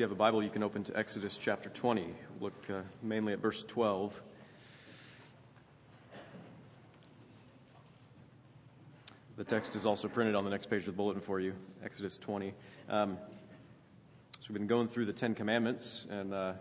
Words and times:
you 0.00 0.04
have 0.04 0.12
a 0.12 0.14
Bible, 0.14 0.42
you 0.42 0.48
can 0.48 0.62
open 0.62 0.82
to 0.84 0.96
Exodus 0.96 1.36
chapter 1.36 1.68
20. 1.68 2.06
Look 2.40 2.54
uh, 2.70 2.80
mainly 3.02 3.34
at 3.34 3.38
verse 3.38 3.62
12. 3.62 4.22
The 9.36 9.44
text 9.44 9.76
is 9.76 9.84
also 9.84 10.08
printed 10.08 10.36
on 10.36 10.44
the 10.44 10.50
next 10.50 10.70
page 10.70 10.78
of 10.78 10.86
the 10.86 10.92
bulletin 10.92 11.20
for 11.20 11.38
you, 11.38 11.52
Exodus 11.84 12.16
20. 12.16 12.54
Um, 12.88 13.18
so 14.38 14.46
we've 14.48 14.56
been 14.56 14.66
going 14.66 14.88
through 14.88 15.04
the 15.04 15.12
Ten 15.12 15.34
Commandments, 15.34 16.06
and 16.08 16.32
uh, 16.32 16.52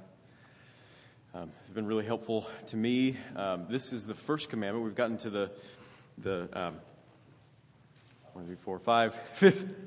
um, 1.33 1.49
been 1.73 1.87
really 1.87 2.05
helpful 2.05 2.45
to 2.65 2.75
me. 2.75 3.15
Um, 3.37 3.67
this 3.69 3.93
is 3.93 4.05
the 4.05 4.15
first 4.15 4.49
commandment. 4.49 4.83
We've 4.83 4.95
gotten 4.95 5.17
to 5.19 5.29
the 5.29 5.51
the 6.17 6.49
um, 6.51 6.75
one, 8.33 8.47
two, 8.47 8.57
four, 8.57 8.79
five, 8.79 9.15
fifth, 9.31 9.77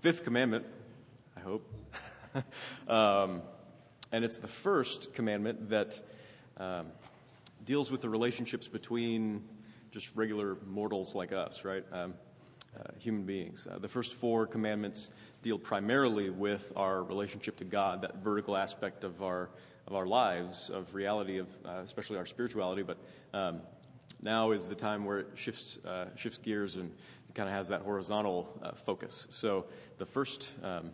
fifth 0.00 0.24
commandment. 0.24 0.66
I 1.36 1.40
hope. 1.42 1.64
um, 2.88 3.42
and 4.12 4.24
it's 4.24 4.38
the 4.38 4.48
first 4.48 5.14
commandment 5.14 5.70
that 5.70 6.00
um, 6.56 6.86
deals 7.64 7.90
with 7.90 8.00
the 8.00 8.08
relationships 8.08 8.68
between 8.68 9.44
just 9.90 10.14
regular 10.16 10.56
mortals 10.66 11.14
like 11.14 11.32
us, 11.32 11.64
right? 11.64 11.84
Um, 11.92 12.14
uh, 12.78 12.82
human 12.98 13.24
beings. 13.24 13.66
Uh, 13.70 13.78
the 13.78 13.88
first 13.88 14.14
four 14.14 14.46
commandments 14.46 15.10
deal 15.42 15.58
primarily 15.58 16.30
with 16.30 16.72
our 16.76 17.02
relationship 17.02 17.56
to 17.56 17.64
God, 17.64 18.02
that 18.02 18.16
vertical 18.22 18.56
aspect 18.56 19.04
of 19.04 19.22
our 19.22 19.50
of 19.86 19.94
our 19.94 20.06
lives, 20.06 20.68
of 20.68 20.94
reality, 20.94 21.38
of 21.38 21.48
uh, 21.64 21.80
especially 21.82 22.18
our 22.18 22.26
spirituality. 22.26 22.82
But 22.82 22.98
um, 23.32 23.62
now 24.20 24.50
is 24.50 24.68
the 24.68 24.74
time 24.74 25.06
where 25.06 25.20
it 25.20 25.28
shifts 25.34 25.78
uh, 25.84 26.14
shifts 26.14 26.38
gears 26.38 26.74
and 26.74 26.92
kind 27.34 27.48
of 27.48 27.54
has 27.54 27.68
that 27.68 27.82
horizontal 27.82 28.58
uh, 28.62 28.72
focus. 28.72 29.26
So 29.30 29.66
the 29.98 30.06
first 30.06 30.52
um, 30.62 30.90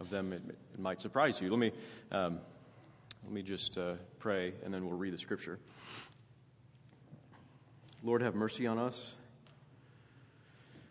of 0.00 0.10
them, 0.10 0.32
it, 0.32 0.42
it, 0.48 0.80
might 0.80 1.00
surprise 1.00 1.40
you. 1.40 1.50
Let 1.50 1.58
me 1.58 1.72
um, 2.10 2.40
let 3.24 3.32
me 3.32 3.42
just 3.42 3.78
uh, 3.78 3.94
pray, 4.18 4.52
and 4.64 4.74
then 4.74 4.86
we'll 4.86 4.98
read 4.98 5.14
the 5.14 5.18
scripture. 5.18 5.58
Lord, 8.02 8.20
have 8.20 8.34
mercy 8.34 8.66
on 8.66 8.78
us. 8.78 9.14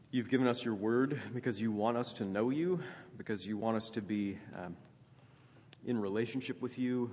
You've 0.10 0.30
given 0.30 0.48
us 0.48 0.66
your 0.66 0.74
word 0.74 1.22
because 1.34 1.62
you 1.62 1.72
want 1.72 1.98
us 1.98 2.14
to 2.14 2.26
know 2.26 2.50
you, 2.50 2.82
because 3.18 3.46
you 3.46 3.58
want 3.58 3.78
us 3.78 3.90
to 3.92 4.02
be 4.02 4.38
um, 4.56 4.76
in 5.86 6.00
relationship 6.00 6.62
with 6.62 6.80
you, 6.80 7.12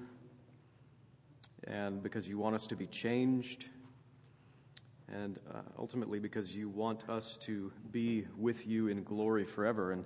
and 1.65 2.03
because 2.03 2.27
you 2.29 2.39
want 2.39 2.55
us 2.55 2.67
to 2.69 2.77
be 2.77 2.87
changed, 2.87 3.67
and 5.13 5.39
uh, 5.53 5.61
ultimately 5.79 6.19
because 6.19 6.55
you 6.55 6.69
want 6.69 7.09
us 7.11 7.37
to 7.39 7.73
be 7.91 8.27
with 8.39 8.67
you 8.67 8.89
in 8.89 9.03
glory 9.03 9.45
forever. 9.45 9.93
And 9.93 10.05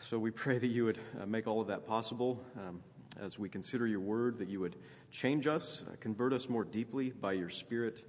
so 0.00 0.18
we 0.18 0.30
pray 0.30 0.58
that 0.58 0.66
you 0.66 0.84
would 0.84 0.98
uh, 1.20 1.26
make 1.26 1.46
all 1.46 1.60
of 1.60 1.68
that 1.68 1.86
possible 1.86 2.42
um, 2.56 2.80
as 3.20 3.38
we 3.38 3.48
consider 3.48 3.86
your 3.86 4.00
word, 4.00 4.38
that 4.38 4.48
you 4.48 4.60
would 4.60 4.76
change 5.10 5.46
us, 5.46 5.84
uh, 5.88 5.96
convert 6.00 6.32
us 6.32 6.48
more 6.48 6.64
deeply 6.64 7.10
by 7.10 7.32
your 7.32 7.48
Spirit, 7.48 8.02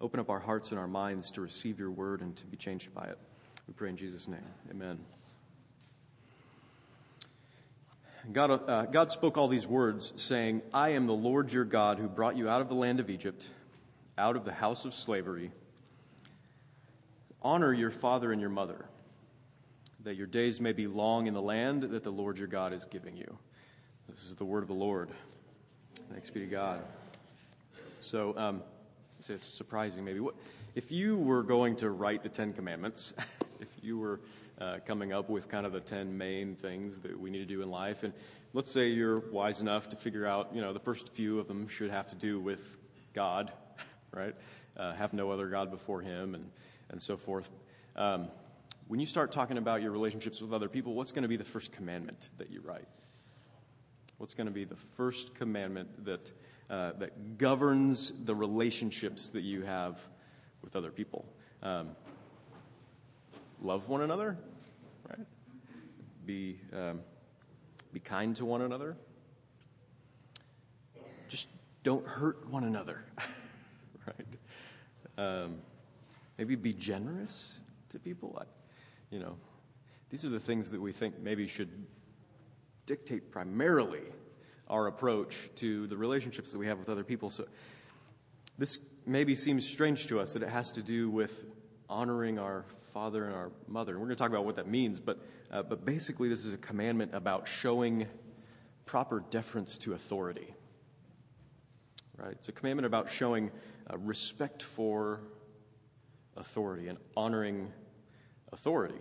open 0.00 0.20
up 0.20 0.30
our 0.30 0.40
hearts 0.40 0.70
and 0.70 0.78
our 0.78 0.88
minds 0.88 1.30
to 1.32 1.40
receive 1.40 1.78
your 1.78 1.90
word 1.90 2.20
and 2.20 2.36
to 2.36 2.46
be 2.46 2.56
changed 2.56 2.92
by 2.94 3.04
it. 3.04 3.18
We 3.66 3.74
pray 3.74 3.90
in 3.90 3.96
Jesus' 3.96 4.28
name. 4.28 4.40
Amen. 4.70 4.98
God, 8.30 8.68
uh, 8.68 8.86
God 8.86 9.10
spoke 9.10 9.38
all 9.38 9.48
these 9.48 9.66
words, 9.66 10.12
saying, 10.16 10.62
I 10.74 10.90
am 10.90 11.06
the 11.06 11.14
Lord 11.14 11.50
your 11.52 11.64
God 11.64 11.98
who 11.98 12.08
brought 12.08 12.36
you 12.36 12.48
out 12.48 12.60
of 12.60 12.68
the 12.68 12.74
land 12.74 13.00
of 13.00 13.08
Egypt, 13.08 13.46
out 14.18 14.36
of 14.36 14.44
the 14.44 14.52
house 14.52 14.84
of 14.84 14.92
slavery. 14.92 15.50
Honor 17.40 17.72
your 17.72 17.90
father 17.90 18.32
and 18.32 18.40
your 18.40 18.50
mother, 18.50 18.86
that 20.04 20.16
your 20.16 20.26
days 20.26 20.60
may 20.60 20.72
be 20.72 20.86
long 20.86 21.26
in 21.26 21.34
the 21.34 21.42
land 21.42 21.82
that 21.82 22.04
the 22.04 22.10
Lord 22.10 22.38
your 22.38 22.48
God 22.48 22.72
is 22.72 22.84
giving 22.84 23.16
you. 23.16 23.38
This 24.08 24.24
is 24.24 24.36
the 24.36 24.44
word 24.44 24.62
of 24.62 24.68
the 24.68 24.74
Lord. 24.74 25.10
Thanks 26.10 26.30
be 26.30 26.40
to 26.40 26.46
God. 26.46 26.80
So, 28.00 28.36
um, 28.38 28.62
it's 29.28 29.46
surprising 29.46 30.04
maybe. 30.04 30.20
What, 30.20 30.34
if 30.74 30.92
you 30.92 31.16
were 31.18 31.42
going 31.42 31.76
to 31.76 31.90
write 31.90 32.22
the 32.22 32.28
Ten 32.28 32.52
Commandments, 32.52 33.12
if 33.60 33.68
you 33.82 33.98
were 33.98 34.20
uh, 34.60 34.78
coming 34.86 35.12
up 35.12 35.28
with 35.28 35.48
kind 35.48 35.66
of 35.66 35.72
the 35.72 35.80
10 35.80 36.16
main 36.16 36.54
things 36.54 37.00
that 37.00 37.18
we 37.18 37.30
need 37.30 37.38
to 37.38 37.44
do 37.44 37.62
in 37.62 37.70
life, 37.70 38.04
and 38.04 38.12
let's 38.54 38.70
say 38.70 38.88
you're 38.88 39.18
wise 39.30 39.60
enough 39.60 39.88
to 39.88 39.96
figure 39.96 40.26
out, 40.26 40.50
you 40.54 40.60
know, 40.60 40.72
the 40.72 40.80
first 40.80 41.12
few 41.12 41.38
of 41.38 41.48
them 41.48 41.68
should 41.68 41.90
have 41.90 42.08
to 42.08 42.14
do 42.14 42.40
with 42.40 42.76
God, 43.12 43.52
right? 44.12 44.34
Uh, 44.76 44.94
have 44.94 45.12
no 45.12 45.30
other 45.30 45.48
God 45.48 45.70
before 45.70 46.00
Him, 46.00 46.34
and, 46.34 46.48
and 46.90 47.02
so 47.02 47.16
forth. 47.16 47.50
Um, 47.96 48.28
when 48.88 48.98
you 48.98 49.06
start 49.06 49.30
talking 49.30 49.58
about 49.58 49.82
your 49.82 49.92
relationships 49.92 50.40
with 50.40 50.52
other 50.52 50.68
people, 50.68 50.94
what's 50.94 51.12
going 51.12 51.22
to 51.22 51.28
be 51.28 51.36
the 51.36 51.44
first 51.44 51.72
commandment 51.72 52.30
that 52.38 52.50
you 52.50 52.62
write? 52.62 52.88
What's 54.16 54.32
going 54.32 54.46
to 54.46 54.52
be 54.52 54.64
the 54.64 54.76
first 54.76 55.34
commandment 55.34 56.06
that, 56.06 56.32
uh, 56.70 56.92
that 56.98 57.36
governs 57.36 58.12
the 58.24 58.34
relationships 58.34 59.30
that 59.30 59.42
you 59.42 59.62
have 59.62 60.00
with 60.62 60.74
other 60.74 60.90
people? 60.90 61.26
Um, 61.62 61.90
love 63.60 63.90
one 63.90 64.00
another, 64.00 64.38
right? 65.08 65.26
Be, 66.24 66.58
um, 66.72 67.00
be 67.92 68.00
kind 68.00 68.34
to 68.36 68.46
one 68.46 68.62
another. 68.62 68.96
Just 71.28 71.48
don't 71.82 72.06
hurt 72.06 72.48
one 72.48 72.64
another, 72.64 73.04
right? 74.06 74.26
Um, 75.18 75.56
maybe 76.38 76.56
be 76.56 76.72
generous 76.72 77.60
to 77.90 77.98
people. 77.98 78.38
I, 78.40 78.44
you 79.10 79.18
know, 79.18 79.36
these 80.10 80.24
are 80.24 80.28
the 80.30 80.40
things 80.40 80.70
that 80.70 80.80
we 80.80 80.92
think 80.92 81.18
maybe 81.20 81.46
should 81.46 81.70
dictate 82.86 83.30
primarily 83.30 84.02
our 84.68 84.86
approach 84.86 85.50
to 85.56 85.86
the 85.86 85.96
relationships 85.96 86.52
that 86.52 86.58
we 86.58 86.66
have 86.66 86.78
with 86.78 86.88
other 86.88 87.04
people. 87.04 87.30
So 87.30 87.46
this 88.58 88.78
maybe 89.06 89.34
seems 89.34 89.66
strange 89.66 90.06
to 90.08 90.20
us 90.20 90.32
that 90.32 90.42
it 90.42 90.48
has 90.48 90.70
to 90.72 90.82
do 90.82 91.10
with 91.10 91.46
honoring 91.88 92.38
our 92.38 92.64
father 92.92 93.24
and 93.24 93.34
our 93.34 93.50
mother. 93.66 93.92
And 93.92 94.00
we're 94.00 94.08
going 94.08 94.16
to 94.16 94.22
talk 94.22 94.30
about 94.30 94.44
what 94.44 94.56
that 94.56 94.68
means, 94.68 95.00
but, 95.00 95.20
uh, 95.50 95.62
but 95.62 95.84
basically, 95.84 96.28
this 96.28 96.44
is 96.44 96.52
a 96.52 96.58
commandment 96.58 97.14
about 97.14 97.48
showing 97.48 98.06
proper 98.84 99.22
deference 99.30 99.78
to 99.78 99.94
authority. 99.94 100.54
Right? 102.16 102.32
It's 102.32 102.48
a 102.48 102.52
commandment 102.52 102.86
about 102.86 103.10
showing 103.10 103.50
uh, 103.90 103.96
respect 103.98 104.62
for 104.62 105.20
authority 106.36 106.88
and 106.88 106.98
honoring 107.16 107.72
authority. 108.52 109.00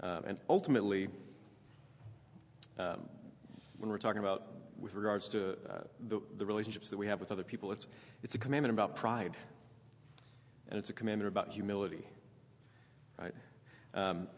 Uh, 0.00 0.20
and 0.26 0.38
ultimately, 0.48 1.08
um, 2.78 3.08
when 3.78 3.90
we're 3.90 3.98
talking 3.98 4.20
about 4.20 4.46
with 4.78 4.94
regards 4.94 5.28
to 5.28 5.50
uh, 5.68 5.80
the, 6.08 6.20
the 6.36 6.46
relationships 6.46 6.90
that 6.90 6.96
we 6.96 7.06
have 7.06 7.20
with 7.20 7.32
other 7.32 7.42
people, 7.42 7.72
it's, 7.72 7.88
it's 8.22 8.34
a 8.34 8.38
commandment 8.38 8.72
about 8.72 8.94
pride 8.94 9.36
and 10.68 10.78
it's 10.78 10.90
a 10.90 10.92
commandment 10.92 11.28
about 11.28 11.50
humility, 11.50 12.04
right? 13.18 13.34
Um, 13.94 14.28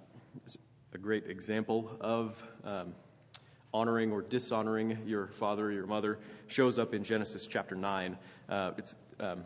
a 0.93 0.99
great 0.99 1.27
example 1.27 1.97
of 2.01 2.43
um, 2.65 2.95
honoring 3.73 4.13
or 4.13 4.23
dishonoring 4.23 4.99
your 5.07 5.29
father 5.29 5.67
or 5.67 5.73
your 5.73 5.87
mother 5.87 6.19
shows 6.47 6.79
up 6.79 6.95
in 6.95 7.05
Genesis 7.05 7.47
chapter 7.47 7.75
9. 7.75 8.17
Uh, 8.49 8.73
it's 8.77 8.97
um, 9.19 9.45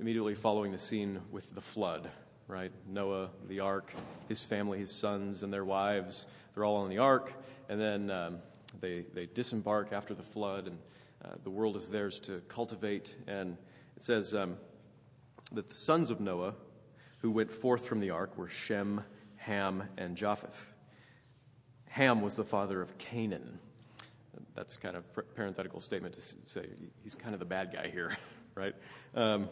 immediately 0.00 0.34
following 0.34 0.72
the 0.72 0.78
scene 0.78 1.20
with 1.30 1.54
the 1.54 1.60
flood, 1.60 2.10
right? 2.48 2.72
Noah, 2.86 3.30
the 3.48 3.60
ark, 3.60 3.92
his 4.28 4.40
family, 4.40 4.78
his 4.78 4.90
sons, 4.90 5.42
and 5.42 5.52
their 5.52 5.64
wives, 5.64 6.26
they're 6.54 6.64
all 6.64 6.76
on 6.76 6.88
the 6.88 6.98
ark, 6.98 7.32
and 7.68 7.80
then 7.80 8.10
um, 8.10 8.38
they, 8.80 9.04
they 9.14 9.26
disembark 9.26 9.92
after 9.92 10.14
the 10.14 10.22
flood, 10.22 10.66
and 10.66 10.78
uh, 11.24 11.36
the 11.42 11.50
world 11.50 11.76
is 11.76 11.90
theirs 11.90 12.18
to 12.20 12.40
cultivate. 12.48 13.14
And 13.26 13.56
it 13.96 14.02
says, 14.02 14.34
um, 14.34 14.56
that 15.52 15.70
the 15.70 15.76
sons 15.76 16.10
of 16.10 16.20
Noah 16.20 16.54
who 17.18 17.30
went 17.30 17.50
forth 17.50 17.86
from 17.86 18.00
the 18.00 18.10
ark 18.10 18.36
were 18.36 18.48
Shem, 18.48 19.02
Ham, 19.36 19.84
and 19.96 20.16
Japheth. 20.16 20.72
Ham 21.88 22.20
was 22.20 22.36
the 22.36 22.44
father 22.44 22.82
of 22.82 22.98
Canaan. 22.98 23.58
That's 24.54 24.76
kind 24.76 24.96
of 24.96 25.04
parenthetical 25.34 25.80
statement 25.80 26.14
to 26.14 26.20
say 26.46 26.66
he's 27.02 27.14
kind 27.14 27.34
of 27.34 27.40
the 27.40 27.46
bad 27.46 27.72
guy 27.72 27.88
here, 27.88 28.16
right? 28.54 28.74
Um, 29.14 29.48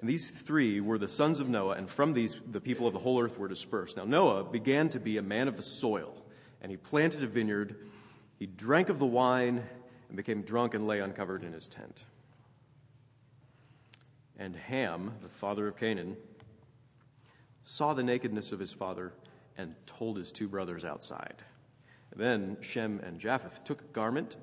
and 0.00 0.08
these 0.08 0.30
three 0.30 0.80
were 0.80 0.98
the 0.98 1.08
sons 1.08 1.40
of 1.40 1.48
Noah, 1.48 1.74
and 1.74 1.90
from 1.90 2.12
these 2.12 2.36
the 2.46 2.60
people 2.60 2.86
of 2.86 2.92
the 2.92 3.00
whole 3.00 3.20
earth 3.20 3.38
were 3.38 3.48
dispersed. 3.48 3.96
Now 3.96 4.04
Noah 4.04 4.44
began 4.44 4.88
to 4.90 5.00
be 5.00 5.16
a 5.16 5.22
man 5.22 5.48
of 5.48 5.56
the 5.56 5.62
soil, 5.62 6.14
and 6.60 6.70
he 6.70 6.76
planted 6.76 7.22
a 7.22 7.26
vineyard. 7.26 7.76
He 8.38 8.46
drank 8.46 8.88
of 8.88 9.00
the 9.00 9.06
wine 9.06 9.64
and 10.08 10.16
became 10.16 10.42
drunk 10.42 10.74
and 10.74 10.86
lay 10.86 11.00
uncovered 11.00 11.42
in 11.42 11.52
his 11.52 11.66
tent. 11.66 12.04
And 14.38 14.54
Ham, 14.54 15.14
the 15.20 15.28
father 15.28 15.66
of 15.66 15.76
Canaan, 15.76 16.16
saw 17.62 17.92
the 17.92 18.04
nakedness 18.04 18.52
of 18.52 18.60
his 18.60 18.72
father 18.72 19.12
and 19.56 19.74
told 19.84 20.16
his 20.16 20.30
two 20.30 20.46
brothers 20.46 20.84
outside. 20.84 21.42
Then 22.14 22.56
Shem 22.60 23.00
and 23.04 23.18
Japheth 23.18 23.64
took 23.64 23.82
a 23.82 23.86
garment, 23.86 24.36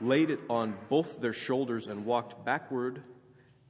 laid 0.00 0.30
it 0.30 0.40
on 0.48 0.74
both 0.88 1.20
their 1.20 1.34
shoulders, 1.34 1.86
and 1.86 2.06
walked 2.06 2.44
backward 2.46 3.02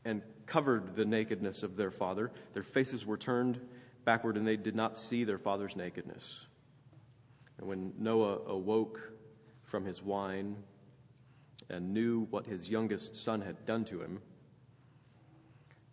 and 0.04 0.22
covered 0.50 0.96
the 0.96 1.04
nakedness 1.04 1.62
of 1.62 1.76
their 1.76 1.92
father. 1.92 2.32
Their 2.54 2.64
faces 2.64 3.06
were 3.06 3.16
turned 3.16 3.60
backward, 4.04 4.36
and 4.36 4.46
they 4.46 4.56
did 4.56 4.74
not 4.74 4.96
see 4.96 5.22
their 5.22 5.38
father's 5.38 5.76
nakedness. 5.76 6.46
And 7.56 7.68
when 7.68 7.92
Noah 7.96 8.40
awoke 8.46 9.12
from 9.62 9.84
his 9.84 10.02
wine 10.02 10.56
and 11.68 11.94
knew 11.94 12.26
what 12.30 12.46
his 12.46 12.68
youngest 12.68 13.14
son 13.14 13.42
had 13.42 13.64
done 13.64 13.84
to 13.86 14.02
him, 14.02 14.20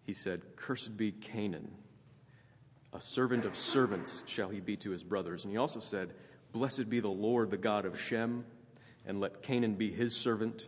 he 0.04 0.13
said, 0.13 0.42
Cursed 0.56 0.98
be 0.98 1.12
Canaan. 1.12 1.69
A 2.94 3.00
servant 3.00 3.45
of 3.45 3.56
servants 3.56 4.24
shall 4.25 4.50
he 4.50 4.60
be 4.60 4.75
to 4.77 4.89
his 4.89 5.03
brothers. 5.03 5.44
And 5.44 5.51
he 5.51 5.57
also 5.57 5.80
said, 5.80 6.13
Blessed 6.51 6.89
be 6.89 7.00
the 7.00 7.10
Lord, 7.10 7.51
the 7.51 7.57
God 7.57 7.86
of 7.86 8.01
Shem, 8.01 8.44
and 9.06 9.19
let 9.19 9.44
Canaan 9.44 9.75
be 9.75 9.92
his 9.92 10.15
servant. 10.15 10.65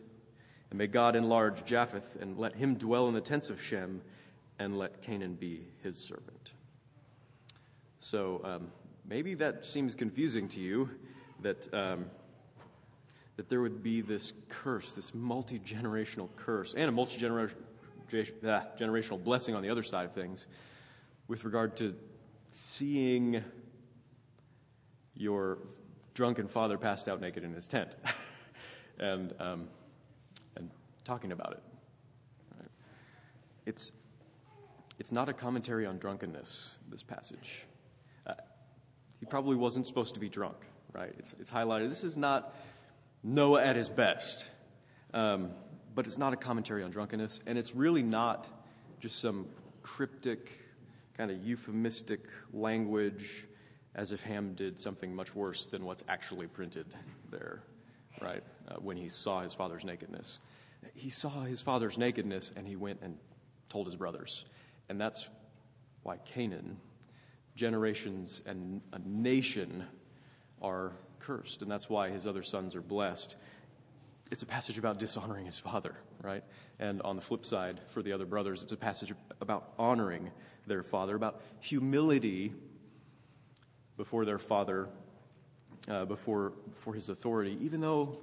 And 0.69 0.77
may 0.77 0.87
God 0.87 1.15
enlarge 1.15 1.65
Japheth, 1.65 2.17
and 2.19 2.37
let 2.37 2.55
him 2.55 2.75
dwell 2.75 3.07
in 3.07 3.13
the 3.13 3.21
tents 3.21 3.49
of 3.49 3.61
Shem, 3.61 4.01
and 4.59 4.77
let 4.77 5.01
Canaan 5.01 5.35
be 5.35 5.67
his 5.81 5.97
servant. 5.97 6.53
So 7.99 8.41
um, 8.43 8.67
maybe 9.07 9.33
that 9.35 9.65
seems 9.65 9.95
confusing 9.95 10.47
to 10.49 10.59
you 10.59 10.89
that, 11.41 11.73
um, 11.73 12.05
that 13.37 13.49
there 13.49 13.61
would 13.61 13.81
be 13.81 14.01
this 14.01 14.33
curse, 14.47 14.93
this 14.93 15.15
multi 15.15 15.59
generational 15.59 16.29
curse, 16.35 16.75
and 16.75 16.89
a 16.89 16.91
multi 16.91 17.17
generational 17.17 19.23
blessing 19.23 19.55
on 19.55 19.63
the 19.63 19.69
other 19.69 19.83
side 19.83 20.05
of 20.05 20.13
things 20.13 20.45
with 21.27 21.45
regard 21.45 21.75
to 21.77 21.95
seeing 22.51 23.43
your 25.15 25.59
drunken 26.13 26.47
father 26.47 26.77
passed 26.77 27.07
out 27.07 27.21
naked 27.21 27.43
in 27.43 27.53
his 27.53 27.67
tent 27.67 27.95
and, 28.99 29.33
um, 29.39 29.67
talking 31.09 31.31
about 31.31 31.53
it. 31.53 31.63
Right? 32.59 32.69
It's, 33.65 33.91
it's 34.99 35.11
not 35.11 35.27
a 35.27 35.33
commentary 35.33 35.87
on 35.87 35.97
drunkenness, 35.97 36.69
this 36.87 37.01
passage. 37.01 37.63
Uh, 38.27 38.33
he 39.19 39.25
probably 39.25 39.55
wasn't 39.55 39.87
supposed 39.87 40.13
to 40.13 40.19
be 40.19 40.29
drunk, 40.29 40.57
right? 40.93 41.11
It's, 41.17 41.33
it's 41.39 41.49
highlighted. 41.49 41.89
This 41.89 42.03
is 42.03 42.15
not 42.15 42.53
Noah 43.23 43.63
at 43.63 43.75
his 43.75 43.89
best, 43.89 44.47
um, 45.15 45.49
but 45.95 46.05
it's 46.05 46.19
not 46.19 46.31
a 46.33 46.37
commentary 46.37 46.83
on 46.83 46.91
drunkenness, 46.91 47.39
and 47.47 47.57
it's 47.57 47.73
really 47.73 48.03
not 48.03 48.47
just 48.99 49.19
some 49.19 49.47
cryptic, 49.81 50.51
kind 51.17 51.31
of 51.31 51.43
euphemistic 51.43 52.21
language 52.53 53.47
as 53.95 54.11
if 54.11 54.21
Ham 54.21 54.53
did 54.53 54.79
something 54.79 55.15
much 55.15 55.33
worse 55.33 55.65
than 55.65 55.85
what's 55.85 56.03
actually 56.07 56.45
printed 56.45 56.85
there, 57.31 57.63
right? 58.21 58.43
Uh, 58.67 58.75
when 58.75 58.95
he 58.95 59.09
saw 59.09 59.41
his 59.41 59.55
father's 59.55 59.83
nakedness. 59.83 60.37
He 60.93 61.09
saw 61.09 61.41
his 61.41 61.61
father's 61.61 61.97
nakedness 61.97 62.51
and 62.55 62.67
he 62.67 62.75
went 62.75 62.99
and 63.01 63.17
told 63.69 63.87
his 63.87 63.95
brothers. 63.95 64.45
And 64.89 64.99
that's 64.99 65.29
why 66.03 66.17
Canaan, 66.17 66.77
generations 67.55 68.41
and 68.45 68.81
a 68.93 68.99
nation 69.05 69.85
are 70.61 70.93
cursed. 71.19 71.61
And 71.61 71.69
that's 71.69 71.89
why 71.89 72.09
his 72.09 72.25
other 72.25 72.43
sons 72.43 72.75
are 72.75 72.81
blessed. 72.81 73.35
It's 74.31 74.41
a 74.41 74.45
passage 74.45 74.77
about 74.77 74.99
dishonoring 74.99 75.45
his 75.45 75.57
father, 75.59 75.95
right? 76.21 76.43
And 76.79 77.01
on 77.01 77.15
the 77.15 77.21
flip 77.21 77.45
side, 77.45 77.81
for 77.87 78.01
the 78.01 78.13
other 78.13 78.25
brothers, 78.25 78.61
it's 78.63 78.71
a 78.71 78.77
passage 78.77 79.13
about 79.41 79.73
honoring 79.77 80.31
their 80.67 80.83
father, 80.83 81.15
about 81.15 81.41
humility 81.59 82.53
before 83.97 84.25
their 84.25 84.37
father, 84.37 84.87
uh, 85.89 86.05
before, 86.05 86.51
before 86.69 86.93
his 86.93 87.09
authority, 87.09 87.57
even 87.61 87.81
though 87.81 88.19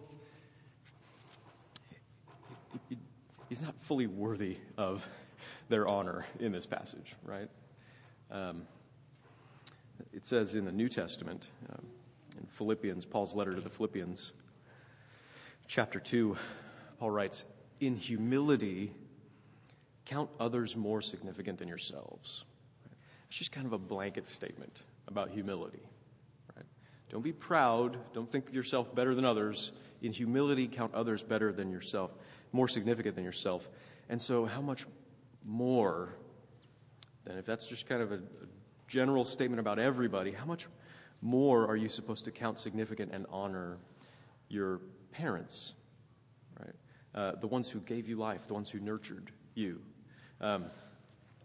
he's 3.48 3.62
not 3.62 3.74
fully 3.80 4.06
worthy 4.06 4.58
of 4.76 5.08
their 5.68 5.86
honor 5.86 6.26
in 6.40 6.52
this 6.52 6.66
passage, 6.66 7.14
right? 7.24 7.48
Um, 8.30 8.62
it 10.12 10.24
says 10.24 10.54
in 10.54 10.64
the 10.64 10.72
New 10.72 10.88
Testament, 10.88 11.50
um, 11.70 11.86
in 12.38 12.46
Philippians, 12.46 13.04
Paul's 13.04 13.34
letter 13.34 13.52
to 13.52 13.60
the 13.60 13.70
Philippians, 13.70 14.32
chapter 15.66 16.00
2, 16.00 16.36
Paul 16.98 17.10
writes, 17.10 17.46
In 17.80 17.96
humility, 17.96 18.92
count 20.04 20.30
others 20.38 20.76
more 20.76 21.00
significant 21.00 21.58
than 21.58 21.68
yourselves. 21.68 22.44
It's 23.28 23.38
just 23.38 23.52
kind 23.52 23.66
of 23.66 23.72
a 23.72 23.78
blanket 23.78 24.28
statement 24.28 24.82
about 25.08 25.30
humility. 25.30 25.82
Right? 26.54 26.66
Don't 27.10 27.22
be 27.22 27.32
proud. 27.32 27.96
Don't 28.12 28.30
think 28.30 28.48
of 28.48 28.54
yourself 28.54 28.94
better 28.94 29.14
than 29.14 29.24
others. 29.24 29.72
In 30.02 30.12
humility, 30.12 30.68
count 30.68 30.94
others 30.94 31.22
better 31.22 31.52
than 31.52 31.70
yourself, 31.70 32.12
more 32.56 32.68
significant 32.68 33.14
than 33.14 33.24
yourself. 33.24 33.68
And 34.08 34.20
so, 34.20 34.46
how 34.46 34.60
much 34.60 34.86
more 35.44 36.14
than 37.24 37.38
if 37.38 37.44
that's 37.44 37.66
just 37.68 37.86
kind 37.86 38.02
of 38.02 38.12
a, 38.12 38.20
general 38.88 39.24
statement 39.24 39.58
about 39.58 39.80
everybody, 39.80 40.30
how 40.30 40.44
much 40.44 40.68
more 41.20 41.66
are 41.66 41.74
you 41.74 41.88
supposed 41.88 42.24
to 42.24 42.30
count 42.30 42.56
significant 42.56 43.10
and 43.12 43.26
honor 43.30 43.78
your 44.48 44.80
parents, 45.10 45.74
right? 46.60 46.74
Uh, 47.12 47.32
the 47.40 47.48
ones 47.48 47.68
who 47.68 47.80
gave 47.80 48.08
you 48.08 48.16
life, 48.16 48.46
the 48.46 48.54
ones 48.54 48.70
who 48.70 48.78
nurtured 48.78 49.32
you. 49.54 49.80
Um, 50.40 50.66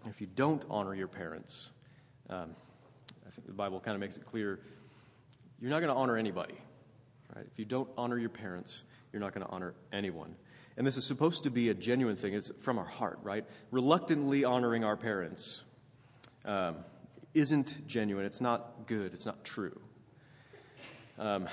if 0.05 0.21
you 0.21 0.27
don't 0.27 0.63
honor 0.69 0.93
your 0.93 1.07
parents, 1.07 1.71
um, 2.29 2.55
I 3.25 3.31
think 3.31 3.47
the 3.47 3.53
Bible 3.53 3.79
kind 3.79 3.95
of 3.95 4.01
makes 4.01 4.17
it 4.17 4.25
clear 4.25 4.59
you're 5.59 5.71
not 5.71 5.79
going 5.79 5.93
to 5.93 5.99
honor 5.99 6.17
anybody. 6.17 6.55
Right? 7.35 7.45
If 7.51 7.57
you 7.57 7.65
don't 7.65 7.89
honor 7.97 8.17
your 8.17 8.29
parents, 8.29 8.83
you're 9.11 9.19
not 9.19 9.33
going 9.33 9.45
to 9.45 9.51
honor 9.51 9.73
anyone. 9.93 10.35
And 10.81 10.87
this 10.87 10.97
is 10.97 11.05
supposed 11.05 11.43
to 11.43 11.51
be 11.51 11.69
a 11.69 11.75
genuine 11.75 12.15
thing. 12.15 12.33
It's 12.33 12.49
from 12.59 12.79
our 12.79 12.85
heart, 12.85 13.19
right? 13.21 13.45
Reluctantly 13.69 14.43
honoring 14.45 14.83
our 14.83 14.97
parents 14.97 15.61
um, 16.43 16.77
isn't 17.35 17.85
genuine. 17.85 18.25
It's 18.25 18.41
not 18.41 18.87
good. 18.87 19.13
It's 19.13 19.27
not 19.27 19.45
true. 19.45 19.79
Um, 21.19 21.47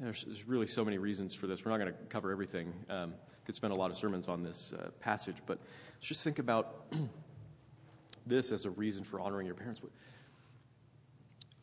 there's, 0.00 0.24
there's, 0.24 0.48
really 0.48 0.66
so 0.66 0.82
many 0.82 0.96
reasons 0.96 1.34
for 1.34 1.46
this. 1.46 1.62
We're 1.62 1.72
not 1.72 1.76
going 1.76 1.92
to 1.92 1.98
cover 2.08 2.32
everything. 2.32 2.72
Um, 2.88 3.12
could 3.44 3.54
spend 3.54 3.74
a 3.74 3.76
lot 3.76 3.90
of 3.90 3.98
sermons 3.98 4.28
on 4.28 4.42
this 4.42 4.72
uh, 4.72 4.88
passage, 4.98 5.36
but 5.44 5.58
let's 5.96 6.06
just 6.06 6.24
think 6.24 6.38
about 6.38 6.86
this 8.26 8.50
as 8.50 8.64
a 8.64 8.70
reason 8.70 9.04
for 9.04 9.20
honoring 9.20 9.44
your 9.44 9.56
parents 9.56 9.82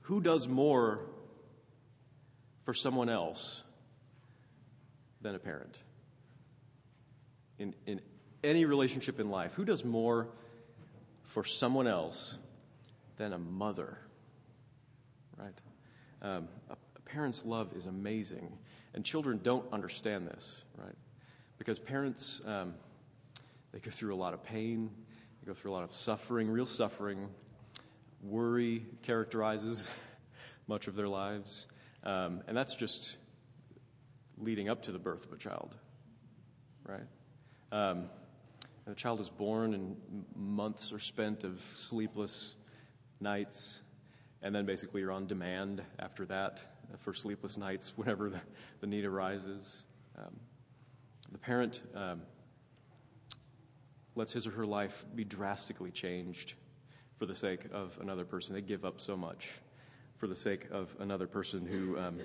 who 0.01 0.21
does 0.21 0.47
more 0.47 1.07
for 2.61 2.75
someone 2.75 3.09
else 3.09 3.63
than 5.19 5.33
a 5.33 5.39
parent? 5.39 5.81
In, 7.61 7.75
in 7.85 8.01
any 8.43 8.65
relationship 8.65 9.19
in 9.19 9.29
life, 9.29 9.53
who 9.53 9.65
does 9.65 9.85
more 9.85 10.27
for 11.21 11.43
someone 11.43 11.85
else 11.85 12.39
than 13.17 13.33
a 13.33 13.37
mother? 13.37 13.99
Right? 15.37 15.53
Um, 16.23 16.47
a, 16.71 16.73
a 16.73 17.01
parent's 17.05 17.45
love 17.45 17.73
is 17.75 17.85
amazing, 17.85 18.51
and 18.95 19.05
children 19.05 19.39
don't 19.43 19.71
understand 19.71 20.27
this, 20.27 20.63
right? 20.75 20.95
Because 21.59 21.77
parents, 21.77 22.41
um, 22.47 22.73
they 23.71 23.77
go 23.77 23.91
through 23.91 24.15
a 24.15 24.17
lot 24.17 24.33
of 24.33 24.43
pain, 24.43 24.89
they 25.39 25.45
go 25.47 25.53
through 25.53 25.69
a 25.69 25.75
lot 25.75 25.83
of 25.83 25.93
suffering, 25.93 26.49
real 26.49 26.65
suffering, 26.65 27.29
worry 28.23 28.87
characterizes 29.03 29.87
much 30.67 30.87
of 30.87 30.95
their 30.95 31.07
lives. 31.07 31.67
Um, 32.03 32.41
and 32.47 32.57
that's 32.57 32.75
just 32.75 33.17
leading 34.39 34.67
up 34.67 34.81
to 34.83 34.91
the 34.91 34.97
birth 34.97 35.27
of 35.27 35.33
a 35.33 35.37
child, 35.37 35.75
right? 36.87 37.05
Um, 37.71 38.09
the 38.85 38.95
child 38.95 39.21
is 39.21 39.29
born, 39.29 39.73
and 39.73 39.95
months 40.35 40.91
are 40.91 40.99
spent 40.99 41.43
of 41.43 41.61
sleepless 41.75 42.55
nights, 43.21 43.81
and 44.41 44.53
then 44.53 44.65
basically 44.65 45.01
you're 45.01 45.11
on 45.11 45.27
demand 45.27 45.81
after 45.99 46.25
that 46.25 46.61
for 46.99 47.13
sleepless 47.13 47.57
nights 47.57 47.93
whenever 47.95 48.29
the, 48.29 48.41
the 48.81 48.87
need 48.87 49.05
arises. 49.05 49.85
Um, 50.17 50.35
the 51.31 51.37
parent 51.37 51.81
um, 51.95 52.23
lets 54.15 54.33
his 54.33 54.45
or 54.45 54.51
her 54.51 54.65
life 54.65 55.05
be 55.15 55.23
drastically 55.23 55.91
changed 55.91 56.55
for 57.17 57.25
the 57.25 57.35
sake 57.35 57.61
of 57.71 57.97
another 58.01 58.25
person. 58.25 58.53
They 58.53 58.61
give 58.61 58.83
up 58.83 58.99
so 58.99 59.15
much 59.15 59.53
for 60.17 60.27
the 60.27 60.35
sake 60.35 60.67
of 60.71 60.93
another 60.99 61.27
person 61.27 61.65
who 61.65 61.97
um, 61.97 62.19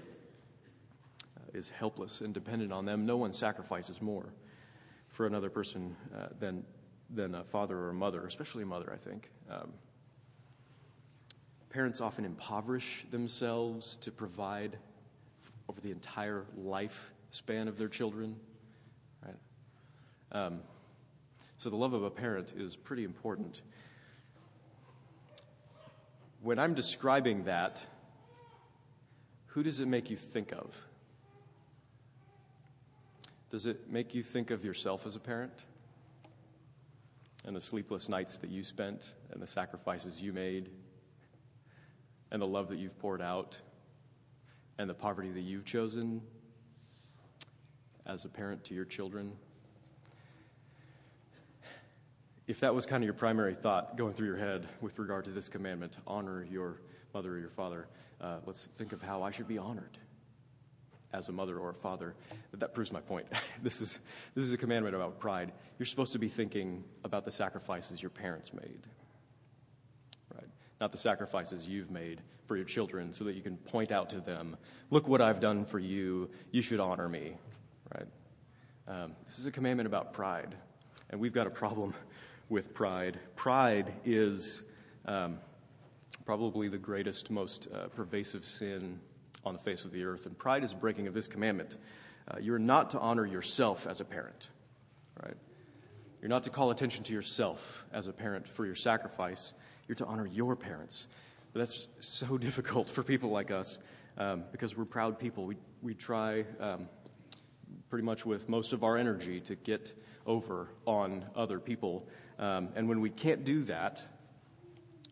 is 1.55 1.71
helpless 1.71 2.21
and 2.21 2.35
dependent 2.35 2.73
on 2.73 2.85
them. 2.85 3.07
No 3.07 3.17
one 3.17 3.33
sacrifices 3.33 4.03
more 4.03 4.33
for 5.09 5.27
another 5.27 5.51
person 5.51 5.97
uh, 6.15 6.29
than, 6.39 6.65
than 7.11 7.35
a 7.35 7.45
father 7.45 7.77
or 7.79 7.91
a 7.91 7.95
mother, 7.95 8.27
especially 8.27 8.63
a 8.63 8.67
mother, 8.67 8.93
I 8.93 8.97
think. 8.97 9.31
Um, 9.51 9.73
parents 11.71 12.01
often 12.01 12.25
impoverish 12.25 13.05
themselves 13.11 13.97
to 14.03 14.11
provide 14.11 14.79
over 15.69 15.81
the 15.81 15.91
entire 15.91 16.45
lifespan 16.59 17.69
of 17.69 17.79
their 17.79 17.89
children. 17.89 18.37
Right? 19.25 19.37
Um, 20.33 20.61
so 21.57 21.71
the 21.71 21.77
love 21.77 21.93
of 21.93 22.03
a 22.03 22.11
parent 22.11 22.53
is 22.57 22.77
pretty 22.77 23.05
important 23.05 23.63
when 26.47 26.61
I'm 26.61 26.75
describing 26.75 27.43
that, 27.45 27.85
who 29.47 29.65
does 29.65 29.81
it 29.81 29.89
make 29.89 30.11
you 30.11 30.17
think 30.17 30.53
of? 30.53 30.86
Does 33.51 33.67
it 33.67 33.91
make 33.91 34.15
you 34.15 34.23
think 34.23 34.51
of 34.51 34.65
yourself 34.65 35.07
as 35.07 35.17
a 35.17 35.21
parent? 35.21 35.65
And 37.45 37.55
the 37.55 37.61
sleepless 37.61 38.09
nights 38.09 38.39
that 38.39 38.51
you 38.51 38.65
spent, 38.65 39.13
and 39.31 39.41
the 39.41 39.47
sacrifices 39.47 40.21
you 40.21 40.33
made, 40.33 40.69
and 42.31 42.43
the 42.43 42.47
love 42.47 42.69
that 42.71 42.79
you've 42.79 42.99
poured 42.99 43.23
out? 43.23 43.61
and 44.79 44.91
the 44.91 44.95
poverty 44.95 45.31
that 45.31 45.41
you've 45.41 45.65
chosen 45.65 46.21
as 48.05 48.25
a 48.25 48.29
parent 48.29 48.65
to 48.65 48.75
your 48.75 48.85
children, 48.85 49.33
if 52.47 52.61
that 52.61 52.75
was 52.75 52.87
kind 52.87 53.03
of 53.03 53.07
your 53.07 53.15
primary 53.15 53.55
thought 53.55 53.97
going 53.97 54.15
through 54.15 54.29
your 54.29 54.37
head 54.37 54.69
with 54.81 54.99
regard 54.99 55.25
to 55.25 55.31
this 55.31 55.49
commandment, 55.49 55.97
honor 56.07 56.47
your 56.51 56.81
mother 57.13 57.33
or 57.33 57.39
your 57.39 57.51
father, 57.51 57.89
uh, 58.21 58.39
let's 58.47 58.67
think 58.77 58.93
of 58.93 59.03
how 59.03 59.23
I 59.23 59.31
should 59.31 59.49
be 59.49 59.59
honored 59.59 59.99
as 61.13 61.29
a 61.29 61.33
mother 61.33 61.59
or 61.59 61.71
a 61.71 61.75
father. 61.75 62.15
That 62.53 62.75
proves 62.75 62.93
my 62.93 63.01
point. 63.01 63.27
this, 63.63 63.81
is, 63.81 64.01
this 64.35 64.45
is 64.45 64.53
a 64.53 64.57
commandment 64.57 64.95
about 64.95 65.19
pride. 65.19 65.53
You're 65.79 65.87
supposed 65.87 66.13
to 66.13 66.19
be 66.19 66.29
thinking 66.29 66.85
about 67.05 67.25
the 67.25 67.31
sacrifices 67.31 68.03
your 68.03 68.11
parents 68.11 68.53
made, 68.53 68.87
right? 70.35 70.49
Not 70.81 70.93
the 70.93 70.99
sacrifices 70.99 71.69
you've 71.69 71.91
made 71.91 72.21
for 72.47 72.57
your 72.57 72.65
children 72.65 73.13
so 73.13 73.25
that 73.25 73.35
you 73.35 73.43
can 73.43 73.57
point 73.57 73.93
out 73.93 74.11
to 74.11 74.21
them, 74.21 74.57
look 74.91 75.09
what 75.09 75.21
I've 75.21 75.41
done 75.41 75.65
for 75.65 75.79
you. 75.79 76.31
You 76.53 76.63
should 76.63 76.81
honor 76.81 77.09
me, 77.09 77.37
right? 77.95 78.07
Um, 78.89 79.13
this 79.27 79.39
is 79.39 79.47
a 79.47 79.51
commandment 79.51 79.87
about 79.87 80.13
pride. 80.13 80.55
And 81.11 81.21
we've 81.21 81.33
got 81.33 81.47
a 81.47 81.51
problem 81.51 81.95
with 82.49 82.73
pride. 82.75 83.19
Pride 83.35 83.93
is 84.05 84.63
um, 85.07 85.39
probably 86.25 86.69
the 86.69 86.79
greatest, 86.79 87.31
most 87.31 87.69
uh, 87.73 87.89
pervasive 87.89 88.45
sin 88.45 89.01
on 89.47 89.55
the 89.55 89.61
face 89.61 89.85
of 89.85 89.93
the 89.93 90.05
earth. 90.05 90.27
And 90.27 90.37
pride 90.37 90.65
is 90.65 90.75
breaking 90.75 91.07
of 91.07 91.15
this 91.15 91.29
commandment. 91.29 91.77
Uh, 92.29 92.39
you're 92.41 92.59
not 92.59 92.91
to 92.91 92.99
honor 92.99 93.25
yourself 93.25 93.87
as 93.87 94.01
a 94.01 94.05
parent, 94.05 94.51
right? 95.23 95.37
You're 96.21 96.29
not 96.29 96.43
to 96.43 96.51
call 96.51 96.71
attention 96.71 97.05
to 97.05 97.13
yourself 97.15 97.87
as 97.93 98.09
a 98.09 98.13
parent 98.13 98.49
for 98.49 98.67
your 98.67 98.75
sacrifice. 98.75 99.55
You're 99.87 99.97
to 99.97 100.07
honor 100.07 100.27
your 100.27 100.57
parents. 100.57 101.07
But 101.53 101.61
that's 101.61 101.87
so 102.01 102.37
difficult 102.39 102.91
for 102.91 103.05
people 103.05 103.31
like 103.31 103.53
us 103.53 103.79
um, 104.19 104.43
because 104.51 104.77
we're 104.77 104.85
proud 104.85 105.19
people. 105.19 105.47
We, 105.47 105.57
we 105.81 105.95
try 105.95 106.45
um, 106.59 106.89
pretty 107.89 108.05
much 108.05 108.27
with 108.27 108.49
most 108.49 108.73
of 108.73 108.83
our 108.83 108.97
energy 108.97 109.41
to 109.43 109.55
get 109.55 109.93
over 110.27 110.69
on 110.87 111.25
other 111.37 111.61
people. 111.61 112.09
Um, 112.41 112.71
and 112.75 112.89
when 112.89 113.01
we 113.01 113.11
can't 113.11 113.45
do 113.45 113.63
that, 113.65 114.05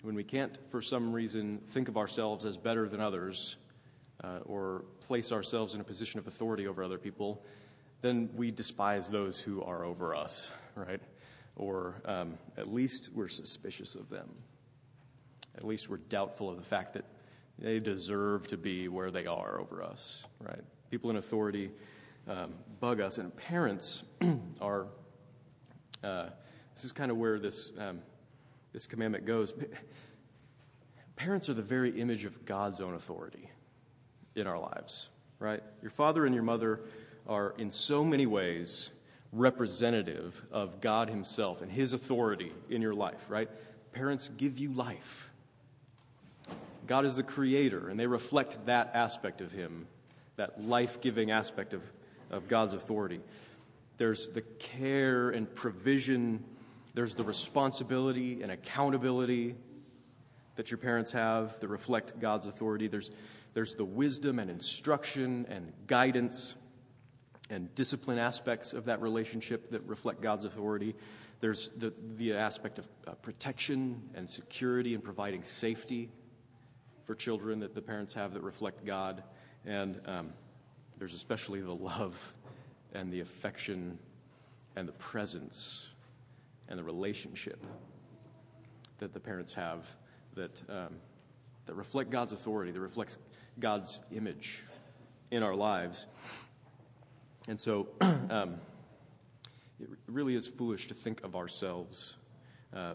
when 0.02 0.16
we 0.16 0.24
can't, 0.24 0.58
for 0.70 0.82
some 0.82 1.12
reason, 1.12 1.60
think 1.68 1.88
of 1.88 1.96
ourselves 1.96 2.44
as 2.44 2.56
better 2.56 2.88
than 2.88 3.00
others 3.00 3.56
uh, 4.24 4.38
or 4.46 4.84
place 5.00 5.32
ourselves 5.32 5.74
in 5.74 5.80
a 5.80 5.84
position 5.84 6.18
of 6.18 6.26
authority 6.26 6.66
over 6.66 6.82
other 6.82 6.98
people, 6.98 7.42
then 8.00 8.30
we 8.34 8.50
despise 8.50 9.08
those 9.08 9.38
who 9.38 9.62
are 9.62 9.84
over 9.84 10.14
us, 10.14 10.50
right? 10.74 11.00
Or 11.56 12.00
um, 12.04 12.38
at 12.56 12.72
least 12.72 13.10
we're 13.14 13.28
suspicious 13.28 13.94
of 13.94 14.08
them. 14.10 14.28
At 15.56 15.64
least 15.64 15.88
we're 15.88 15.98
doubtful 15.98 16.50
of 16.50 16.56
the 16.56 16.64
fact 16.64 16.94
that 16.94 17.04
they 17.58 17.78
deserve 17.78 18.48
to 18.48 18.56
be 18.56 18.88
where 18.88 19.10
they 19.10 19.26
are 19.26 19.60
over 19.60 19.82
us, 19.82 20.24
right? 20.40 20.64
People 20.90 21.10
in 21.10 21.16
authority 21.16 21.70
um, 22.26 22.54
bug 22.80 23.00
us, 23.00 23.18
and 23.18 23.34
parents 23.36 24.02
are. 24.60 24.86
Uh, 26.02 26.28
this 26.74 26.84
is 26.84 26.92
kind 26.92 27.10
of 27.10 27.16
where 27.16 27.38
this 27.38 27.70
um, 27.78 28.00
this 28.72 28.86
commandment 28.86 29.24
goes. 29.24 29.54
Parents 31.14 31.48
are 31.48 31.54
the 31.54 31.62
very 31.62 32.00
image 32.00 32.24
of 32.24 32.44
God's 32.44 32.80
own 32.80 32.94
authority 32.94 33.48
in 34.34 34.46
our 34.46 34.58
lives, 34.58 35.08
right? 35.38 35.62
Your 35.82 35.90
father 35.90 36.26
and 36.26 36.34
your 36.34 36.44
mother 36.44 36.80
are 37.26 37.54
in 37.58 37.70
so 37.70 38.04
many 38.04 38.26
ways 38.26 38.90
representative 39.32 40.40
of 40.52 40.80
God 40.80 41.08
Himself 41.10 41.62
and 41.62 41.70
His 41.70 41.92
authority 41.92 42.52
in 42.70 42.82
your 42.82 42.94
life, 42.94 43.30
right? 43.30 43.48
Parents 43.92 44.30
give 44.36 44.58
you 44.58 44.72
life. 44.72 45.30
God 46.86 47.04
is 47.04 47.16
the 47.16 47.22
creator, 47.22 47.88
and 47.88 47.98
they 47.98 48.06
reflect 48.06 48.66
that 48.66 48.90
aspect 48.94 49.40
of 49.40 49.52
Him, 49.52 49.86
that 50.36 50.62
life 50.62 51.00
giving 51.00 51.30
aspect 51.30 51.74
of, 51.74 51.82
of 52.30 52.46
God's 52.48 52.74
authority. 52.74 53.20
There's 53.96 54.28
the 54.28 54.42
care 54.42 55.30
and 55.30 55.52
provision, 55.52 56.44
there's 56.94 57.14
the 57.14 57.24
responsibility 57.24 58.42
and 58.42 58.52
accountability 58.52 59.54
that 60.56 60.70
your 60.70 60.78
parents 60.78 61.12
have 61.12 61.58
that 61.60 61.68
reflect 61.68 62.20
God's 62.20 62.46
authority. 62.46 62.86
There's, 62.86 63.10
there's 63.54 63.74
the 63.74 63.84
wisdom 63.84 64.38
and 64.38 64.50
instruction 64.50 65.46
and 65.48 65.72
guidance 65.86 66.56
and 67.50 67.74
discipline 67.74 68.18
aspects 68.18 68.72
of 68.72 68.86
that 68.86 69.00
relationship 69.00 69.70
that 69.70 69.82
reflect 69.86 70.20
God's 70.20 70.44
authority. 70.44 70.94
There's 71.40 71.70
the, 71.76 71.92
the 72.16 72.34
aspect 72.34 72.78
of 72.78 72.88
uh, 73.06 73.12
protection 73.12 74.02
and 74.14 74.28
security 74.28 74.94
and 74.94 75.02
providing 75.02 75.42
safety 75.42 76.10
for 77.04 77.14
children 77.14 77.60
that 77.60 77.74
the 77.74 77.82
parents 77.82 78.14
have 78.14 78.34
that 78.34 78.42
reflect 78.42 78.84
God. 78.84 79.22
And 79.64 80.00
um, 80.06 80.32
there's 80.98 81.14
especially 81.14 81.60
the 81.60 81.74
love 81.74 82.34
and 82.92 83.12
the 83.12 83.20
affection 83.20 83.98
and 84.76 84.88
the 84.88 84.92
presence 84.92 85.88
and 86.68 86.78
the 86.78 86.84
relationship 86.84 87.64
that 88.98 89.12
the 89.12 89.20
parents 89.20 89.52
have 89.52 89.86
that, 90.34 90.62
um, 90.68 90.94
that 91.66 91.74
reflect 91.74 92.10
God's 92.10 92.32
authority, 92.32 92.72
that 92.72 92.80
reflects 92.80 93.18
God's 93.58 94.00
image 94.12 94.62
in 95.30 95.42
our 95.42 95.54
lives. 95.54 96.06
And 97.48 97.58
so 97.58 97.88
um, 98.00 98.56
it 99.80 99.88
really 100.06 100.34
is 100.34 100.46
foolish 100.46 100.88
to 100.88 100.94
think 100.94 101.22
of 101.24 101.36
ourselves 101.36 102.16
uh, 102.74 102.94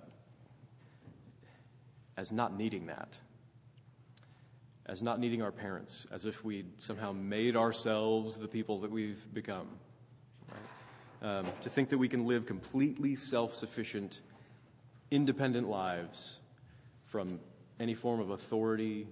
as 2.18 2.32
not 2.32 2.58
needing 2.58 2.88
that, 2.88 3.20
as 4.86 5.02
not 5.04 5.20
needing 5.20 5.42
our 5.42 5.52
parents, 5.52 6.08
as 6.12 6.26
if 6.26 6.44
we 6.44 6.66
somehow 6.80 7.12
made 7.12 7.56
ourselves 7.56 8.38
the 8.38 8.48
people 8.48 8.80
that 8.82 8.92
we've 8.92 9.32
become. 9.34 9.68
Right? 10.50 11.40
Um, 11.40 11.46
to 11.62 11.70
think 11.70 11.90
that 11.90 11.98
we 11.98 12.08
can 12.08 12.26
live 12.26 12.46
completely 12.46 13.16
self 13.16 13.54
sufficient, 13.54 14.22
independent 15.12 15.70
lives 15.70 16.40
from 17.06 17.40
any 17.80 17.94
form 17.94 18.20
of 18.20 18.30
authority 18.32 19.08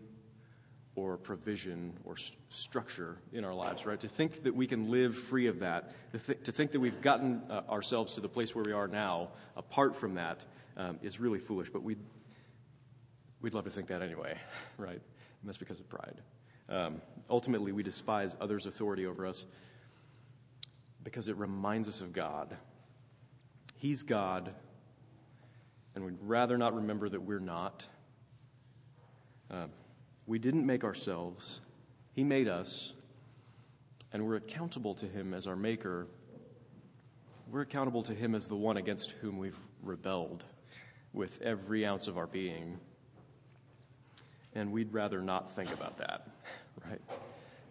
or 0.97 1.15
provision 1.15 1.93
or 2.05 2.17
st- 2.17 2.35
structure 2.49 3.19
in 3.31 3.45
our 3.45 3.53
lives, 3.53 3.85
right? 3.85 3.99
To 3.99 4.07
think 4.07 4.43
that 4.43 4.55
we 4.55 4.65
can 4.65 4.89
live 4.89 5.15
free 5.15 5.45
of 5.45 5.59
that, 5.59 5.93
to, 6.11 6.17
th- 6.17 6.43
to 6.45 6.51
think 6.51 6.71
that 6.71 6.79
we've 6.79 6.99
gotten 7.01 7.43
uh, 7.51 7.61
ourselves 7.69 8.15
to 8.15 8.21
the 8.21 8.27
place 8.27 8.55
where 8.55 8.65
we 8.65 8.71
are 8.71 8.87
now 8.87 9.29
apart 9.55 9.95
from 9.95 10.15
that, 10.15 10.43
um, 10.75 10.97
is 11.03 11.19
really 11.19 11.37
foolish. 11.37 11.69
But 11.69 11.83
we'd, 11.83 11.99
we'd 13.41 13.53
love 13.53 13.65
to 13.65 13.69
think 13.69 13.87
that 13.89 14.01
anyway, 14.01 14.39
right? 14.77 14.93
And 14.93 15.45
that's 15.45 15.59
because 15.59 15.79
of 15.79 15.87
pride. 15.87 16.19
Um, 16.67 16.99
ultimately, 17.29 17.71
we 17.71 17.83
despise 17.83 18.35
others' 18.41 18.65
authority 18.65 19.05
over 19.05 19.27
us 19.27 19.45
because 21.03 21.27
it 21.27 21.37
reminds 21.37 21.87
us 21.87 22.01
of 22.01 22.11
God. 22.11 22.57
He's 23.75 24.01
God, 24.01 24.51
and 25.93 26.03
we'd 26.03 26.17
rather 26.21 26.57
not 26.57 26.73
remember 26.73 27.07
that 27.07 27.21
we're 27.21 27.37
not. 27.39 27.85
Uh, 29.51 29.67
we 30.27 30.37
didn't 30.37 30.65
make 30.65 30.83
ourselves, 30.83 31.61
He 32.11 32.23
made 32.23 32.49
us, 32.49 32.93
and 34.11 34.25
we're 34.25 34.35
accountable 34.35 34.93
to 34.95 35.05
Him 35.05 35.33
as 35.33 35.47
our 35.47 35.55
Maker. 35.55 36.07
We're 37.49 37.61
accountable 37.61 38.03
to 38.03 38.13
Him 38.13 38.35
as 38.35 38.47
the 38.47 38.55
one 38.55 38.77
against 38.77 39.11
whom 39.11 39.37
we've 39.37 39.57
rebelled 39.81 40.43
with 41.13 41.41
every 41.41 41.85
ounce 41.85 42.07
of 42.07 42.17
our 42.17 42.27
being. 42.27 42.77
And 44.53 44.71
we'd 44.71 44.93
rather 44.93 45.21
not 45.21 45.49
think 45.51 45.71
about 45.71 45.97
that, 45.97 46.27
right? 46.85 47.01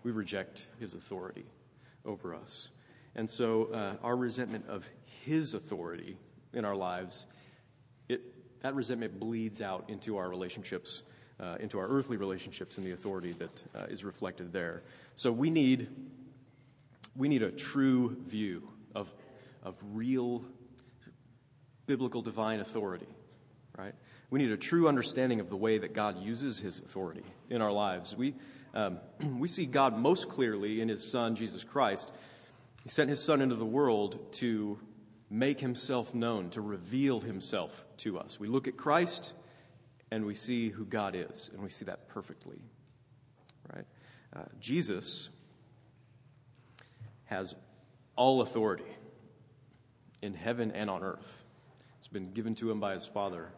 We 0.02 0.10
reject 0.10 0.66
His 0.80 0.94
authority 0.94 1.44
over 2.06 2.34
us. 2.34 2.70
And 3.14 3.28
so 3.28 3.66
uh, 3.66 3.96
our 4.02 4.16
resentment 4.16 4.64
of 4.66 4.88
His 5.24 5.52
authority 5.52 6.16
in 6.54 6.64
our 6.64 6.76
lives, 6.76 7.26
it, 8.08 8.22
that 8.62 8.74
resentment 8.74 9.20
bleeds 9.20 9.60
out 9.60 9.84
into 9.88 10.16
our 10.16 10.28
relationships, 10.30 11.02
uh, 11.38 11.56
into 11.60 11.78
our 11.78 11.86
earthly 11.88 12.16
relationships, 12.16 12.78
and 12.78 12.86
the 12.86 12.92
authority 12.92 13.32
that 13.32 13.62
uh, 13.74 13.84
is 13.88 14.04
reflected 14.04 14.52
there. 14.52 14.82
So 15.16 15.30
we 15.30 15.50
need, 15.50 15.88
we 17.14 17.28
need 17.28 17.42
a 17.42 17.50
true 17.50 18.16
view 18.24 18.68
of, 18.94 19.12
of 19.62 19.76
real 19.92 20.44
biblical 21.86 22.22
divine 22.22 22.60
authority, 22.60 23.08
right? 23.76 23.94
We 24.30 24.40
need 24.40 24.50
a 24.50 24.56
true 24.56 24.88
understanding 24.88 25.40
of 25.40 25.48
the 25.48 25.56
way 25.56 25.78
that 25.78 25.94
God 25.94 26.20
uses 26.20 26.58
his 26.58 26.78
authority 26.78 27.22
in 27.48 27.62
our 27.62 27.72
lives. 27.72 28.16
We, 28.16 28.34
um, 28.74 28.98
we 29.38 29.48
see 29.48 29.66
God 29.66 29.96
most 29.96 30.28
clearly 30.28 30.80
in 30.80 30.88
his 30.88 31.08
Son, 31.08 31.36
Jesus 31.36 31.64
Christ. 31.64 32.12
He 32.82 32.88
sent 32.88 33.10
his 33.10 33.22
Son 33.22 33.40
into 33.40 33.56
the 33.56 33.64
world 33.64 34.32
to 34.34 34.78
make 35.28 35.60
himself 35.60 36.14
known, 36.14 36.50
to 36.50 36.60
reveal 36.60 37.20
himself 37.20 37.84
to 37.98 38.18
us. 38.18 38.38
We 38.38 38.48
look 38.48 38.68
at 38.68 38.76
Christ 38.76 39.32
and 40.16 40.24
we 40.24 40.34
see 40.34 40.70
who 40.70 40.84
God 40.84 41.14
is, 41.14 41.50
and 41.52 41.62
we 41.62 41.70
see 41.70 41.84
that 41.84 42.08
perfectly. 42.08 42.58
Right? 43.72 43.84
Uh, 44.34 44.44
Jesus 44.60 45.28
has 47.26 47.54
all 48.16 48.40
authority 48.40 48.88
in 50.22 50.34
heaven 50.34 50.72
and 50.72 50.90
on 50.90 51.02
earth. 51.02 51.44
It's 51.98 52.08
been 52.08 52.32
given 52.32 52.54
to 52.56 52.70
him 52.70 52.80
by 52.80 52.94
his 52.94 53.06
Father. 53.06 53.50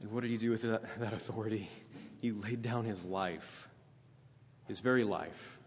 And 0.00 0.12
what 0.12 0.20
did 0.22 0.30
he 0.30 0.36
do 0.36 0.50
with 0.50 0.62
that, 0.62 0.82
that 1.00 1.12
authority? 1.12 1.68
He 2.20 2.32
laid 2.32 2.62
down 2.62 2.84
his 2.84 3.04
life 3.04 3.68
his 4.66 4.80
very 4.80 5.04
life, 5.04 5.58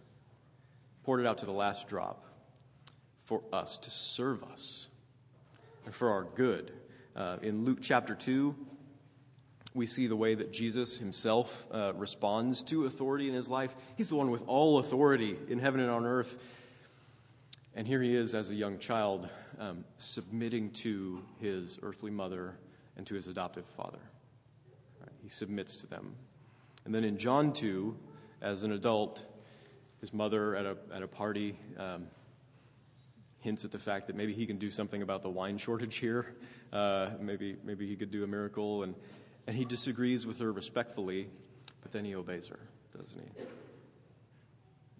poured 1.04 1.20
it 1.20 1.26
out 1.26 1.40
to 1.40 1.46
the 1.46 1.52
last 1.52 1.88
drop 1.88 2.26
for 3.26 3.42
us 3.54 3.78
to 3.78 3.92
serve 3.92 4.44
us 4.44 4.88
and 5.86 5.94
for 5.94 6.12
our 6.12 6.24
good. 6.24 6.72
Uh, 7.16 7.38
in 7.42 7.66
Luke 7.66 7.80
chapter 7.82 8.16
2, 8.16 8.56
we 9.78 9.86
see 9.86 10.08
the 10.08 10.16
way 10.16 10.34
that 10.34 10.52
Jesus 10.52 10.98
himself 10.98 11.68
uh, 11.72 11.94
responds 11.94 12.64
to 12.64 12.86
authority 12.86 13.30
in 13.30 13.36
his 13.36 13.48
life. 13.48 13.76
He's 13.96 14.10
the 14.10 14.16
one 14.16 14.32
with 14.32 14.44
all 14.48 14.80
authority 14.80 15.38
in 15.48 15.60
heaven 15.60 15.80
and 15.80 15.90
on 15.90 16.06
earth. 16.06 16.38
And 17.76 17.88
here 17.88 18.02
he 18.02 18.16
is 18.16 18.34
as 18.34 18.50
a 18.50 18.56
young 18.56 18.80
child, 18.80 19.30
um, 19.60 19.86
submitting 19.98 20.72
to 20.72 21.24
his 21.40 21.78
earthly 21.84 22.10
mother 22.10 22.56
and 22.98 23.06
to 23.06 23.14
his 23.14 23.28
adoptive 23.28 23.66
father. 23.68 24.00
Right? 25.00 25.12
He 25.22 25.30
submits 25.30 25.78
to 25.78 25.88
them. 25.88 26.16
And 26.86 26.94
then 26.94 27.04
in 27.04 27.20
John 27.20 27.54
2, 27.54 27.96
as 28.42 28.64
an 28.64 28.72
adult, 28.72 29.24
his 30.02 30.12
mother 30.12 30.56
at 30.56 30.66
a, 30.66 30.78
at 30.92 31.04
a 31.04 31.08
party 31.08 31.56
um, 31.78 32.08
hints 33.42 33.64
at 33.64 33.72
the 33.72 33.80
fact 33.80 34.08
that 34.08 34.16
maybe 34.16 34.34
he 34.34 34.48
can 34.48 34.58
do 34.58 34.72
something 34.72 35.04
about 35.04 35.22
the 35.22 35.30
wine 35.30 35.60
shortage 35.60 35.98
here. 35.98 36.36
Uh, 36.74 37.10
maybe, 37.22 37.58
maybe 37.64 37.88
he 37.88 37.96
could 37.96 38.10
do 38.10 38.24
a 38.24 38.28
miracle. 38.28 38.82
And, 38.82 38.96
and 39.48 39.56
he 39.56 39.66
disagrees 39.66 40.26
with 40.26 40.40
her 40.40 40.52
respectfully, 40.52 41.30
but 41.82 41.92
then 41.92 42.04
he 42.04 42.14
obeys 42.14 42.50
her, 42.50 42.60
doesn't 42.96 43.20
he? 43.20 43.44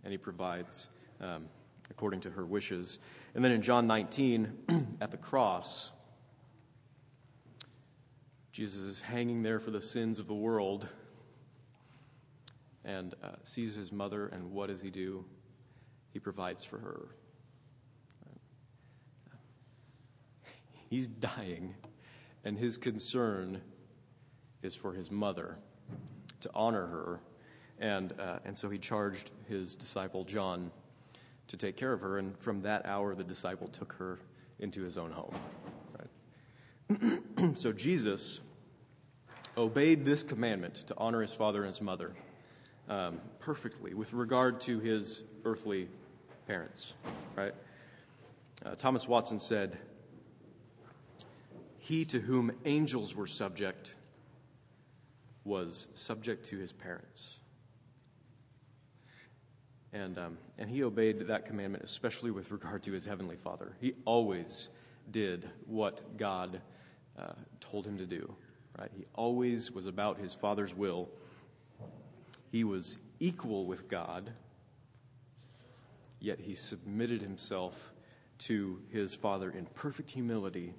And 0.04 0.12
he 0.12 0.18
provides 0.18 0.88
um, 1.20 1.46
according 1.92 2.22
to 2.22 2.30
her 2.32 2.46
wishes. 2.46 2.98
And 3.36 3.44
then 3.44 3.52
in 3.52 3.62
John 3.62 3.86
19, 3.88 4.98
at 5.02 5.12
the 5.12 5.18
cross, 5.18 5.92
Jesus 8.54 8.84
is 8.84 9.02
hanging 9.02 9.44
there 9.44 9.60
for 9.60 9.72
the 9.72 9.82
sins 9.82 10.18
of 10.18 10.28
the 10.28 10.34
world 10.34 10.88
and 12.86 13.14
uh, 13.22 13.32
sees 13.44 13.76
his 13.76 13.92
mother, 13.92 14.28
and 14.28 14.52
what 14.52 14.68
does 14.68 14.82
he 14.82 14.90
do? 14.90 15.26
He 16.12 16.20
provides 16.20 16.64
for 16.64 16.80
her. 16.80 17.10
He's 20.90 21.06
dying, 21.06 21.76
and 22.46 22.58
his 22.58 22.78
concern 22.78 23.62
is 24.62 24.76
for 24.76 24.94
his 24.94 25.12
mother, 25.12 25.58
to 26.42 26.50
honor 26.54 26.88
her. 26.88 27.20
And, 27.80 28.14
uh, 28.20 28.40
and 28.46 28.58
so 28.58 28.70
he 28.70 28.78
charged 28.78 29.32
his 29.48 29.76
disciple 29.76 30.24
John 30.24 30.72
to 31.48 31.58
take 31.58 31.78
care 31.78 31.94
of 31.94 32.02
her, 32.02 32.18
and 32.18 32.38
from 32.40 32.62
that 32.62 32.86
hour, 32.86 33.16
the 33.16 33.24
disciple 33.24 33.68
took 33.68 33.94
her 33.94 34.20
into 34.60 34.84
his 34.84 34.98
own 34.98 35.12
home. 35.12 35.34
Right? 36.90 37.58
so 37.58 37.72
Jesus 37.72 38.42
obeyed 39.58 40.06
this 40.06 40.24
commandment 40.24 40.76
to 40.88 40.94
honor 40.98 41.22
his 41.22 41.34
father 41.34 41.60
and 41.60 41.68
his 41.68 41.82
mother 41.82 42.14
um, 42.90 43.20
perfectly 43.40 43.94
with 43.94 44.14
regard 44.14 44.60
to 44.62 44.80
his 44.80 45.24
earthly 45.46 45.88
parents, 46.48 46.94
right? 47.36 47.54
Uh, 48.66 48.76
Thomas 48.76 49.08
Watson 49.08 49.40
said, 49.40 49.78
He 51.80 52.06
to 52.06 52.20
whom 52.20 52.52
angels 52.66 53.16
were 53.16 53.28
subject 53.28 53.92
was 55.48 55.88
subject 55.94 56.46
to 56.48 56.58
his 56.58 56.74
parents. 56.74 57.38
And, 59.94 60.18
um, 60.18 60.38
and 60.58 60.70
he 60.70 60.84
obeyed 60.84 61.20
that 61.28 61.46
commandment, 61.46 61.84
especially 61.84 62.30
with 62.30 62.52
regard 62.52 62.84
to 62.84 62.92
his 62.92 63.06
heavenly 63.06 63.38
father. 63.38 63.72
He 63.80 63.94
always 64.06 64.70
did 65.10 65.50
what 65.66 66.18
God 66.18 66.62
uh, 67.18 67.32
told 67.62 67.88
him 67.88 67.98
to 67.98 68.06
do, 68.06 68.36
right? 68.78 68.92
He 68.96 69.06
always 69.16 69.72
was 69.72 69.88
about 69.88 70.20
his 70.20 70.34
father's 70.34 70.76
will. 70.76 71.08
He 72.52 72.66
was 72.66 72.98
equal 73.20 73.66
with 73.66 73.88
God, 73.88 74.32
yet 76.20 76.40
he 76.42 76.54
submitted 76.54 77.22
himself 77.22 77.94
to 78.40 78.82
his 78.92 79.16
father 79.16 79.50
in 79.50 79.66
perfect 79.68 80.12
humility, 80.12 80.74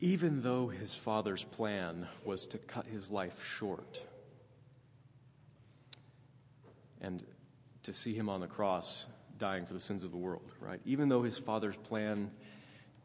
even 0.00 0.42
though 0.42 0.68
his 0.68 0.94
father's 0.94 1.44
plan 1.44 2.08
was 2.24 2.46
to 2.46 2.58
cut 2.58 2.86
his 2.86 3.10
life 3.10 3.44
short 3.44 4.02
and 7.00 7.22
to 7.82 7.92
see 7.92 8.14
him 8.14 8.28
on 8.28 8.40
the 8.40 8.46
cross 8.46 9.06
dying 9.38 9.66
for 9.66 9.74
the 9.74 9.80
sins 9.80 10.04
of 10.04 10.10
the 10.10 10.16
world, 10.16 10.52
right? 10.60 10.80
Even 10.84 11.08
though 11.08 11.22
his 11.22 11.38
father's 11.38 11.76
plan 11.76 12.30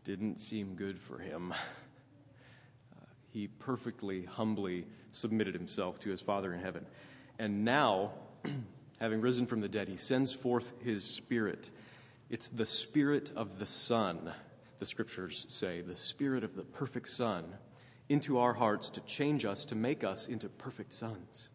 didn't 0.03 0.39
seem 0.39 0.75
good 0.75 0.99
for 0.99 1.17
him, 1.17 1.51
uh, 1.51 3.05
he 3.31 3.47
perfectly, 3.47 4.23
humbly 4.23 4.85
submitted 5.11 5.53
himself 5.53 5.99
to 5.99 6.09
his 6.09 6.21
Father 6.21 6.53
in 6.53 6.59
heaven. 6.59 6.85
And 7.39 7.65
now, 7.65 8.11
having 8.99 9.21
risen 9.21 9.45
from 9.45 9.61
the 9.61 9.69
dead, 9.69 9.87
he 9.87 9.97
sends 9.97 10.33
forth 10.33 10.73
his 10.83 11.03
Spirit. 11.03 11.69
It's 12.29 12.49
the 12.49 12.65
Spirit 12.65 13.31
of 13.35 13.59
the 13.59 13.65
Son, 13.65 14.31
the 14.79 14.85
scriptures 14.85 15.45
say, 15.49 15.81
the 15.81 15.95
Spirit 15.95 16.43
of 16.43 16.55
the 16.55 16.63
perfect 16.63 17.09
Son, 17.09 17.45
into 18.09 18.37
our 18.37 18.53
hearts 18.53 18.89
to 18.91 19.01
change 19.01 19.45
us, 19.45 19.65
to 19.65 19.75
make 19.75 20.03
us 20.03 20.27
into 20.27 20.47
perfect 20.47 20.93
sons 20.93 21.49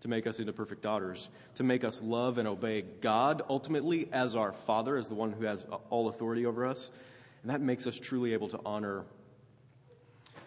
to 0.00 0.08
make 0.08 0.26
us 0.26 0.38
into 0.38 0.52
perfect 0.52 0.82
daughters, 0.82 1.28
to 1.56 1.62
make 1.62 1.84
us 1.84 2.00
love 2.02 2.38
and 2.38 2.46
obey 2.46 2.82
God 2.82 3.42
ultimately 3.48 4.08
as 4.12 4.36
our 4.36 4.52
Father, 4.52 4.96
as 4.96 5.08
the 5.08 5.14
one 5.14 5.32
who 5.32 5.44
has 5.44 5.66
all 5.90 6.08
authority 6.08 6.46
over 6.46 6.66
us. 6.66 6.90
And 7.42 7.50
that 7.50 7.60
makes 7.60 7.86
us 7.86 7.98
truly 7.98 8.32
able 8.32 8.48
to 8.48 8.60
honor 8.64 9.04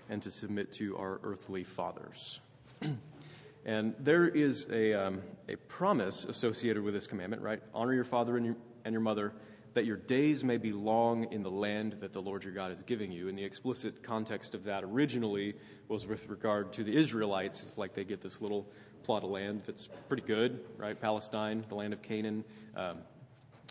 and 0.09 0.21
to 0.21 0.31
submit 0.31 0.71
to 0.73 0.97
our 0.97 1.19
earthly 1.23 1.63
fathers. 1.63 2.39
and 3.65 3.95
there 3.99 4.27
is 4.27 4.67
a, 4.71 4.93
um, 4.93 5.21
a 5.47 5.55
promise 5.55 6.25
associated 6.25 6.83
with 6.83 6.93
this 6.93 7.07
commandment, 7.07 7.41
right? 7.41 7.61
Honor 7.73 7.93
your 7.93 8.03
father 8.03 8.37
and 8.37 8.45
your, 8.45 8.55
and 8.85 8.93
your 8.93 9.01
mother, 9.01 9.33
that 9.73 9.85
your 9.85 9.97
days 9.97 10.43
may 10.43 10.57
be 10.57 10.73
long 10.73 11.31
in 11.31 11.43
the 11.43 11.51
land 11.51 11.97
that 12.01 12.11
the 12.11 12.21
Lord 12.21 12.43
your 12.43 12.53
God 12.53 12.71
is 12.71 12.83
giving 12.83 13.11
you. 13.11 13.29
And 13.29 13.37
the 13.37 13.43
explicit 13.43 14.03
context 14.03 14.53
of 14.53 14.65
that 14.65 14.83
originally 14.83 15.55
was 15.87 16.05
with 16.05 16.27
regard 16.29 16.73
to 16.73 16.83
the 16.83 16.95
Israelites. 16.95 17.63
It's 17.63 17.77
like 17.77 17.93
they 17.93 18.03
get 18.03 18.21
this 18.21 18.41
little 18.41 18.69
plot 19.03 19.23
of 19.23 19.29
land 19.29 19.63
that's 19.65 19.87
pretty 20.07 20.23
good, 20.23 20.59
right? 20.77 20.99
Palestine, 20.99 21.65
the 21.69 21.75
land 21.75 21.93
of 21.93 22.01
Canaan. 22.01 22.43
Um, 22.75 22.97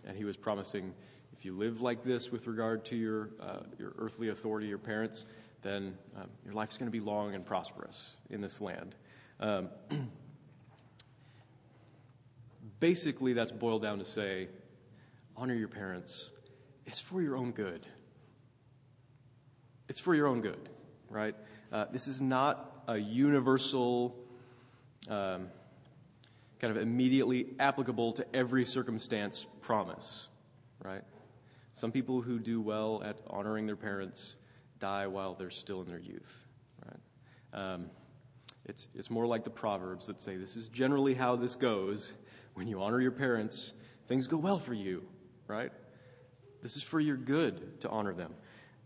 and 0.07 0.17
he 0.17 0.25
was 0.25 0.37
promising 0.37 0.95
if 1.37 1.45
you 1.45 1.57
live 1.57 1.81
like 1.81 2.03
this 2.03 2.31
with 2.31 2.47
regard 2.47 2.85
to 2.87 2.97
your, 2.97 3.31
uh, 3.41 3.61
your 3.79 3.93
earthly 3.99 4.31
authority, 4.31 4.67
your 4.67 4.79
parents, 4.79 5.27
then 5.63 5.97
um, 6.17 6.29
your 6.45 6.55
life's 6.55 6.79
going 6.79 6.87
to 6.87 6.93
be 6.93 7.01
long 7.01 7.35
and 7.35 7.45
prosperous 7.45 8.15
in 8.31 8.41
this 8.41 8.61
land. 8.61 8.95
Um, 9.39 9.69
basically, 12.81 13.35
that's 13.35 13.53
boiled 13.53 13.83
down 13.83 13.99
to 13.99 14.05
say 14.05 14.49
honor 15.41 15.55
your 15.55 15.69
parents. 15.69 16.29
It's 16.85 17.01
for 17.01 17.23
your 17.23 17.35
own 17.35 17.53
good. 17.53 17.87
It's 19.89 19.99
for 19.99 20.15
your 20.15 20.27
own 20.27 20.43
good, 20.43 20.69
right? 21.09 21.35
Uh, 21.73 21.87
this 21.91 22.09
is 22.09 22.21
not 22.21 22.83
a 22.87 22.99
universal 22.99 24.15
um, 25.09 25.49
kind 26.59 26.77
of 26.77 26.77
immediately 26.77 27.47
applicable 27.59 28.13
to 28.13 28.27
every 28.37 28.67
circumstance 28.67 29.47
promise, 29.63 30.29
right? 30.85 31.03
Some 31.73 31.91
people 31.91 32.21
who 32.21 32.39
do 32.39 32.61
well 32.61 33.03
at 33.03 33.17
honoring 33.27 33.65
their 33.65 33.77
parents 33.77 34.37
die 34.79 35.07
while 35.07 35.33
they're 35.33 35.49
still 35.49 35.81
in 35.81 35.89
their 35.89 36.01
youth, 36.01 36.49
right? 36.85 37.59
Um, 37.59 37.87
it's, 38.67 38.89
it's 38.95 39.09
more 39.09 39.27
like 39.27 39.45
the 39.45 39.51
Proverbs 39.51 40.07
that 40.09 40.21
say 40.21 40.37
this 40.37 40.55
is 40.55 40.69
generally 40.69 41.15
how 41.15 41.35
this 41.35 41.55
goes. 41.55 42.13
When 42.53 42.69
you 42.69 42.83
honor 42.83 43.01
your 43.01 43.11
parents, 43.11 43.73
things 44.07 44.27
go 44.27 44.37
well 44.37 44.59
for 44.59 44.75
you, 44.75 45.03
right? 45.51 45.73
This 46.63 46.77
is 46.77 46.83
for 46.83 47.01
your 47.01 47.17
good 47.17 47.81
to 47.81 47.89
honor 47.89 48.15
them. 48.15 48.35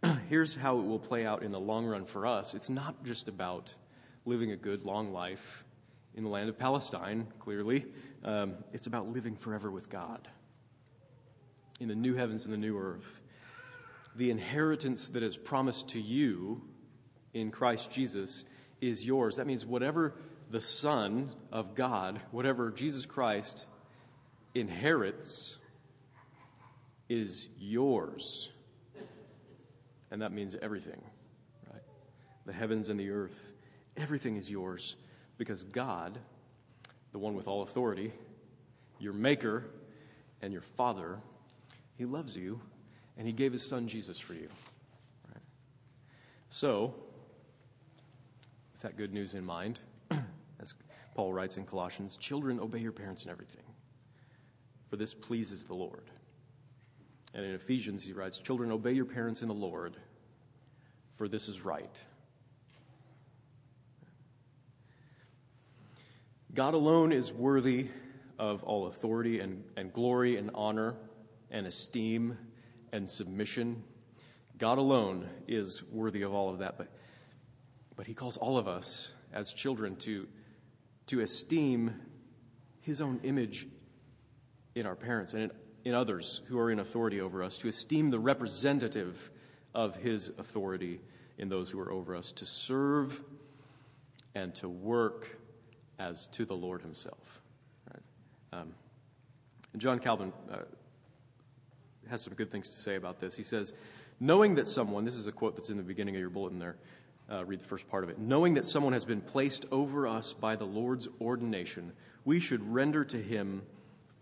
Here's 0.28 0.54
how 0.54 0.78
it 0.78 0.84
will 0.84 0.98
play 0.98 1.26
out 1.26 1.42
in 1.42 1.52
the 1.52 1.60
long 1.60 1.86
run 1.86 2.06
for 2.06 2.26
us 2.26 2.54
it's 2.54 2.70
not 2.70 3.04
just 3.04 3.28
about 3.28 3.72
living 4.24 4.50
a 4.52 4.56
good, 4.56 4.84
long 4.84 5.12
life 5.12 5.64
in 6.14 6.24
the 6.24 6.30
land 6.30 6.48
of 6.48 6.58
Palestine, 6.58 7.26
clearly. 7.38 7.86
Um, 8.24 8.54
it's 8.72 8.86
about 8.86 9.08
living 9.12 9.36
forever 9.36 9.70
with 9.70 9.90
God 9.90 10.28
in 11.80 11.88
the 11.88 11.94
new 11.94 12.14
heavens 12.14 12.44
and 12.44 12.54
the 12.54 12.58
new 12.58 12.78
earth. 12.78 13.20
The 14.16 14.30
inheritance 14.30 15.08
that 15.10 15.22
is 15.22 15.36
promised 15.36 15.88
to 15.88 16.00
you 16.00 16.62
in 17.34 17.50
Christ 17.50 17.90
Jesus 17.90 18.44
is 18.80 19.04
yours. 19.04 19.36
That 19.36 19.46
means 19.46 19.66
whatever 19.66 20.14
the 20.50 20.60
Son 20.60 21.32
of 21.50 21.74
God, 21.74 22.20
whatever 22.30 22.70
Jesus 22.70 23.06
Christ 23.06 23.66
inherits, 24.54 25.58
is 27.08 27.48
yours. 27.58 28.50
And 30.10 30.22
that 30.22 30.32
means 30.32 30.54
everything, 30.62 31.02
right? 31.72 31.82
The 32.46 32.52
heavens 32.52 32.88
and 32.88 32.98
the 32.98 33.10
earth, 33.10 33.52
everything 33.96 34.36
is 34.36 34.50
yours 34.50 34.96
because 35.38 35.64
God, 35.64 36.18
the 37.12 37.18
one 37.18 37.34
with 37.34 37.48
all 37.48 37.62
authority, 37.62 38.12
your 38.98 39.12
maker 39.12 39.64
and 40.40 40.52
your 40.52 40.62
father, 40.62 41.18
he 41.96 42.04
loves 42.04 42.36
you 42.36 42.60
and 43.16 43.26
he 43.26 43.32
gave 43.32 43.52
his 43.52 43.66
son 43.66 43.88
Jesus 43.88 44.18
for 44.18 44.34
you. 44.34 44.48
Right? 45.28 45.42
So, 46.48 46.94
with 48.72 48.82
that 48.82 48.96
good 48.96 49.12
news 49.12 49.34
in 49.34 49.44
mind, 49.44 49.80
as 50.60 50.74
Paul 51.14 51.32
writes 51.32 51.56
in 51.56 51.64
Colossians 51.64 52.16
Children, 52.16 52.60
obey 52.60 52.78
your 52.78 52.92
parents 52.92 53.24
in 53.24 53.30
everything, 53.30 53.64
for 54.88 54.96
this 54.96 55.14
pleases 55.14 55.64
the 55.64 55.74
Lord. 55.74 56.10
And 57.34 57.44
in 57.44 57.52
Ephesians, 57.52 58.04
he 58.04 58.12
writes 58.12 58.38
Children, 58.38 58.70
obey 58.70 58.92
your 58.92 59.04
parents 59.04 59.42
in 59.42 59.48
the 59.48 59.54
Lord, 59.54 59.96
for 61.16 61.28
this 61.28 61.48
is 61.48 61.64
right. 61.64 62.02
God 66.54 66.74
alone 66.74 67.10
is 67.10 67.32
worthy 67.32 67.88
of 68.38 68.62
all 68.62 68.86
authority 68.86 69.40
and, 69.40 69.64
and 69.76 69.92
glory 69.92 70.36
and 70.36 70.52
honor 70.54 70.94
and 71.50 71.66
esteem 71.66 72.38
and 72.92 73.10
submission. 73.10 73.82
God 74.56 74.78
alone 74.78 75.28
is 75.48 75.82
worthy 75.82 76.22
of 76.22 76.32
all 76.32 76.50
of 76.50 76.60
that, 76.60 76.78
but, 76.78 76.92
but 77.96 78.06
He 78.06 78.14
calls 78.14 78.36
all 78.36 78.56
of 78.56 78.68
us 78.68 79.10
as 79.32 79.52
children 79.52 79.96
to, 79.96 80.28
to 81.08 81.20
esteem 81.20 81.94
His 82.80 83.00
own 83.00 83.18
image 83.24 83.66
in 84.76 84.86
our 84.86 84.94
parents 84.94 85.34
and 85.34 85.44
in, 85.44 85.50
in 85.84 85.94
others 85.94 86.40
who 86.46 86.58
are 86.58 86.70
in 86.70 86.78
authority 86.78 87.20
over 87.20 87.42
us, 87.42 87.58
to 87.58 87.68
esteem 87.68 88.10
the 88.10 88.18
representative 88.18 89.30
of 89.74 89.96
His 89.96 90.28
authority 90.38 91.00
in 91.38 91.48
those 91.48 91.70
who 91.70 91.80
are 91.80 91.90
over 91.90 92.16
us, 92.16 92.32
to 92.32 92.46
serve 92.46 93.22
and 94.34 94.54
to 94.56 94.68
work 94.68 95.38
as 95.98 96.26
to 96.28 96.44
the 96.44 96.54
Lord 96.54 96.82
Himself. 96.82 97.40
Right? 97.92 98.60
Um, 98.60 98.72
John 99.76 99.98
Calvin 99.98 100.32
uh, 100.50 100.58
has 102.08 102.22
some 102.22 102.34
good 102.34 102.50
things 102.50 102.70
to 102.70 102.76
say 102.76 102.96
about 102.96 103.20
this. 103.20 103.36
He 103.36 103.42
says, 103.42 103.72
Knowing 104.20 104.54
that 104.54 104.68
someone, 104.68 105.04
this 105.04 105.16
is 105.16 105.26
a 105.26 105.32
quote 105.32 105.56
that's 105.56 105.70
in 105.70 105.76
the 105.76 105.82
beginning 105.82 106.14
of 106.14 106.20
your 106.20 106.30
bulletin 106.30 106.58
there, 106.58 106.76
uh, 107.30 107.44
read 107.44 107.60
the 107.60 107.64
first 107.64 107.88
part 107.88 108.04
of 108.04 108.10
it. 108.10 108.18
Knowing 108.18 108.54
that 108.54 108.66
someone 108.66 108.92
has 108.92 109.04
been 109.04 109.20
placed 109.20 109.66
over 109.70 110.06
us 110.06 110.32
by 110.32 110.56
the 110.56 110.64
Lord's 110.64 111.08
ordination, 111.20 111.92
we 112.24 112.38
should 112.38 112.62
render 112.72 113.04
to 113.04 113.20
him 113.20 113.62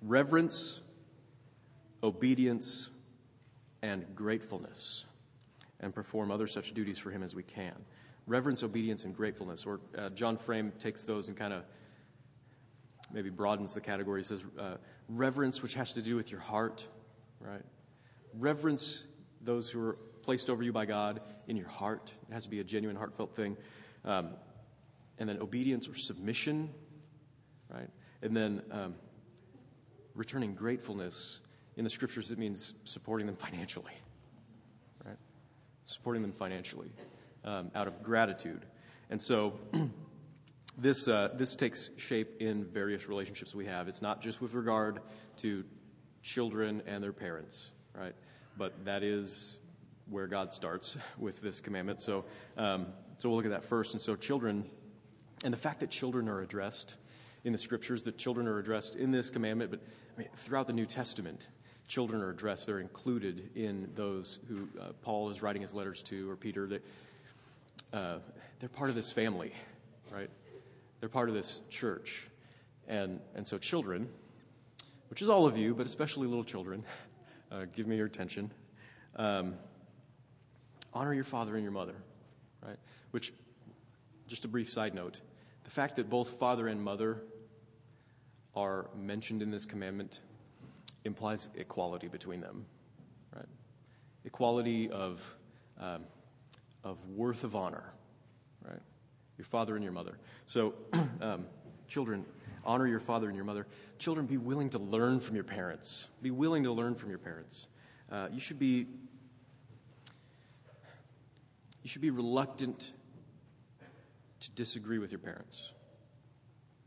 reverence, 0.01 0.81
obedience, 2.03 2.91
and 3.83 4.05
gratefulness, 4.15 5.07
and 5.81 5.95
perform 5.95 6.31
other 6.31 6.47
such 6.47 6.73
duties 6.73 6.99
for 6.99 7.11
him 7.11 7.23
as 7.23 7.35
we 7.35 7.43
can 7.43 7.75
reverence, 8.27 8.63
obedience, 8.63 9.05
and 9.05 9.17
gratefulness. 9.17 9.67
Or 9.67 9.81
uh, 9.97 10.11
John 10.11 10.37
Frame 10.37 10.73
takes 10.79 11.05
those 11.05 11.29
and 11.29 11.37
kind 11.37 11.53
of 11.53 11.65
maybe 13.13 13.31
broadens 13.31 13.75
the 13.75 13.81
category. 13.81 14.21
He 14.21 14.25
says 14.25 14.45
uh, 14.59 14.77
reverence, 15.09 15.63
which 15.63 15.75
has 15.75 15.93
to 15.95 16.03
do 16.03 16.17
with 16.17 16.31
your 16.31 16.41
heart, 16.41 16.87
right? 17.41 17.63
Reverence 18.39 19.05
those 19.43 19.69
who 19.69 19.85
are 19.85 19.99
placed 20.23 20.49
over 20.49 20.63
you 20.63 20.73
by 20.73 20.87
God 20.87 21.21
in 21.49 21.57
your 21.57 21.69
heart. 21.69 22.13
It 22.31 22.33
has 22.33 22.45
to 22.45 22.51
be 22.51 22.61
a 22.61 22.65
genuine, 22.65 22.97
heartfelt 22.97 23.35
thing. 23.35 23.57
Um, 24.05 24.31
and 25.19 25.29
then 25.29 25.39
obedience 25.41 25.89
or 25.89 25.95
submission, 25.95 26.71
right? 27.69 27.89
And 28.23 28.37
then 28.37 28.63
um, 28.71 28.95
returning 30.15 30.55
gratefulness. 30.55 31.41
In 31.77 31.85
the 31.85 31.91
scriptures, 31.91 32.31
it 32.31 32.39
means 32.39 32.75
supporting 32.85 33.27
them 33.27 33.37
financially, 33.37 33.93
right? 35.05 35.17
Supporting 35.87 36.23
them 36.23 36.33
financially 36.33 36.93
um, 37.45 37.71
out 37.75 37.89
of 37.89 38.03
gratitude. 38.03 38.65
And 39.11 39.21
so 39.21 39.59
this, 40.79 41.09
uh, 41.09 41.31
this 41.35 41.57
takes 41.57 41.91
shape 41.97 42.41
in 42.41 42.65
various 42.65 43.09
relationships 43.09 43.55
we 43.55 43.67
have. 43.67 43.89
It's 43.89 44.03
not 44.03 44.21
just 44.21 44.41
with 44.41 44.55
regard 44.55 45.01
to 45.39 45.65
children 46.23 46.83
and 46.87 47.03
their 47.03 47.13
parents, 47.13 47.71
right? 47.95 48.15
But 48.57 48.85
that 48.85 49.03
is 49.03 49.57
where 50.09 50.27
God 50.27 50.53
starts 50.53 50.97
with 51.19 51.41
this 51.41 51.61
commandment. 51.61 52.01
So, 52.01 52.25
um, 52.57 52.87
so 53.19 53.29
we'll 53.29 53.37
look 53.37 53.47
at 53.47 53.53
that 53.53 53.65
first. 53.65 53.93
And 53.93 54.01
so, 54.01 54.17
children, 54.17 54.69
and 55.45 55.53
the 55.53 55.59
fact 55.59 55.81
that 55.81 55.91
children 55.91 56.29
are 56.29 56.41
addressed 56.41 56.97
in 57.45 57.53
the 57.53 57.59
scriptures, 57.59 58.03
that 58.05 58.19
children 58.19 58.47
are 58.47 58.59
addressed 58.59 58.95
in 58.95 59.11
this 59.11 59.31
commandment, 59.31 59.71
but 59.71 59.81
I 60.15 60.21
mean, 60.21 60.29
throughout 60.37 60.67
the 60.67 60.73
New 60.73 60.87
Testament, 60.87 61.49
children 61.89 62.23
are 62.23 62.31
addressed. 62.31 62.67
They're 62.67 62.81
included 62.81 63.51
in 63.55 63.91
those 63.95 64.39
who 64.49 64.69
uh, 64.81 64.93
Paul 65.03 65.31
is 65.31 65.43
writing 65.43 65.63
his 65.63 65.75
letters 65.75 66.03
to, 66.03 66.31
or 66.31 66.37
Peter. 66.37 66.67
That 66.67 66.85
uh, 67.93 68.19
they're 68.61 68.69
part 68.69 68.91
of 68.91 68.97
this 68.97 69.13
family, 69.13 69.53
right? 70.11 70.31
They're 71.01 71.09
part 71.09 71.29
of 71.29 71.35
this 71.35 71.61
church. 71.69 72.29
And, 72.89 73.21
and 73.35 73.47
so, 73.47 73.59
children, 73.59 74.09
which 75.11 75.23
is 75.23 75.29
all 75.29 75.47
of 75.47 75.57
you, 75.57 75.75
but 75.75 75.87
especially 75.87 76.27
little 76.27 76.45
children, 76.45 76.85
uh, 77.53 77.67
give 77.75 77.87
me 77.87 77.97
your 77.97 78.07
attention. 78.07 78.51
Um, 79.17 79.55
honor 80.95 81.13
your 81.13 81.25
father 81.25 81.55
and 81.55 81.63
your 81.63 81.73
mother, 81.73 81.97
right? 82.65 82.79
Which, 83.11 83.33
just 84.27 84.45
a 84.45 84.49
brief 84.49 84.73
side 84.73 84.95
note, 84.95 85.21
the 85.65 85.71
fact 85.71 85.97
that 85.97 86.09
both 86.09 86.39
father 86.39 86.69
and 86.69 86.83
mother 86.83 87.23
are 88.55 88.87
mentioned 88.97 89.43
in 89.43 89.51
this 89.51 89.65
commandment 89.65 90.21
implies 91.05 91.51
equality 91.57 92.09
between 92.09 92.41
them, 92.41 92.65
right? 93.35 93.47
Equality 94.25 94.91
of. 94.91 95.37
Um, 95.79 96.05
of 96.85 96.99
worth 97.09 97.45
of 97.45 97.55
honor, 97.55 97.93
right? 98.65 98.81
Your 99.39 99.45
father 99.45 99.75
and 99.75 99.85
your 99.85 99.93
mother. 99.93 100.19
So, 100.47 100.75
um, 101.21 101.47
children, 101.89 102.25
honor 102.65 102.87
your 102.87 103.01
father 103.01 103.29
and 103.29 103.37
your 103.37 103.45
mother. 103.45 103.67
Children, 103.99 104.27
be 104.27 104.37
willing 104.37 104.71
to 104.71 104.79
learn 104.79 105.21
from 105.21 105.37
your 105.37 105.45
parents. 105.45 106.09
Be 106.23 106.31
willing 106.31 106.65
to 106.65 106.73
learn 106.73 106.95
from 106.95 107.11
your 107.11 107.19
parents. 107.19 107.69
Uh, 108.11 108.29
you 108.33 108.41
should 108.41 108.59
be 108.59 108.87
you 111.83 111.89
should 111.89 112.03
be 112.03 112.11
reluctant 112.11 112.93
to 114.39 114.51
disagree 114.53 114.99
with 114.99 115.11
your 115.11 115.19
parents. 115.19 115.73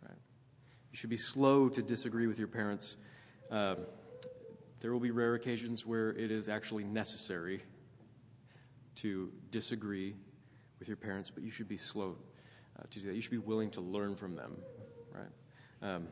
Right? 0.01 0.17
You 0.91 0.97
should 0.97 1.09
be 1.09 1.17
slow 1.17 1.67
to 1.67 1.81
disagree 1.81 2.27
with 2.27 2.39
your 2.39 2.47
parents. 2.47 2.95
Um, 3.51 3.77
there 4.85 4.93
will 4.93 4.99
be 4.99 5.09
rare 5.09 5.33
occasions 5.33 5.83
where 5.83 6.11
it 6.11 6.29
is 6.29 6.47
actually 6.47 6.83
necessary 6.83 7.63
to 8.93 9.31
disagree 9.49 10.13
with 10.77 10.87
your 10.87 10.95
parents, 10.95 11.31
but 11.31 11.41
you 11.41 11.49
should 11.49 11.67
be 11.67 11.75
slow 11.75 12.15
uh, 12.77 12.83
to 12.91 12.99
do 12.99 13.07
that. 13.07 13.15
You 13.15 13.21
should 13.21 13.31
be 13.31 13.39
willing 13.39 13.71
to 13.71 13.81
learn 13.81 14.15
from 14.15 14.35
them, 14.35 14.55
right? 15.11 15.25
Um, 15.95 16.07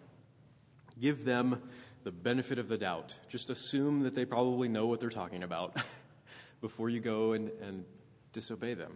give 0.99 1.23
them 1.23 1.61
the 2.03 2.11
benefit 2.11 2.57
of 2.57 2.67
the 2.67 2.75
doubt. 2.75 3.13
Just 3.29 3.51
assume 3.51 3.99
that 3.99 4.15
they 4.15 4.25
probably 4.25 4.69
know 4.69 4.87
what 4.87 4.99
they're 4.99 5.11
talking 5.11 5.43
about 5.43 5.77
before 6.59 6.89
you 6.89 6.99
go 6.99 7.33
and, 7.33 7.51
and 7.61 7.85
disobey 8.31 8.73
them. 8.73 8.93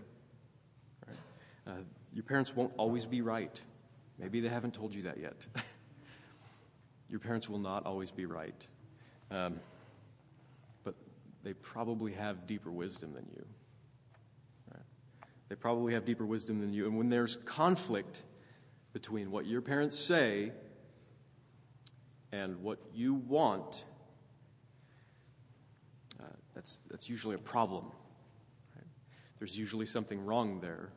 Right? 1.06 1.18
Uh, 1.68 1.82
your 2.16 2.24
parents 2.24 2.56
won't 2.56 2.74
always 2.78 3.06
be 3.06 3.22
right. 3.22 3.62
Maybe 4.18 4.40
they 4.40 4.50
haven't 4.50 4.74
told 4.74 4.96
you 4.96 5.04
that 5.04 5.20
yet. 5.20 5.46
your 7.12 7.20
parents 7.20 7.48
will 7.48 7.60
not 7.60 7.86
always 7.86 8.10
be 8.10 8.26
right. 8.26 8.68
Um, 9.30 9.60
but 10.84 10.96
they 11.44 11.54
probably 11.54 12.13
have 12.13 12.48
deeper 12.48 12.72
wisdom 12.72 13.13
than 13.13 13.26
you. 13.36 13.46
They 15.50 15.56
probably 15.56 15.94
have 15.94 16.06
deeper 16.06 16.26
wisdom 16.26 16.60
than 16.60 16.74
you. 16.74 16.86
And 16.86 16.98
when 16.98 17.10
there's 17.10 17.38
conflict 17.38 18.24
between 18.94 19.32
what 19.32 19.46
your 19.46 19.62
parents 19.62 19.98
say 19.98 20.52
and 22.32 22.62
what 22.62 22.80
you 22.94 23.13
want, 23.13 23.86
uh, 26.20 26.26
that's, 26.54 26.80
that's 26.90 27.10
usually 27.10 27.36
a 27.36 27.40
problem. 27.40 27.86
Right? 28.76 28.86
There's 29.40 29.58
usually 29.58 29.86
something 29.86 30.26
wrong 30.26 30.60
there. 30.60 30.90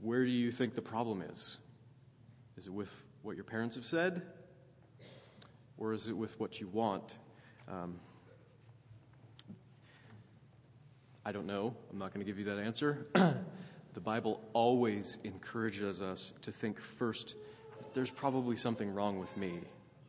Where 0.00 0.24
do 0.24 0.30
you 0.30 0.50
think 0.50 0.74
the 0.74 0.82
problem 0.82 1.22
is? 1.22 1.58
Is 2.56 2.66
it 2.66 2.72
with 2.72 2.92
what 3.22 3.34
your 3.34 3.44
parents 3.44 3.76
have 3.76 3.84
said? 3.84 4.22
Or 5.78 5.92
is 5.92 6.08
it 6.08 6.16
with 6.16 6.38
what 6.40 6.60
you 6.60 6.68
want? 6.68 7.14
Um, 7.68 8.00
I 11.24 11.32
don't 11.32 11.46
know. 11.46 11.74
I'm 11.90 11.98
not 11.98 12.12
going 12.12 12.24
to 12.24 12.30
give 12.30 12.38
you 12.38 12.46
that 12.46 12.58
answer. 12.58 13.06
the 13.14 14.00
Bible 14.00 14.40
always 14.52 15.18
encourages 15.24 16.00
us 16.00 16.32
to 16.42 16.52
think 16.52 16.80
first, 16.80 17.34
there's 17.94 18.10
probably 18.10 18.56
something 18.56 18.92
wrong 18.92 19.18
with 19.18 19.36
me, 19.36 19.60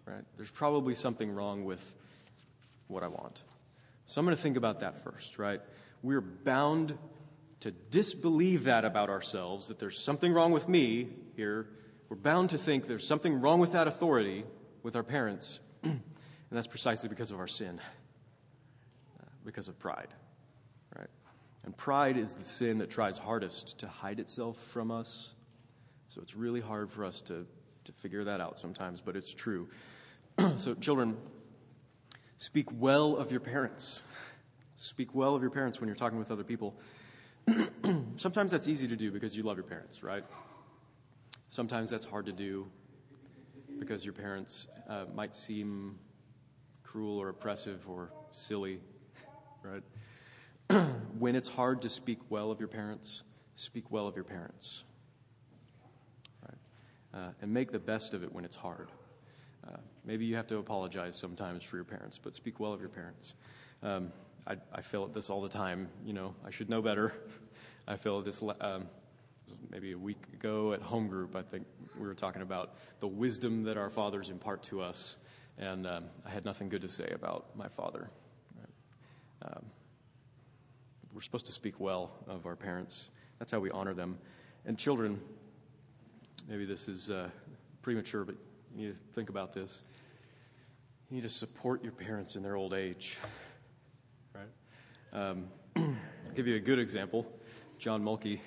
right? 0.05 0.23
There's 0.38 0.51
probably 0.51 0.95
something 0.95 1.32
wrong 1.32 1.65
with 1.65 1.95
what 2.88 3.03
I 3.03 3.08
want. 3.08 3.43
So 4.05 4.19
I'm 4.19 4.25
going 4.25 4.36
to 4.36 4.41
think 4.41 4.58
about 4.58 4.79
that 4.79 5.03
first, 5.03 5.38
right? 5.38 5.62
We're 6.01 6.21
bound 6.21 6.97
to 7.60 7.71
disbelieve 7.71 8.63
that 8.63 8.86
about 8.86 9.10
ourselves, 9.10 9.67
that 9.67 9.79
there's 9.79 9.99
something 9.99 10.32
wrong 10.32 10.51
with 10.51 10.69
me 10.69 11.10
here. 11.36 11.67
We're 12.08 12.15
bound 12.15 12.51
to 12.51 12.58
think 12.58 12.88
there's 12.88 13.05
something 13.05 13.41
wrong 13.41 13.60
with 13.60 13.73
that 13.73 13.88
authority, 13.88 14.45
with 14.83 14.95
our 14.95 15.03
parents, 15.03 15.59
and 15.83 16.01
that's 16.51 16.67
precisely 16.67 17.09
because 17.09 17.31
of 17.31 17.39
our 17.39 17.47
sin, 17.47 17.79
uh, 19.19 19.25
because 19.45 19.67
of 19.67 19.77
pride. 19.79 20.09
Right? 20.97 21.09
And 21.65 21.75
pride 21.75 22.17
is 22.17 22.35
the 22.35 22.45
sin 22.45 22.79
that 22.79 22.89
tries 22.89 23.17
hardest 23.17 23.77
to 23.79 23.87
hide 23.87 24.19
itself 24.19 24.57
from 24.57 24.91
us. 24.91 25.33
So 26.09 26.21
it's 26.21 26.35
really 26.35 26.61
hard 26.61 26.91
for 26.91 27.05
us 27.05 27.21
to, 27.21 27.45
to 27.85 27.91
figure 27.91 28.23
that 28.23 28.41
out 28.41 28.57
sometimes, 28.57 29.01
but 29.01 29.15
it's 29.15 29.33
true. 29.33 29.67
so, 30.57 30.73
children, 30.75 31.17
speak 32.37 32.67
well 32.71 33.15
of 33.17 33.31
your 33.31 33.41
parents. 33.41 34.01
Speak 34.75 35.13
well 35.13 35.35
of 35.35 35.41
your 35.41 35.51
parents 35.51 35.79
when 35.79 35.87
you're 35.87 35.95
talking 35.95 36.17
with 36.17 36.31
other 36.31 36.43
people. 36.43 36.75
sometimes 38.15 38.51
that's 38.51 38.67
easy 38.67 38.87
to 38.87 38.95
do 38.95 39.11
because 39.11 39.35
you 39.35 39.43
love 39.43 39.57
your 39.57 39.65
parents, 39.65 40.03
right? 40.03 40.23
Sometimes 41.47 41.89
that's 41.89 42.05
hard 42.05 42.25
to 42.27 42.31
do 42.31 42.67
because 43.79 44.03
your 44.03 44.13
parents 44.13 44.67
uh, 44.89 45.05
might 45.15 45.33
seem 45.33 45.97
cruel 46.83 47.17
or 47.17 47.29
oppressive 47.29 47.81
or 47.87 48.11
silly, 48.31 48.79
right? 49.63 49.83
when 51.19 51.35
it's 51.35 51.49
hard 51.49 51.81
to 51.81 51.89
speak 51.89 52.19
well 52.29 52.51
of 52.51 52.59
your 52.59 52.67
parents, 52.67 53.23
speak 53.55 53.89
well 53.89 54.07
of 54.07 54.15
your 54.15 54.23
parents. 54.23 54.83
Right? 56.43 57.21
Uh, 57.21 57.31
and 57.41 57.53
make 57.53 57.71
the 57.71 57.79
best 57.79 58.13
of 58.13 58.23
it 58.23 58.31
when 58.33 58.45
it's 58.45 58.55
hard. 58.55 58.91
Uh, 59.67 59.77
maybe 60.05 60.25
you 60.25 60.35
have 60.35 60.47
to 60.47 60.57
apologize 60.57 61.15
sometimes 61.15 61.63
for 61.63 61.75
your 61.75 61.85
parents, 61.85 62.19
but 62.21 62.35
speak 62.35 62.59
well 62.59 62.73
of 62.73 62.79
your 62.79 62.89
parents. 62.89 63.33
Um, 63.83 64.11
I, 64.47 64.57
I 64.73 64.81
fail 64.81 65.03
at 65.03 65.13
this 65.13 65.29
all 65.29 65.41
the 65.41 65.49
time. 65.49 65.89
You 66.03 66.13
know, 66.13 66.35
I 66.45 66.49
should 66.49 66.69
know 66.69 66.81
better. 66.81 67.13
I 67.87 67.95
fail 67.95 68.19
at 68.19 68.25
this 68.25 68.41
um, 68.61 68.87
maybe 69.69 69.91
a 69.91 69.97
week 69.97 70.23
ago 70.33 70.73
at 70.73 70.81
home 70.81 71.07
group. 71.07 71.35
I 71.35 71.41
think 71.41 71.65
we 71.97 72.07
were 72.07 72.13
talking 72.13 72.41
about 72.41 72.75
the 72.99 73.07
wisdom 73.07 73.63
that 73.63 73.77
our 73.77 73.89
fathers 73.89 74.29
impart 74.29 74.63
to 74.63 74.81
us, 74.81 75.17
and 75.57 75.85
um, 75.85 76.05
I 76.25 76.29
had 76.29 76.45
nothing 76.45 76.69
good 76.69 76.81
to 76.81 76.89
say 76.89 77.12
about 77.13 77.55
my 77.55 77.67
father. 77.67 78.09
Um, 79.41 79.65
we're 81.13 81.21
supposed 81.21 81.45
to 81.45 81.51
speak 81.51 81.79
well 81.79 82.12
of 82.27 82.45
our 82.45 82.55
parents. 82.55 83.09
That's 83.39 83.51
how 83.51 83.59
we 83.59 83.71
honor 83.71 83.93
them. 83.93 84.17
And 84.65 84.77
children, 84.77 85.19
maybe 86.47 86.65
this 86.65 86.88
is 86.88 87.09
uh, 87.09 87.29
premature, 87.81 88.25
but 88.25 88.35
you 88.75 88.88
need 88.88 88.93
to 88.93 88.99
think 89.15 89.29
about 89.29 89.53
this. 89.53 89.83
You 91.09 91.15
need 91.15 91.23
to 91.23 91.29
support 91.29 91.83
your 91.83 91.93
parents 91.93 92.35
in 92.35 92.43
their 92.43 92.55
old 92.55 92.73
age. 92.73 93.17
Right? 94.35 95.19
Um, 95.21 95.47
I'll 95.75 96.33
give 96.35 96.47
you 96.47 96.55
a 96.55 96.59
good 96.59 96.79
example. 96.79 97.25
John 97.79 98.03
Mulkey 98.03 98.39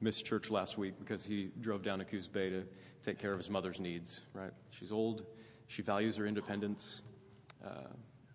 missed 0.00 0.24
church 0.24 0.50
last 0.50 0.78
week 0.78 0.94
because 0.98 1.24
he 1.24 1.50
drove 1.60 1.82
down 1.82 1.98
to 1.98 2.04
Coos 2.04 2.28
Bay 2.28 2.50
to 2.50 2.64
take 3.02 3.18
care 3.18 3.32
of 3.32 3.38
his 3.38 3.50
mother's 3.50 3.80
needs. 3.80 4.20
Right? 4.34 4.52
She's 4.70 4.92
old. 4.92 5.24
She 5.68 5.82
values 5.82 6.16
her 6.16 6.26
independence. 6.26 7.02
Uh, 7.64 7.88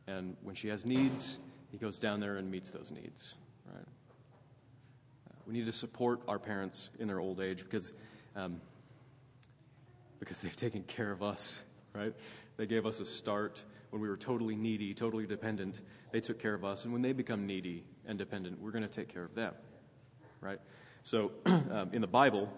and 0.07 0.35
when 0.41 0.55
she 0.55 0.67
has 0.67 0.85
needs, 0.85 1.37
he 1.71 1.77
goes 1.77 1.99
down 1.99 2.19
there 2.19 2.37
and 2.37 2.49
meets 2.49 2.71
those 2.71 2.91
needs. 2.91 3.35
Right? 3.65 3.85
Uh, 5.29 5.33
we 5.45 5.53
need 5.53 5.65
to 5.65 5.71
support 5.71 6.21
our 6.27 6.39
parents 6.39 6.89
in 6.99 7.07
their 7.07 7.19
old 7.19 7.39
age 7.39 7.63
because 7.63 7.93
um, 8.35 8.61
because 10.21 10.41
they've 10.41 10.55
taken 10.55 10.83
care 10.83 11.11
of 11.11 11.23
us, 11.23 11.59
right? 11.93 12.13
They 12.55 12.67
gave 12.67 12.85
us 12.85 12.99
a 12.99 13.05
start 13.05 13.63
when 13.89 14.01
we 14.01 14.07
were 14.07 14.15
totally 14.15 14.55
needy, 14.55 14.93
totally 14.93 15.25
dependent. 15.25 15.81
They 16.11 16.21
took 16.21 16.39
care 16.39 16.53
of 16.53 16.63
us. 16.63 16.83
And 16.83 16.93
when 16.93 17.01
they 17.01 17.11
become 17.11 17.47
needy 17.47 17.83
and 18.05 18.19
dependent, 18.19 18.61
we're 18.61 18.71
going 18.71 18.83
to 18.83 18.89
take 18.89 19.11
care 19.11 19.23
of 19.23 19.33
them, 19.33 19.53
right? 20.39 20.59
So 21.03 21.31
um, 21.45 21.89
in 21.93 22.01
the 22.01 22.07
Bible, 22.07 22.51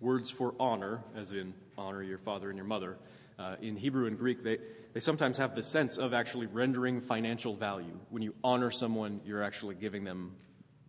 words 0.00 0.30
for 0.30 0.54
honor, 0.58 1.02
as 1.14 1.32
in 1.32 1.54
honor 1.76 2.02
your 2.02 2.18
father 2.18 2.48
and 2.48 2.56
your 2.56 2.66
mother, 2.66 2.96
uh, 3.38 3.56
in 3.60 3.76
Hebrew 3.76 4.06
and 4.06 4.18
Greek, 4.18 4.42
they, 4.42 4.58
they 4.94 5.00
sometimes 5.00 5.38
have 5.38 5.54
the 5.54 5.62
sense 5.62 5.98
of 5.98 6.14
actually 6.14 6.46
rendering 6.46 7.00
financial 7.00 7.54
value. 7.54 7.98
When 8.10 8.22
you 8.22 8.34
honor 8.42 8.70
someone, 8.70 9.20
you're 9.24 9.42
actually 9.42 9.74
giving 9.74 10.04
them 10.04 10.32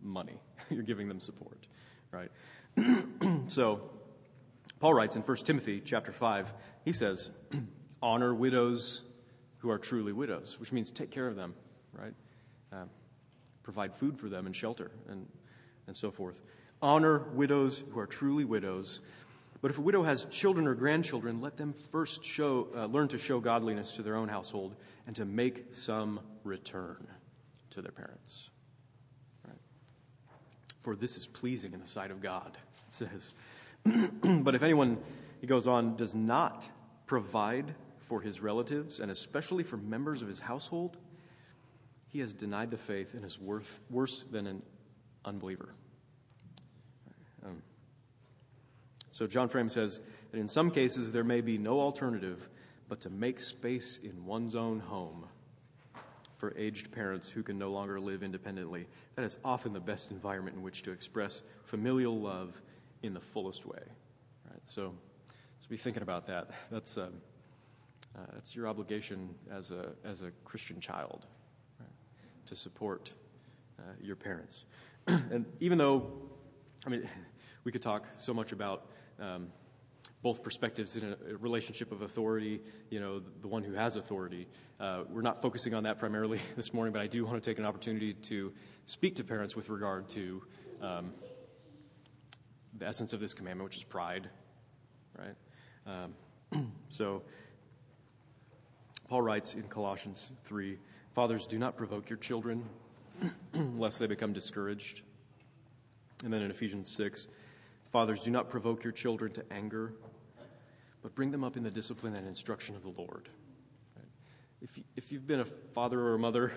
money, 0.02 0.38
you're 0.70 0.82
giving 0.82 1.08
them 1.08 1.20
support, 1.20 1.66
right? 2.10 2.30
so 3.48 3.90
Paul 4.80 4.94
writes 4.94 5.16
in 5.16 5.22
1 5.22 5.36
Timothy 5.38 5.82
chapter 5.84 6.12
5, 6.12 6.52
he 6.84 6.92
says, 6.92 7.30
honor 8.02 8.34
widows 8.34 9.02
who 9.58 9.70
are 9.70 9.78
truly 9.78 10.12
widows, 10.12 10.56
which 10.58 10.72
means 10.72 10.90
take 10.90 11.10
care 11.10 11.26
of 11.26 11.36
them, 11.36 11.54
right? 11.92 12.14
Um, 12.72 12.88
provide 13.62 13.96
food 13.98 14.18
for 14.18 14.28
them 14.28 14.46
and 14.46 14.56
shelter 14.56 14.90
and, 15.08 15.26
and 15.88 15.96
so 15.96 16.12
forth. 16.12 16.40
Honor 16.80 17.24
widows 17.34 17.82
who 17.90 17.98
are 17.98 18.06
truly 18.06 18.44
widows. 18.44 19.00
But 19.60 19.72
if 19.72 19.78
a 19.78 19.80
widow 19.80 20.04
has 20.04 20.26
children 20.26 20.68
or 20.68 20.74
grandchildren, 20.74 21.40
let 21.40 21.56
them 21.56 21.72
first 21.72 22.24
show, 22.24 22.68
uh, 22.76 22.86
learn 22.86 23.08
to 23.08 23.18
show 23.18 23.40
godliness 23.40 23.94
to 23.94 24.02
their 24.02 24.14
own 24.14 24.28
household 24.28 24.76
and 25.08 25.16
to 25.16 25.24
make 25.24 25.74
some 25.74 26.20
return 26.44 27.08
to 27.70 27.82
their 27.82 27.90
parents. 27.90 28.50
Right? 29.44 29.58
For 30.80 30.94
this 30.94 31.16
is 31.16 31.26
pleasing 31.26 31.72
in 31.72 31.80
the 31.80 31.86
sight 31.88 32.12
of 32.12 32.20
God, 32.20 32.56
it 32.86 32.92
says. 32.92 33.32
but 34.42 34.54
if 34.54 34.62
anyone, 34.62 34.98
he 35.40 35.48
goes 35.48 35.66
on, 35.66 35.96
does 35.96 36.14
not 36.14 36.68
provide 37.06 37.74
for 37.98 38.20
his 38.20 38.40
relatives 38.40 39.00
and 39.00 39.10
especially 39.10 39.64
for 39.64 39.76
members 39.76 40.22
of 40.22 40.28
his 40.28 40.38
household, 40.38 40.96
he 42.10 42.20
has 42.20 42.32
denied 42.32 42.70
the 42.70 42.78
faith 42.78 43.14
and 43.14 43.24
is 43.24 43.38
worth, 43.38 43.80
worse 43.90 44.22
than 44.30 44.46
an 44.46 44.62
unbeliever. 45.28 45.74
Um, 47.44 47.62
so 49.10 49.26
John 49.26 49.48
Frame 49.48 49.68
says 49.68 50.00
that 50.32 50.38
in 50.38 50.48
some 50.48 50.70
cases 50.70 51.12
there 51.12 51.24
may 51.24 51.40
be 51.40 51.58
no 51.58 51.80
alternative 51.80 52.48
but 52.88 53.00
to 53.00 53.10
make 53.10 53.40
space 53.40 54.00
in 54.02 54.24
one's 54.24 54.54
own 54.54 54.80
home 54.80 55.26
for 56.38 56.56
aged 56.56 56.92
parents 56.92 57.28
who 57.28 57.42
can 57.42 57.58
no 57.58 57.70
longer 57.70 58.00
live 58.00 58.22
independently. 58.22 58.86
That 59.16 59.24
is 59.24 59.36
often 59.44 59.72
the 59.72 59.80
best 59.80 60.10
environment 60.10 60.56
in 60.56 60.62
which 60.62 60.82
to 60.84 60.92
express 60.92 61.42
familial 61.64 62.18
love 62.18 62.60
in 63.02 63.12
the 63.12 63.20
fullest 63.20 63.66
way. 63.66 63.82
Right? 64.48 64.60
So, 64.64 64.94
so 65.58 65.66
be 65.68 65.76
thinking 65.76 66.02
about 66.02 66.26
that. 66.28 66.50
That's, 66.70 66.96
uh, 66.96 67.08
uh, 68.16 68.20
that's 68.32 68.54
your 68.54 68.68
obligation 68.68 69.34
as 69.50 69.72
a, 69.72 69.94
as 70.04 70.22
a 70.22 70.30
Christian 70.44 70.80
child 70.80 71.26
right? 71.80 71.88
to 72.46 72.54
support 72.54 73.12
uh, 73.78 73.82
your 74.00 74.16
parents. 74.16 74.64
and 75.30 75.46
even 75.60 75.78
though, 75.78 76.12
I 76.84 76.90
mean, 76.90 77.08
we 77.64 77.72
could 77.72 77.80
talk 77.80 78.06
so 78.16 78.34
much 78.34 78.52
about 78.52 78.90
um, 79.18 79.48
both 80.22 80.42
perspectives 80.42 80.96
in 80.96 81.14
a, 81.30 81.36
relationship 81.38 81.92
of 81.92 82.02
authority, 82.02 82.60
you 82.90 83.00
know, 83.00 83.18
the, 83.18 83.30
the 83.42 83.48
one 83.48 83.62
who 83.62 83.72
has 83.72 83.96
authority. 83.96 84.46
Uh, 84.78 85.04
we're 85.08 85.22
not 85.22 85.40
focusing 85.40 85.72
on 85.72 85.84
that 85.84 85.98
primarily 85.98 86.40
this 86.56 86.74
morning, 86.74 86.92
but 86.92 87.00
I 87.00 87.06
do 87.06 87.24
want 87.24 87.42
to 87.42 87.50
take 87.50 87.58
an 87.58 87.64
opportunity 87.64 88.12
to 88.12 88.52
speak 88.84 89.16
to 89.16 89.24
parents 89.24 89.56
with 89.56 89.70
regard 89.70 90.08
to 90.10 90.42
um, 90.82 91.14
the 92.76 92.86
essence 92.86 93.14
of 93.14 93.20
this 93.20 93.32
commandment, 93.32 93.64
which 93.64 93.78
is 93.78 93.84
pride, 93.84 94.28
right? 95.18 95.34
Um, 96.52 96.72
so, 96.90 97.22
Paul 99.08 99.22
writes 99.22 99.54
in 99.54 99.62
Colossians 99.62 100.30
3 100.44 100.76
Fathers, 101.14 101.46
do 101.46 101.58
not 101.58 101.76
provoke 101.76 102.10
your 102.10 102.18
children, 102.18 102.62
lest 103.76 103.98
they 103.98 104.06
become 104.06 104.32
discouraged. 104.32 105.02
And 106.24 106.32
then 106.32 106.42
in 106.42 106.50
Ephesians 106.50 106.88
6, 106.96 107.28
Fathers, 107.90 108.22
do 108.22 108.30
not 108.30 108.50
provoke 108.50 108.84
your 108.84 108.92
children 108.92 109.32
to 109.32 109.44
anger, 109.50 109.94
but 111.02 111.14
bring 111.14 111.30
them 111.30 111.42
up 111.42 111.56
in 111.56 111.62
the 111.62 111.70
discipline 111.70 112.14
and 112.14 112.26
instruction 112.26 112.76
of 112.76 112.82
the 112.82 112.90
Lord. 112.90 113.28
If, 114.60 114.78
if 114.96 115.12
you've 115.12 115.26
been 115.26 115.40
a 115.40 115.44
father 115.44 116.00
or 116.00 116.14
a 116.14 116.18
mother, 116.18 116.52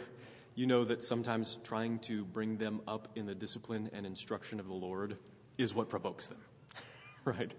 you 0.55 0.65
know 0.65 0.83
that 0.85 1.03
sometimes 1.03 1.57
trying 1.63 1.99
to 1.99 2.25
bring 2.25 2.57
them 2.57 2.81
up 2.87 3.07
in 3.15 3.25
the 3.25 3.35
discipline 3.35 3.89
and 3.93 4.05
instruction 4.05 4.59
of 4.59 4.67
the 4.67 4.75
Lord 4.75 5.17
is 5.57 5.73
what 5.73 5.87
provokes 5.87 6.27
them, 6.27 6.41
right? 7.25 7.53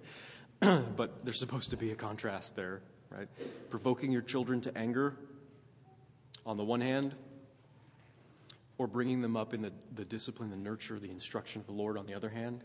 but 0.97 1.25
there's 1.25 1.39
supposed 1.39 1.71
to 1.71 1.77
be 1.77 1.93
a 1.93 1.95
contrast 1.95 2.57
there, 2.57 2.83
right? 3.09 3.29
Provoking 3.71 4.13
your 4.13 4.23
children 4.23 4.61
to 4.63 4.77
anger 4.77 5.17
on 6.45 6.57
the 6.57 6.65
one 6.65 6.81
hand, 6.81 7.15
or 8.83 8.87
bringing 8.89 9.23
them 9.23 9.37
up 9.37 9.55
in 9.55 9.63
the, 9.63 9.73
the 9.95 10.05
discipline, 10.05 10.51
the 10.51 10.57
nurture, 10.57 10.99
the 10.99 11.11
instruction 11.11 11.61
of 11.61 11.67
the 11.67 11.73
Lord 11.73 11.97
on 11.97 12.07
the 12.07 12.15
other 12.15 12.29
hand. 12.29 12.65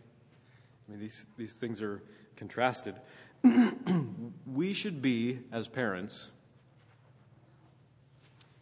I 0.87 0.91
mean, 0.91 0.99
these, 0.99 1.27
these 1.37 1.53
things 1.53 1.81
are 1.81 2.01
contrasted. 2.35 2.95
we 4.45 4.73
should 4.73 5.01
be, 5.01 5.39
as 5.51 5.67
parents, 5.67 6.31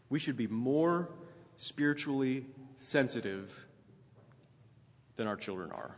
we 0.10 0.20
should 0.20 0.36
be 0.36 0.48
more 0.48 1.10
spiritually 1.56 2.46
sensitive 2.76 3.66
than 5.16 5.28
our 5.28 5.38
children 5.38 5.72
are. 5.72 5.96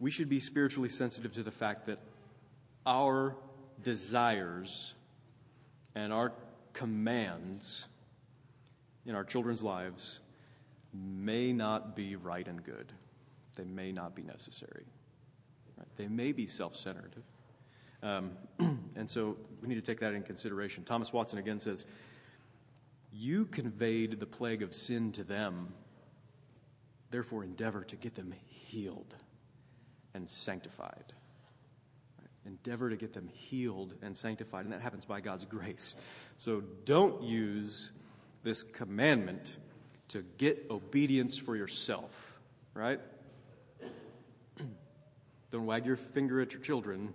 we 0.00 0.10
should 0.10 0.28
be 0.28 0.40
spiritually 0.40 0.88
sensitive 0.88 1.32
to 1.32 1.42
the 1.42 1.50
fact 1.50 1.86
that 1.86 1.98
our 2.86 3.34
desires 3.82 4.94
and 5.94 6.12
our 6.12 6.32
commands 6.78 7.88
in 9.04 9.16
our 9.16 9.24
children's 9.24 9.64
lives 9.64 10.20
may 10.94 11.52
not 11.52 11.96
be 11.96 12.14
right 12.14 12.46
and 12.46 12.62
good. 12.62 12.92
They 13.56 13.64
may 13.64 13.90
not 13.90 14.14
be 14.14 14.22
necessary. 14.22 14.84
Right? 15.76 15.88
They 15.96 16.06
may 16.06 16.30
be 16.30 16.46
self 16.46 16.76
centered. 16.76 17.16
Um, 18.00 18.30
and 18.94 19.10
so 19.10 19.36
we 19.60 19.66
need 19.66 19.74
to 19.74 19.80
take 19.80 19.98
that 20.00 20.14
in 20.14 20.22
consideration. 20.22 20.84
Thomas 20.84 21.12
Watson 21.12 21.40
again 21.40 21.58
says, 21.58 21.84
You 23.12 23.46
conveyed 23.46 24.20
the 24.20 24.26
plague 24.26 24.62
of 24.62 24.72
sin 24.72 25.10
to 25.12 25.24
them, 25.24 25.74
therefore 27.10 27.42
endeavor 27.42 27.82
to 27.82 27.96
get 27.96 28.14
them 28.14 28.32
healed 28.46 29.16
and 30.14 30.30
sanctified. 30.30 31.12
Endeavor 32.48 32.88
to 32.88 32.96
get 32.96 33.12
them 33.12 33.28
healed 33.28 33.94
and 34.00 34.16
sanctified, 34.16 34.64
and 34.64 34.72
that 34.72 34.80
happens 34.80 35.04
by 35.04 35.20
God's 35.20 35.44
grace. 35.44 35.94
So 36.38 36.62
don't 36.86 37.22
use 37.22 37.90
this 38.42 38.62
commandment 38.62 39.54
to 40.08 40.24
get 40.38 40.66
obedience 40.70 41.36
for 41.36 41.56
yourself, 41.56 42.38
right? 42.72 43.00
Don't 45.50 45.66
wag 45.66 45.84
your 45.84 45.96
finger 45.96 46.40
at 46.40 46.54
your 46.54 46.62
children. 46.62 47.12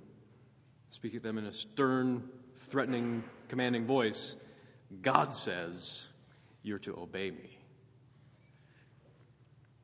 Speak 0.89 1.15
at 1.15 1.24
them 1.24 1.39
in 1.39 1.46
a 1.46 1.52
stern, 1.52 2.30
threatening, 2.69 3.24
commanding 3.48 3.88
voice. 3.88 4.36
God 5.02 5.34
says 5.34 6.08
you're 6.62 6.78
to 6.80 6.96
obey 6.96 7.32
me. 7.32 7.58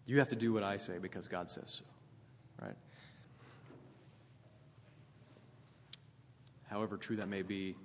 You 0.06 0.20
have 0.20 0.30
to 0.30 0.36
do 0.36 0.54
what 0.54 0.64
I 0.64 0.78
say 0.78 1.00
because 1.00 1.28
God 1.28 1.50
says 1.50 1.80
so, 1.80 1.84
However 6.70 6.98
true 6.98 7.16
that 7.16 7.28
may 7.28 7.42
be, 7.42 7.76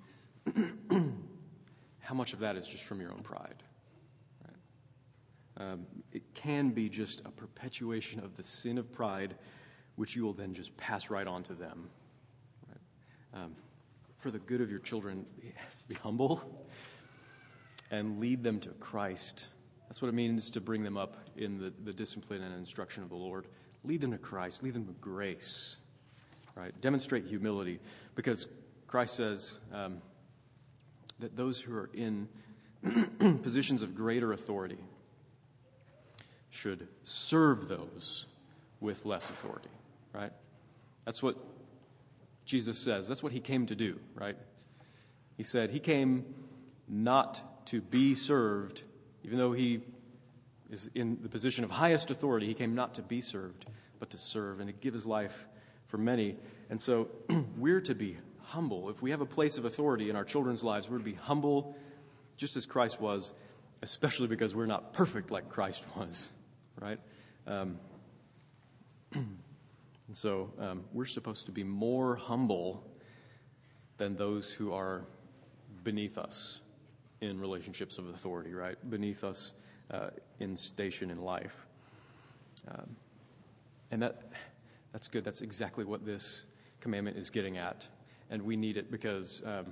how 1.99 2.13
much 2.13 2.33
of 2.33 2.39
that 2.39 2.55
is 2.55 2.67
just 2.67 2.83
from 2.83 3.01
your 3.01 3.11
own 3.11 3.21
pride? 3.23 3.63
Right? 4.43 5.71
Um, 5.71 5.85
it 6.11 6.21
can 6.35 6.69
be 6.69 6.87
just 6.87 7.21
a 7.25 7.31
perpetuation 7.31 8.19
of 8.19 8.37
the 8.37 8.43
sin 8.43 8.77
of 8.77 8.91
pride, 8.91 9.35
which 9.95 10.15
you 10.15 10.23
will 10.23 10.33
then 10.33 10.53
just 10.53 10.75
pass 10.77 11.09
right 11.09 11.25
on 11.25 11.41
to 11.43 11.53
them. 11.53 11.89
Right? 12.69 13.43
Um, 13.43 13.55
for 14.17 14.29
the 14.29 14.39
good 14.39 14.61
of 14.61 14.69
your 14.69 14.79
children, 14.79 15.25
be 15.87 15.95
humble 15.95 16.67
and 17.91 18.19
lead 18.19 18.43
them 18.43 18.59
to 18.59 18.69
Christ. 18.69 19.47
That's 19.87 20.01
what 20.01 20.09
it 20.09 20.13
means 20.13 20.49
to 20.51 20.61
bring 20.61 20.83
them 20.83 20.97
up 20.97 21.17
in 21.37 21.57
the, 21.57 21.73
the 21.83 21.93
discipline 21.93 22.41
and 22.41 22.53
instruction 22.55 23.03
of 23.03 23.09
the 23.09 23.15
Lord. 23.15 23.47
Lead 23.83 24.01
them 24.01 24.11
to 24.11 24.17
Christ, 24.17 24.63
lead 24.63 24.73
them 24.73 24.85
to 24.87 24.93
grace, 24.93 25.77
right? 26.55 26.73
Demonstrate 26.81 27.25
humility 27.25 27.79
because 28.15 28.47
Christ 28.87 29.15
says 29.15 29.59
um, 29.73 30.01
that 31.19 31.35
those 31.35 31.59
who 31.59 31.75
are 31.75 31.89
in 31.93 32.27
positions 33.41 33.81
of 33.81 33.95
greater 33.95 34.31
authority 34.31 34.77
should 36.49 36.87
serve 37.03 37.67
those 37.67 38.25
with 38.79 39.05
less 39.05 39.29
authority, 39.29 39.69
right? 40.13 40.31
That's 41.03 41.21
what 41.21 41.37
Jesus 42.45 42.77
says. 42.77 43.07
That's 43.07 43.23
what 43.23 43.31
he 43.31 43.39
came 43.39 43.65
to 43.65 43.75
do, 43.75 43.99
right? 44.13 44.37
He 45.37 45.43
said 45.43 45.71
he 45.71 45.79
came 45.79 46.25
not 46.87 47.65
to 47.67 47.81
be 47.81 48.15
served, 48.15 48.83
even 49.23 49.37
though 49.37 49.51
he 49.51 49.81
is 50.69 50.89
in 50.95 51.19
the 51.21 51.29
position 51.29 51.63
of 51.63 51.71
highest 51.71 52.11
authority. 52.11 52.47
He 52.47 52.53
came 52.53 52.75
not 52.75 52.93
to 52.95 53.01
be 53.01 53.21
served, 53.21 53.65
but 53.99 54.09
to 54.11 54.17
serve 54.17 54.59
and 54.59 54.67
to 54.69 54.73
give 54.73 54.93
his 54.93 55.05
life 55.05 55.47
for 55.85 55.97
many. 55.97 56.37
And 56.69 56.79
so 56.79 57.09
we're 57.57 57.81
to 57.81 57.95
be 57.95 58.17
humble. 58.45 58.89
If 58.89 59.01
we 59.01 59.11
have 59.11 59.21
a 59.21 59.25
place 59.25 59.57
of 59.57 59.65
authority 59.65 60.09
in 60.09 60.15
our 60.15 60.23
children's 60.23 60.63
lives, 60.63 60.89
we're 60.89 60.97
to 60.97 61.03
be 61.03 61.13
humble 61.13 61.75
just 62.37 62.57
as 62.57 62.65
Christ 62.65 62.99
was, 62.99 63.33
especially 63.81 64.27
because 64.27 64.53
we're 64.53 64.65
not 64.65 64.93
perfect 64.93 65.31
like 65.31 65.49
Christ 65.49 65.85
was, 65.95 66.31
right? 66.79 66.99
Um, 67.47 67.79
and 69.13 69.37
so 70.13 70.51
um, 70.59 70.83
we're 70.93 71.05
supposed 71.05 71.45
to 71.47 71.51
be 71.51 71.63
more 71.63 72.15
humble 72.15 72.83
than 73.97 74.15
those 74.15 74.51
who 74.51 74.73
are 74.73 75.05
beneath 75.83 76.17
us 76.17 76.61
in 77.21 77.39
relationships 77.39 77.97
of 77.97 78.07
authority, 78.09 78.53
right? 78.53 78.77
Beneath 78.89 79.23
us 79.23 79.53
uh, 79.91 80.09
in 80.39 80.55
station 80.57 81.09
in 81.09 81.21
life. 81.21 81.65
Um, 82.67 82.95
and 83.91 84.01
that, 84.01 84.31
that's 84.91 85.07
good. 85.07 85.23
That's 85.23 85.41
exactly 85.41 85.85
what 85.85 86.05
this 86.05 86.43
commandment 86.81 87.17
is 87.17 87.29
getting 87.29 87.57
at 87.57 87.87
and 88.29 88.41
we 88.41 88.55
need 88.55 88.77
it 88.77 88.91
because, 88.91 89.41
um, 89.45 89.67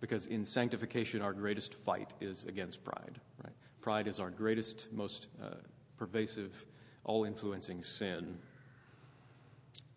because 0.00 0.26
in 0.26 0.44
sanctification, 0.44 1.22
our 1.22 1.32
greatest 1.32 1.74
fight 1.74 2.12
is 2.20 2.44
against 2.44 2.84
pride. 2.84 3.20
Right? 3.42 3.52
Pride 3.80 4.08
is 4.08 4.20
our 4.20 4.30
greatest, 4.30 4.86
most 4.92 5.28
uh, 5.42 5.54
pervasive, 5.96 6.66
all 7.04 7.24
influencing 7.24 7.82
sin. 7.82 8.38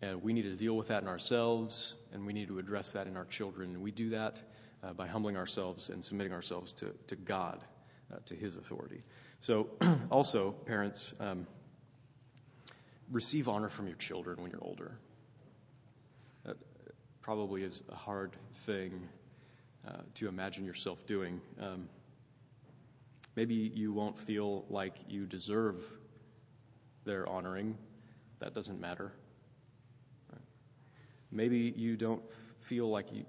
And 0.00 0.22
we 0.22 0.32
need 0.32 0.42
to 0.42 0.54
deal 0.54 0.76
with 0.76 0.88
that 0.88 1.02
in 1.02 1.08
ourselves, 1.08 1.94
and 2.12 2.24
we 2.24 2.32
need 2.32 2.48
to 2.48 2.58
address 2.58 2.92
that 2.92 3.06
in 3.06 3.16
our 3.16 3.24
children. 3.24 3.74
And 3.74 3.82
we 3.82 3.90
do 3.90 4.10
that 4.10 4.40
uh, 4.84 4.92
by 4.92 5.08
humbling 5.08 5.36
ourselves 5.36 5.90
and 5.90 6.02
submitting 6.04 6.32
ourselves 6.32 6.72
to, 6.74 6.94
to 7.08 7.16
God, 7.16 7.64
uh, 8.12 8.18
to 8.26 8.36
His 8.36 8.54
authority. 8.54 9.02
So, 9.40 9.68
also, 10.10 10.52
parents, 10.52 11.12
um, 11.18 11.46
receive 13.10 13.48
honor 13.48 13.68
from 13.68 13.86
your 13.88 13.96
children 13.96 14.40
when 14.40 14.50
you're 14.52 14.62
older 14.62 14.98
probably 17.20 17.62
is 17.62 17.82
a 17.90 17.94
hard 17.94 18.36
thing 18.52 19.08
uh, 19.86 19.92
to 20.14 20.28
imagine 20.28 20.64
yourself 20.64 21.06
doing. 21.06 21.40
Um, 21.60 21.88
maybe 23.36 23.54
you 23.54 23.92
won't 23.92 24.18
feel 24.18 24.64
like 24.68 24.94
you 25.08 25.26
deserve 25.26 25.84
their 27.04 27.28
honoring. 27.28 27.76
That 28.40 28.54
doesn't 28.54 28.80
matter. 28.80 29.12
Right? 30.32 30.42
Maybe 31.30 31.72
you 31.76 31.96
don't 31.96 32.22
feel 32.60 32.88
like 32.88 33.12
you, 33.12 33.24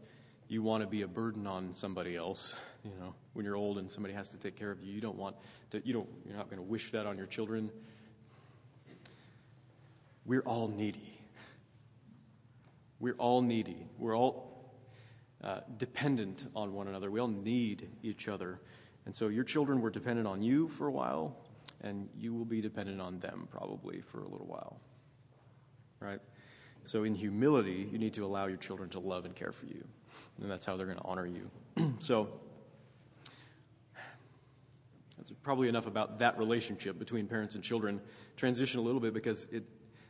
you 0.47 0.63
want 0.63 0.81
to 0.81 0.87
be 0.87 1.03
a 1.03 1.07
burden 1.07 1.47
on 1.47 1.73
somebody 1.73 2.15
else. 2.15 2.55
You 2.83 2.91
know, 2.99 3.13
when 3.33 3.45
you're 3.45 3.55
old 3.55 3.77
and 3.77 3.89
somebody 3.89 4.13
has 4.13 4.29
to 4.29 4.37
take 4.37 4.55
care 4.55 4.71
of 4.71 4.81
you, 4.81 4.93
you 4.93 5.01
don't 5.01 5.17
want 5.17 5.35
to, 5.71 5.81
you 5.85 5.93
don't, 5.93 6.09
you're 6.25 6.37
not 6.37 6.49
going 6.49 6.57
to 6.57 6.67
wish 6.67 6.91
that 6.91 7.05
on 7.05 7.17
your 7.17 7.27
children. 7.27 7.69
We're 10.25 10.41
all 10.41 10.67
needy. 10.67 11.18
We're 12.99 13.15
all 13.15 13.41
needy. 13.41 13.85
We're 13.97 14.17
all 14.17 14.49
uh, 15.43 15.61
dependent 15.77 16.45
on 16.55 16.73
one 16.73 16.87
another. 16.87 17.09
We 17.09 17.19
all 17.19 17.27
need 17.27 17.89
each 18.03 18.27
other. 18.27 18.59
And 19.05 19.15
so 19.15 19.29
your 19.29 19.43
children 19.43 19.81
were 19.81 19.89
dependent 19.89 20.27
on 20.27 20.41
you 20.41 20.67
for 20.67 20.87
a 20.87 20.91
while, 20.91 21.37
and 21.81 22.09
you 22.17 22.33
will 22.33 22.45
be 22.45 22.61
dependent 22.61 22.99
on 22.99 23.19
them 23.19 23.47
probably 23.49 24.01
for 24.01 24.19
a 24.19 24.27
little 24.27 24.47
while. 24.47 24.81
Right? 25.99 26.19
So 26.83 27.03
in 27.03 27.15
humility, 27.15 27.87
you 27.91 27.97
need 27.97 28.13
to 28.13 28.25
allow 28.25 28.47
your 28.47 28.57
children 28.57 28.89
to 28.89 28.99
love 28.99 29.25
and 29.25 29.35
care 29.35 29.51
for 29.51 29.65
you. 29.65 29.83
And 30.41 30.51
that's 30.51 30.65
how 30.65 30.75
they're 30.75 30.85
going 30.85 30.97
to 30.97 31.05
honor 31.05 31.25
you. 31.25 31.49
so 31.99 32.29
that's 35.17 35.31
probably 35.43 35.69
enough 35.69 35.87
about 35.87 36.19
that 36.19 36.37
relationship 36.37 36.97
between 36.99 37.27
parents 37.27 37.55
and 37.55 37.63
children. 37.63 38.01
Transition 38.37 38.79
a 38.79 38.83
little 38.83 39.01
bit 39.01 39.13
because 39.13 39.47
it 39.51 39.63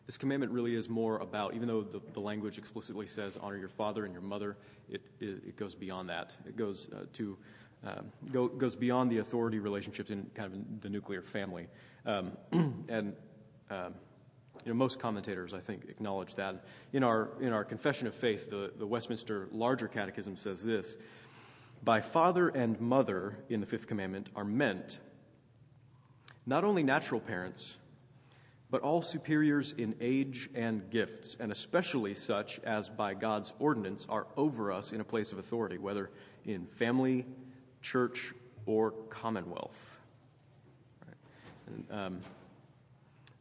this 0.09 0.17
commandment 0.17 0.51
really 0.51 0.73
is 0.73 0.89
more 0.89 1.19
about, 1.19 1.53
even 1.53 1.67
though 1.67 1.83
the, 1.83 2.01
the 2.13 2.19
language 2.19 2.57
explicitly 2.57 3.05
says 3.05 3.37
honor 3.39 3.57
your 3.57 3.69
father 3.69 4.05
and 4.05 4.11
your 4.11 4.23
mother, 4.23 4.57
it, 4.89 5.03
it, 5.19 5.43
it 5.49 5.55
goes 5.55 5.75
beyond 5.75 6.09
that. 6.09 6.33
It 6.47 6.57
goes 6.57 6.87
uh, 6.91 7.05
to 7.13 7.37
um, 7.83 8.11
go, 8.31 8.47
goes 8.47 8.75
beyond 8.75 9.11
the 9.11 9.19
authority 9.19 9.59
relationships 9.59 10.09
in 10.09 10.27
kind 10.33 10.51
of 10.51 10.81
the 10.81 10.89
nuclear 10.89 11.21
family. 11.21 11.67
Um, 12.07 12.31
and 12.89 13.15
um, 13.69 13.93
you 14.65 14.71
know, 14.71 14.73
most 14.73 14.97
commentators, 14.97 15.53
I 15.53 15.59
think, 15.59 15.85
acknowledge 15.87 16.33
that. 16.33 16.65
In 16.91 17.03
our, 17.03 17.29
in 17.39 17.53
our 17.53 17.63
Confession 17.63 18.07
of 18.07 18.15
Faith, 18.15 18.49
the, 18.49 18.71
the 18.79 18.87
Westminster 18.87 19.47
Larger 19.51 19.87
Catechism 19.87 20.37
says 20.37 20.63
this 20.63 20.97
By 21.83 22.01
father 22.01 22.49
and 22.49 22.81
mother 22.81 23.37
in 23.47 23.59
the 23.59 23.67
fifth 23.67 23.85
commandment 23.85 24.31
are 24.35 24.43
meant 24.43 25.01
not 26.47 26.63
only 26.63 26.81
natural 26.81 27.21
parents, 27.21 27.77
but 28.71 28.81
all 28.81 29.01
superiors 29.01 29.71
in 29.71 29.95
age 29.99 30.49
and 30.53 30.89
gifts, 30.89 31.35
and 31.39 31.51
especially 31.51 32.13
such 32.13 32.59
as 32.59 32.87
by 32.89 33.13
God's 33.13 33.53
ordinance 33.59 34.05
are 34.09 34.27
over 34.37 34.71
us 34.71 34.91
in 34.91 35.01
a 35.01 35.03
place 35.03 35.31
of 35.31 35.39
authority, 35.39 35.77
whether 35.77 36.11
in 36.45 36.65
family, 36.65 37.25
church, 37.81 38.33
or 38.65 38.91
commonwealth. 39.09 39.99
And, 41.67 41.85
um, 41.91 42.21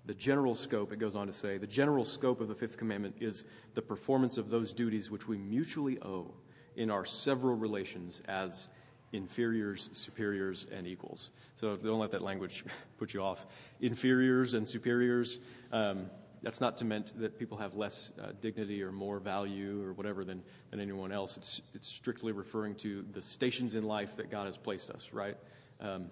the 0.07 0.15
general 0.15 0.55
scope, 0.55 0.91
it 0.95 0.99
goes 0.99 1.15
on 1.15 1.27
to 1.27 1.35
say, 1.35 1.59
the 1.59 1.67
general 1.67 2.03
scope 2.03 2.41
of 2.41 2.49
the 2.49 2.55
fifth 2.55 2.79
commandment 2.79 3.17
is 3.21 3.45
the 3.75 3.83
performance 3.83 4.39
of 4.39 4.49
those 4.49 4.73
duties 4.73 5.11
which 5.11 5.29
we 5.29 5.37
mutually 5.37 6.01
owe 6.01 6.33
in 6.77 6.91
our 6.91 7.05
several 7.05 7.55
relations 7.55 8.23
as 8.27 8.69
inferiors, 9.13 9.89
superiors, 9.93 10.67
and 10.71 10.87
equals. 10.87 11.31
So 11.55 11.77
don't 11.77 11.99
let 11.99 12.11
that 12.13 12.23
language 12.23 12.65
put 12.99 13.15
you 13.15 13.23
off. 13.23 13.47
Inferiors 13.81 14.55
and 14.55 14.67
superiors, 14.67 15.41
um, 15.73 16.11
that's 16.43 16.61
not 16.61 16.77
to 16.79 16.85
meant 16.85 17.19
that 17.21 17.39
people 17.39 17.59
have 17.59 17.75
less 17.75 18.13
uh, 18.23 18.33
dignity 18.41 18.83
or 18.83 18.93
more 18.93 19.19
value 19.19 19.83
or 19.83 19.93
whatever 19.93 20.25
than, 20.25 20.43
than 20.71 20.81
anyone 20.81 21.11
else. 21.11 21.37
It's, 21.37 21.63
it's 21.75 21.89
strictly 21.89 22.33
referring 22.33 22.75
to 22.77 23.05
the 23.13 23.23
stations 23.23 23.75
in 23.75 23.83
life 23.83 24.17
that 24.17 24.31
God 24.31 24.47
has 24.47 24.57
placed 24.57 24.91
us, 24.91 25.11
right? 25.13 25.37
Um, 25.81 26.07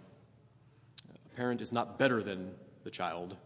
a 1.14 1.36
parent 1.36 1.60
is 1.60 1.72
not 1.72 1.98
better 1.98 2.22
than 2.22 2.52
the 2.82 2.90
child, 2.90 3.36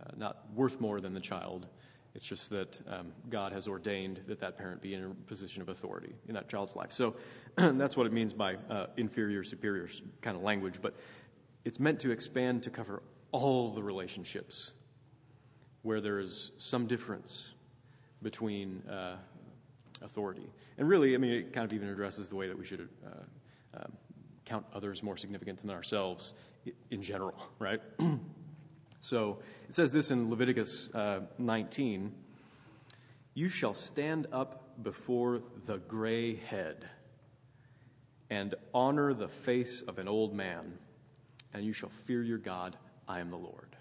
uh, 0.00 0.10
not 0.16 0.44
worth 0.54 0.80
more 0.80 1.00
than 1.00 1.14
the 1.14 1.20
child. 1.20 1.66
It's 2.14 2.26
just 2.26 2.50
that 2.50 2.78
um, 2.88 3.12
God 3.30 3.52
has 3.52 3.66
ordained 3.66 4.20
that 4.26 4.38
that 4.40 4.58
parent 4.58 4.82
be 4.82 4.94
in 4.94 5.04
a 5.04 5.08
position 5.26 5.62
of 5.62 5.68
authority 5.68 6.14
in 6.28 6.34
that 6.34 6.48
child's 6.48 6.76
life. 6.76 6.92
So 6.92 7.16
that's 7.56 7.96
what 7.96 8.06
it 8.06 8.12
means 8.12 8.32
by 8.32 8.56
uh, 8.68 8.86
inferior, 8.96 9.42
superior 9.42 9.88
kind 10.20 10.36
of 10.36 10.42
language. 10.42 10.80
But 10.82 10.94
it's 11.64 11.80
meant 11.80 12.00
to 12.00 12.10
expand 12.10 12.62
to 12.64 12.70
cover 12.70 13.02
all 13.30 13.72
the 13.72 13.82
relationships 13.82 14.72
where 15.82 16.00
there 16.00 16.18
is 16.18 16.50
some 16.58 16.86
difference 16.86 17.54
between 18.22 18.82
uh, 18.88 19.16
authority. 20.02 20.48
And 20.78 20.88
really, 20.88 21.14
I 21.14 21.18
mean, 21.18 21.32
it 21.32 21.52
kind 21.52 21.64
of 21.64 21.72
even 21.72 21.88
addresses 21.88 22.28
the 22.28 22.36
way 22.36 22.46
that 22.46 22.58
we 22.58 22.64
should 22.64 22.88
uh, 23.04 23.78
um, 23.78 23.92
count 24.44 24.66
others 24.74 25.02
more 25.02 25.16
significant 25.16 25.60
than 25.60 25.70
ourselves 25.70 26.34
in 26.90 27.02
general, 27.02 27.34
right? 27.58 27.80
So 29.02 29.40
it 29.68 29.74
says 29.74 29.92
this 29.92 30.12
in 30.12 30.30
Leviticus 30.30 30.88
uh, 30.94 31.22
19 31.36 32.14
You 33.34 33.48
shall 33.48 33.74
stand 33.74 34.28
up 34.32 34.80
before 34.82 35.42
the 35.66 35.78
gray 35.78 36.36
head 36.36 36.88
and 38.30 38.54
honor 38.72 39.12
the 39.12 39.26
face 39.26 39.82
of 39.82 39.98
an 39.98 40.06
old 40.06 40.32
man, 40.32 40.78
and 41.52 41.64
you 41.64 41.72
shall 41.72 41.90
fear 42.06 42.22
your 42.22 42.38
God. 42.38 42.76
I 43.08 43.18
am 43.18 43.30
the 43.30 43.36
Lord. 43.36 43.76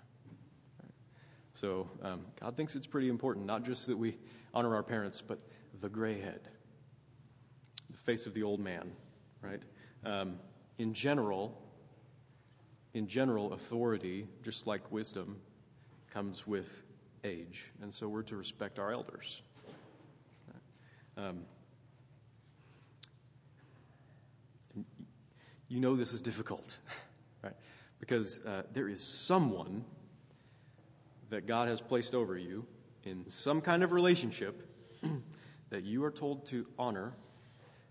So 1.53 1.87
um, 2.01 2.25
God 2.39 2.57
thinks 2.57 2.75
it's 2.75 2.87
pretty 2.87 3.07
important, 3.07 3.45
not 3.45 3.63
just 3.63 3.85
that 3.85 3.97
we 3.97 4.17
honor 4.55 4.73
our 4.73 4.83
parents, 4.83 5.21
but 5.21 5.37
the 5.81 5.87
gray 5.87 6.19
head, 6.19 6.41
the 7.91 7.97
face 7.97 8.25
of 8.25 8.33
the 8.33 8.41
old 8.41 8.59
man, 8.59 8.91
right? 9.43 9.61
Um, 10.03 10.39
in 10.79 10.95
general, 10.95 11.61
in 12.93 13.07
general, 13.07 13.53
authority, 13.53 14.27
just 14.43 14.67
like 14.67 14.91
wisdom, 14.91 15.37
comes 16.09 16.45
with 16.45 16.83
age, 17.23 17.71
and 17.81 17.93
so 17.93 18.07
we're 18.07 18.23
to 18.23 18.35
respect 18.35 18.79
our 18.79 18.91
elders. 18.91 19.41
Um, 21.17 21.41
you 25.67 25.79
know 25.79 25.95
this 25.95 26.13
is 26.13 26.21
difficult, 26.21 26.77
right? 27.43 27.55
Because 27.99 28.39
uh, 28.45 28.63
there 28.73 28.89
is 28.89 29.01
someone 29.01 29.85
that 31.29 31.47
God 31.47 31.69
has 31.69 31.79
placed 31.79 32.13
over 32.13 32.37
you 32.37 32.65
in 33.03 33.23
some 33.29 33.61
kind 33.61 33.83
of 33.83 33.93
relationship 33.93 34.67
that 35.69 35.83
you 35.83 36.03
are 36.03 36.11
told 36.11 36.45
to 36.47 36.67
honor 36.77 37.13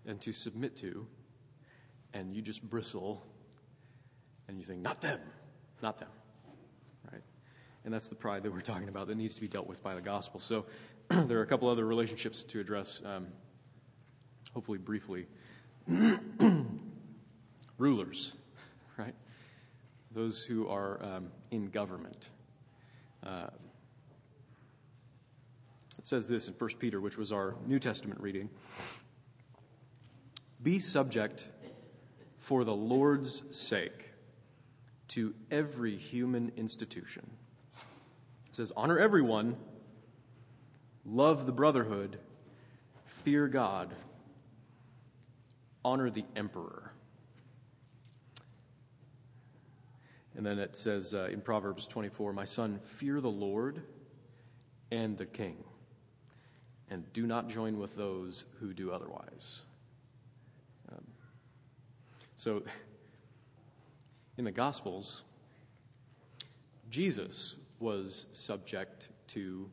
and 0.05 0.21
to 0.21 0.31
submit 0.31 0.75
to, 0.77 1.07
and 2.13 2.35
you 2.35 2.41
just 2.41 2.61
bristle 2.61 3.25
and 4.51 4.59
you 4.59 4.65
think, 4.65 4.81
not 4.81 5.01
them, 5.01 5.19
not 5.81 5.97
them, 5.97 6.09
right? 7.09 7.21
And 7.85 7.93
that's 7.93 8.09
the 8.09 8.15
pride 8.15 8.43
that 8.43 8.51
we're 8.51 8.59
talking 8.59 8.89
about 8.89 9.07
that 9.07 9.15
needs 9.15 9.35
to 9.35 9.41
be 9.41 9.47
dealt 9.47 9.65
with 9.65 9.81
by 9.81 9.95
the 9.95 10.01
gospel. 10.01 10.41
So 10.41 10.65
there 11.09 11.39
are 11.39 11.41
a 11.41 11.47
couple 11.47 11.69
other 11.69 11.85
relationships 11.85 12.43
to 12.43 12.59
address, 12.59 13.01
um, 13.05 13.27
hopefully 14.53 14.77
briefly. 14.77 15.27
Rulers, 17.77 18.33
right? 18.97 19.15
Those 20.11 20.43
who 20.43 20.67
are 20.67 21.01
um, 21.01 21.27
in 21.49 21.67
government. 21.67 22.29
Uh, 23.25 23.47
it 25.97 26.05
says 26.05 26.27
this 26.27 26.49
in 26.49 26.55
1 26.55 26.69
Peter, 26.77 26.99
which 26.99 27.17
was 27.17 27.31
our 27.31 27.55
New 27.65 27.79
Testament 27.79 28.19
reading 28.19 28.49
Be 30.61 30.77
subject 30.79 31.47
for 32.37 32.65
the 32.65 32.75
Lord's 32.75 33.43
sake 33.49 34.10
to 35.11 35.33
every 35.49 35.97
human 35.97 36.53
institution. 36.55 37.29
It 38.47 38.55
says, 38.55 38.71
Honor 38.77 38.97
everyone, 38.97 39.57
love 41.05 41.45
the 41.45 41.51
brotherhood, 41.51 42.17
fear 43.05 43.49
God, 43.49 43.93
honor 45.83 46.09
the 46.09 46.23
emperor. 46.35 46.93
And 50.35 50.45
then 50.45 50.59
it 50.59 50.77
says 50.77 51.13
uh, 51.13 51.27
in 51.31 51.41
Proverbs 51.41 51.85
24, 51.87 52.31
My 52.31 52.45
son, 52.45 52.79
fear 52.81 53.19
the 53.19 53.29
Lord 53.29 53.81
and 54.91 55.17
the 55.17 55.25
king, 55.25 55.57
and 56.89 57.11
do 57.11 57.27
not 57.27 57.49
join 57.49 57.77
with 57.77 57.97
those 57.97 58.45
who 58.61 58.73
do 58.73 58.91
otherwise. 58.91 59.63
Um, 60.89 61.03
so, 62.37 62.63
in 64.41 64.45
the 64.45 64.51
Gospels, 64.51 65.21
Jesus 66.89 67.57
was 67.79 68.25
subject 68.31 69.09
to 69.27 69.69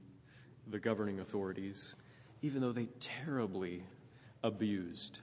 the 0.66 0.78
governing 0.78 1.20
authorities, 1.20 1.94
even 2.42 2.60
though 2.60 2.72
they 2.72 2.84
terribly 3.00 3.82
abused 4.44 5.20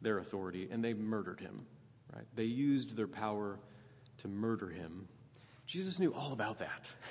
their 0.00 0.18
authority 0.18 0.68
and 0.72 0.84
they 0.84 0.92
murdered 0.92 1.38
him. 1.38 1.64
Right? 2.12 2.24
They 2.34 2.46
used 2.46 2.96
their 2.96 3.06
power 3.06 3.60
to 4.16 4.26
murder 4.26 4.70
him. 4.70 5.06
Jesus 5.64 6.00
knew 6.00 6.12
all 6.12 6.32
about 6.32 6.58
that. 6.58 6.92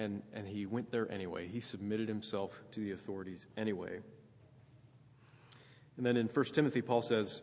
And, 0.00 0.22
and 0.32 0.46
he 0.46 0.64
went 0.64 0.92
there 0.92 1.10
anyway. 1.10 1.48
He 1.48 1.58
submitted 1.58 2.08
himself 2.08 2.62
to 2.70 2.78
the 2.78 2.92
authorities 2.92 3.48
anyway. 3.56 3.98
And 5.96 6.06
then 6.06 6.16
in 6.16 6.28
1 6.28 6.44
Timothy, 6.44 6.82
Paul 6.82 7.02
says, 7.02 7.42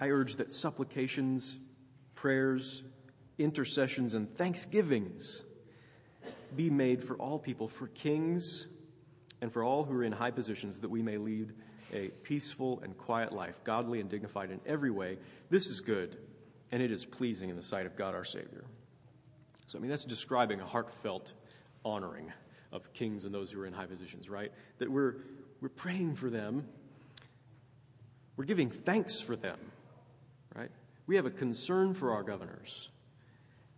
I 0.00 0.08
urge 0.08 0.36
that 0.36 0.50
supplications, 0.50 1.58
prayers, 2.14 2.82
intercessions, 3.38 4.14
and 4.14 4.32
thanksgivings 4.36 5.44
be 6.56 6.70
made 6.70 7.02
for 7.02 7.16
all 7.16 7.38
people, 7.38 7.68
for 7.68 7.88
kings, 7.88 8.66
and 9.40 9.52
for 9.52 9.62
all 9.62 9.84
who 9.84 9.94
are 9.94 10.04
in 10.04 10.12
high 10.12 10.30
positions, 10.30 10.80
that 10.80 10.90
we 10.90 11.02
may 11.02 11.18
lead 11.18 11.52
a 11.92 12.08
peaceful 12.22 12.80
and 12.82 12.96
quiet 12.96 13.32
life, 13.32 13.62
godly 13.64 14.00
and 14.00 14.08
dignified 14.08 14.50
in 14.50 14.60
every 14.66 14.90
way. 14.90 15.18
This 15.50 15.66
is 15.66 15.80
good 15.80 16.16
and 16.72 16.82
it 16.82 16.90
is 16.90 17.04
pleasing 17.04 17.50
in 17.50 17.56
the 17.56 17.62
sight 17.62 17.86
of 17.86 17.94
God 17.94 18.14
our 18.14 18.24
Savior. 18.24 18.64
So, 19.66 19.78
I 19.78 19.80
mean, 19.80 19.90
that's 19.90 20.04
describing 20.04 20.60
a 20.60 20.66
heartfelt 20.66 21.32
honoring 21.84 22.32
of 22.72 22.92
kings 22.92 23.24
and 23.24 23.32
those 23.32 23.50
who 23.50 23.60
are 23.60 23.66
in 23.66 23.72
high 23.72 23.86
positions, 23.86 24.28
right? 24.28 24.50
That 24.78 24.90
we're, 24.90 25.16
we're 25.60 25.68
praying 25.68 26.16
for 26.16 26.30
them, 26.30 26.66
we're 28.36 28.44
giving 28.44 28.70
thanks 28.70 29.20
for 29.20 29.36
them, 29.36 29.58
right? 30.54 30.70
We 31.06 31.16
have 31.16 31.26
a 31.26 31.30
concern 31.30 31.94
for 31.94 32.12
our 32.12 32.22
governors, 32.22 32.88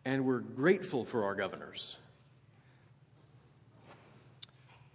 and 0.04 0.24
we're 0.24 0.40
grateful 0.40 1.04
for 1.04 1.24
our 1.24 1.34
governors. 1.34 1.98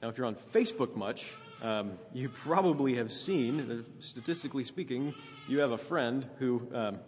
Now, 0.01 0.09
if 0.09 0.17
you're 0.17 0.27
on 0.27 0.35
Facebook 0.35 0.95
much, 0.95 1.33
um, 1.61 1.91
you 2.11 2.29
probably 2.29 2.95
have 2.95 3.11
seen, 3.11 3.85
statistically 3.99 4.63
speaking, 4.63 5.13
you 5.47 5.59
have 5.59 5.71
a 5.71 5.77
friend 5.77 6.27
who 6.39 6.67
um, 6.73 6.99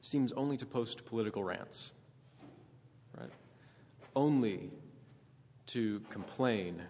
seems 0.00 0.30
only 0.32 0.56
to 0.56 0.66
post 0.66 1.04
political 1.04 1.42
rants, 1.42 1.90
right? 3.18 3.30
Only 4.14 4.70
to 5.66 6.00
complain 6.10 6.80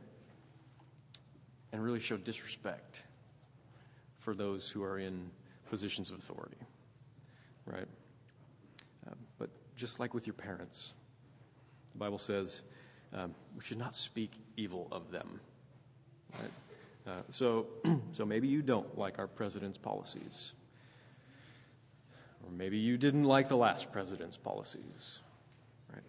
and 1.72 1.82
really 1.82 2.00
show 2.00 2.16
disrespect 2.16 3.04
for 4.18 4.34
those 4.34 4.68
who 4.68 4.82
are 4.82 4.98
in 4.98 5.30
positions 5.74 6.08
of 6.08 6.18
authority, 6.20 6.56
right? 7.66 7.88
Uh, 9.08 9.14
but 9.38 9.50
just 9.74 9.98
like 9.98 10.14
with 10.14 10.24
your 10.24 10.34
parents, 10.34 10.92
the 11.90 11.98
Bible 11.98 12.16
says 12.16 12.62
um, 13.12 13.34
we 13.56 13.64
should 13.64 13.76
not 13.76 13.92
speak 13.92 14.30
evil 14.56 14.86
of 14.92 15.10
them, 15.10 15.40
right? 16.38 16.52
Uh, 17.08 17.22
so, 17.28 17.66
so 18.12 18.24
maybe 18.24 18.46
you 18.46 18.62
don't 18.62 18.96
like 18.96 19.18
our 19.18 19.26
president's 19.26 19.76
policies. 19.76 20.52
Or 22.44 22.52
maybe 22.52 22.78
you 22.78 22.96
didn't 22.96 23.24
like 23.24 23.48
the 23.48 23.56
last 23.56 23.90
president's 23.90 24.36
policies, 24.36 25.18
right? 25.92 26.04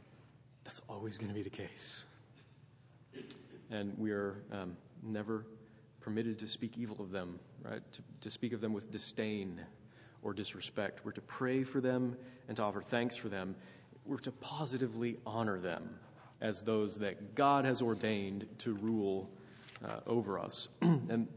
That's 0.63 0.81
always 0.87 1.17
going 1.17 1.29
to 1.29 1.33
be 1.33 1.41
the 1.41 1.49
case. 1.49 2.05
And 3.71 3.97
we 3.97 4.11
are 4.11 4.43
um, 4.51 4.77
never 5.01 5.47
permitted 6.05 6.37
to 6.37 6.47
speak 6.47 6.77
evil 6.77 7.01
of 7.01 7.09
them, 7.09 7.39
right? 7.63 7.81
To, 7.93 8.01
to 8.21 8.29
speak 8.29 8.53
of 8.53 8.61
them 8.61 8.73
with 8.73 8.91
disdain 8.91 9.59
or 10.21 10.35
disrespect. 10.35 11.03
We're 11.03 11.13
to 11.13 11.21
pray 11.21 11.63
for 11.63 11.81
them 11.81 12.15
and 12.47 12.55
to 12.57 12.63
offer 12.63 12.79
thanks 12.79 13.15
for 13.15 13.27
them. 13.27 13.55
We're 14.05 14.19
to 14.19 14.31
positively 14.31 15.17
honor 15.25 15.59
them 15.59 15.89
as 16.41 16.61
those 16.61 16.99
that 16.99 17.33
God 17.33 17.65
has 17.65 17.81
ordained 17.81 18.45
to 18.59 18.75
rule 18.75 19.31
uh, 19.83 20.01
over 20.05 20.37
us. 20.37 20.67
and 20.81 21.27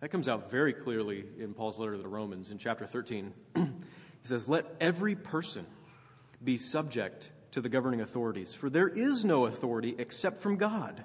that 0.00 0.08
comes 0.08 0.26
out 0.26 0.50
very 0.50 0.72
clearly 0.72 1.24
in 1.38 1.54
Paul's 1.54 1.78
letter 1.78 1.92
to 1.92 2.02
the 2.02 2.08
Romans 2.08 2.50
in 2.50 2.58
chapter 2.58 2.86
13. 2.86 3.32
He 3.54 4.28
says, 4.28 4.48
Let 4.48 4.66
every 4.80 5.14
person 5.14 5.64
be 6.42 6.58
subject 6.58 7.30
to 7.52 7.60
the 7.60 7.68
governing 7.68 8.00
authorities, 8.00 8.52
for 8.52 8.68
there 8.68 8.88
is 8.88 9.24
no 9.24 9.46
authority 9.46 9.94
except 9.96 10.38
from 10.38 10.56
God. 10.56 11.04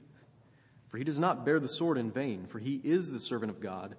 for 0.91 0.97
he 0.97 1.05
does 1.05 1.19
not 1.19 1.45
bear 1.45 1.57
the 1.57 1.69
sword 1.69 1.97
in 1.97 2.11
vain, 2.11 2.45
for 2.45 2.59
he 2.59 2.81
is 2.83 3.11
the 3.11 3.19
servant 3.19 3.49
of 3.49 3.61
God, 3.61 3.95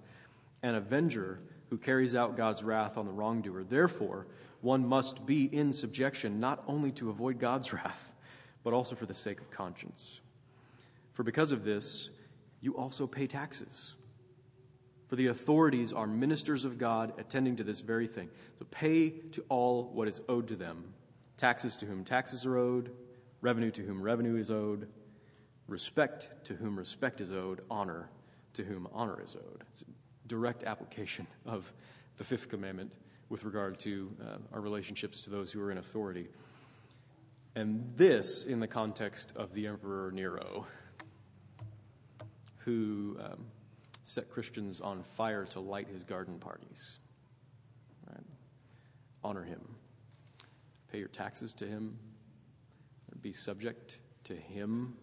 an 0.61 0.75
avenger 0.75 1.39
who 1.71 1.77
carries 1.79 2.13
out 2.13 2.37
God's 2.37 2.63
wrath 2.63 2.99
on 2.99 3.07
the 3.07 3.11
wrongdoer. 3.11 3.63
Therefore, 3.63 4.27
one 4.61 4.85
must 4.85 5.25
be 5.25 5.45
in 5.45 5.73
subjection, 5.73 6.39
not 6.39 6.63
only 6.67 6.91
to 6.91 7.09
avoid 7.09 7.39
God's 7.39 7.73
wrath, 7.73 8.13
but 8.63 8.73
also 8.73 8.95
for 8.95 9.07
the 9.07 9.13
sake 9.15 9.41
of 9.41 9.49
conscience. 9.49 10.21
For 11.13 11.23
because 11.23 11.51
of 11.51 11.63
this, 11.63 12.11
you 12.61 12.77
also 12.77 13.07
pay 13.07 13.25
taxes. 13.25 13.95
For 15.07 15.15
the 15.15 15.27
authorities 15.27 15.93
are 15.93 16.05
ministers 16.05 16.63
of 16.63 16.77
God 16.77 17.13
attending 17.17 17.55
to 17.55 17.63
this 17.63 17.81
very 17.81 18.07
thing. 18.07 18.29
So 18.59 18.65
pay 18.69 19.09
to 19.09 19.43
all 19.49 19.89
what 19.93 20.07
is 20.07 20.21
owed 20.29 20.47
to 20.49 20.55
them 20.55 20.93
taxes 21.37 21.75
to 21.75 21.87
whom 21.87 22.03
taxes 22.03 22.45
are 22.45 22.55
owed, 22.55 22.91
revenue 23.41 23.71
to 23.71 23.81
whom 23.81 24.01
revenue 24.01 24.37
is 24.37 24.51
owed, 24.51 24.87
respect 25.67 26.45
to 26.45 26.55
whom 26.55 26.77
respect 26.77 27.21
is 27.21 27.31
owed, 27.31 27.61
honor 27.69 28.09
to 28.53 28.63
whom 28.63 28.87
honor 28.93 29.21
is 29.23 29.35
owed. 29.35 29.63
It's 29.71 29.83
direct 30.27 30.63
application 30.63 31.27
of 31.45 31.71
the 32.17 32.23
fifth 32.23 32.49
commandment 32.49 32.91
with 33.29 33.43
regard 33.43 33.79
to 33.79 34.15
uh, 34.21 34.37
our 34.53 34.61
relationships 34.61 35.21
to 35.21 35.29
those 35.29 35.51
who 35.51 35.61
are 35.61 35.71
in 35.71 35.77
authority. 35.77 36.27
And 37.55 37.91
this 37.95 38.43
in 38.43 38.59
the 38.59 38.67
context 38.67 39.33
of 39.35 39.53
the 39.53 39.67
Emperor 39.67 40.11
Nero, 40.11 40.65
who 42.57 43.17
um, 43.19 43.45
set 44.03 44.29
Christians 44.29 44.81
on 44.81 45.03
fire 45.03 45.45
to 45.45 45.59
light 45.59 45.87
his 45.87 46.03
garden 46.03 46.39
parties. 46.39 46.99
Right? 48.07 48.23
Honor 49.23 49.43
him. 49.43 49.61
Pay 50.91 50.99
your 50.99 51.07
taxes 51.07 51.53
to 51.55 51.65
him. 51.65 51.97
Be 53.21 53.33
subject 53.33 53.97
to 54.25 54.35
him. 54.35 54.95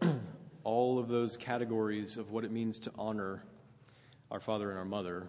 All 0.64 0.98
of 0.98 1.08
those 1.08 1.36
categories 1.36 2.16
of 2.16 2.30
what 2.30 2.44
it 2.44 2.50
means 2.50 2.78
to 2.80 2.92
honor 2.98 3.42
our 4.30 4.40
father 4.40 4.70
and 4.70 4.78
our 4.78 4.84
mother 4.84 5.28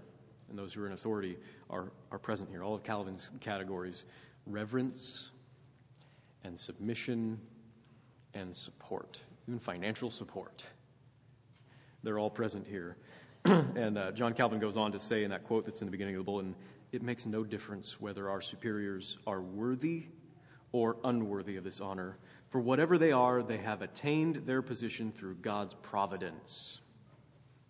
and 0.50 0.58
those 0.58 0.74
who 0.74 0.82
are 0.84 0.88
in 0.88 0.94
authority 0.94 1.38
are, 1.70 1.92
are 2.12 2.20
present 2.20 2.50
here. 2.50 2.64
All 2.64 2.76
of 2.76 2.84
Calvin's 2.84 3.32
categories 3.40 4.06
reverence 4.46 5.32
and 6.44 6.60
submission 6.60 7.40
and 8.34 8.56
support, 8.56 9.22
even 9.48 9.60
financial 9.60 10.10
support. 10.10 10.64
They're 12.04 12.20
all 12.20 12.30
present 12.30 12.68
here. 12.68 12.98
and 13.46 13.98
uh, 13.98 14.12
John 14.12 14.34
Calvin 14.34 14.60
goes 14.60 14.78
on 14.78 14.92
to 14.92 15.00
say 15.00 15.24
in 15.24 15.32
that 15.32 15.44
quote 15.44 15.66
that's 15.66 15.82
in 15.82 15.88
the 15.88 15.92
beginning 15.92 16.16
of 16.16 16.20
the 16.20 16.26
bulletin 16.26 16.56
it 16.92 17.04
makes 17.04 17.26
no 17.26 17.44
difference 17.44 18.02
whether 18.02 18.30
our 18.30 18.42
superiors 18.42 19.18
are 19.28 19.42
worthy 19.42 20.06
or 20.72 20.98
unworthy 21.04 21.58
of 21.58 21.64
this 21.64 21.82
honor. 21.82 22.18
For 22.50 22.60
whatever 22.60 22.98
they 22.98 23.12
are, 23.12 23.44
they 23.44 23.58
have 23.58 23.82
attained 23.82 24.48
their 24.48 24.62
position 24.62 25.12
through 25.12 25.36
God's 25.36 25.76
providence. 25.76 26.82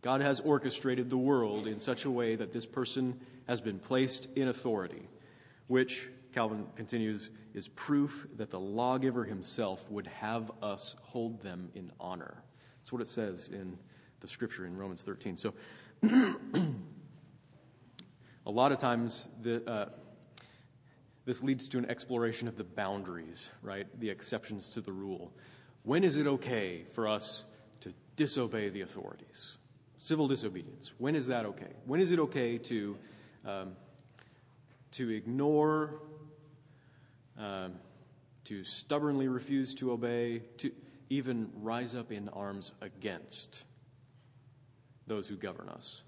God 0.01 0.21
has 0.21 0.39
orchestrated 0.39 1.09
the 1.09 1.17
world 1.17 1.67
in 1.67 1.79
such 1.79 2.05
a 2.05 2.11
way 2.11 2.35
that 2.35 2.53
this 2.53 2.65
person 2.65 3.19
has 3.47 3.59
been 3.59 3.79
placed 3.79 4.27
in 4.37 4.47
authority, 4.47 5.09
which, 5.67 6.07
Calvin 6.33 6.65
continues, 6.75 7.29
is 7.53 7.67
proof 7.67 8.27
that 8.37 8.51
the 8.51 8.59
lawgiver 8.59 9.25
himself 9.25 9.89
would 9.91 10.07
have 10.07 10.51
us 10.61 10.95
hold 11.01 11.41
them 11.41 11.69
in 11.75 11.91
honor. 11.99 12.41
That's 12.79 12.93
what 12.93 13.01
it 13.01 13.07
says 13.07 13.49
in 13.51 13.77
the 14.21 14.27
scripture 14.27 14.65
in 14.65 14.77
Romans 14.77 15.01
13. 15.01 15.35
So, 15.35 15.53
a 16.03 16.31
lot 18.45 18.71
of 18.71 18.77
times, 18.77 19.27
the, 19.41 19.69
uh, 19.69 19.89
this 21.29 21.43
leads 21.43 21.69
to 21.69 21.77
an 21.77 21.85
exploration 21.91 22.47
of 22.47 22.57
the 22.57 22.63
boundaries, 22.63 23.51
right? 23.61 23.85
The 23.99 24.09
exceptions 24.09 24.67
to 24.71 24.81
the 24.81 24.91
rule. 24.91 25.31
When 25.83 26.03
is 26.03 26.15
it 26.15 26.25
okay 26.25 26.85
for 26.91 27.07
us 27.07 27.43
to 27.81 27.93
disobey 28.15 28.69
the 28.69 28.81
authorities? 28.81 29.53
Civil 29.99 30.27
disobedience. 30.27 30.91
When 30.97 31.13
is 31.13 31.27
that 31.27 31.45
okay? 31.45 31.71
When 31.85 31.99
is 31.99 32.11
it 32.11 32.17
okay 32.17 32.57
to, 32.57 32.97
um, 33.45 33.73
to 34.93 35.11
ignore, 35.11 36.01
um, 37.37 37.75
to 38.45 38.63
stubbornly 38.63 39.27
refuse 39.27 39.75
to 39.75 39.91
obey, 39.91 40.41
to 40.57 40.71
even 41.11 41.51
rise 41.61 41.93
up 41.93 42.11
in 42.11 42.27
arms 42.29 42.71
against 42.81 43.65
those 45.05 45.27
who 45.27 45.35
govern 45.35 45.69
us? 45.69 46.01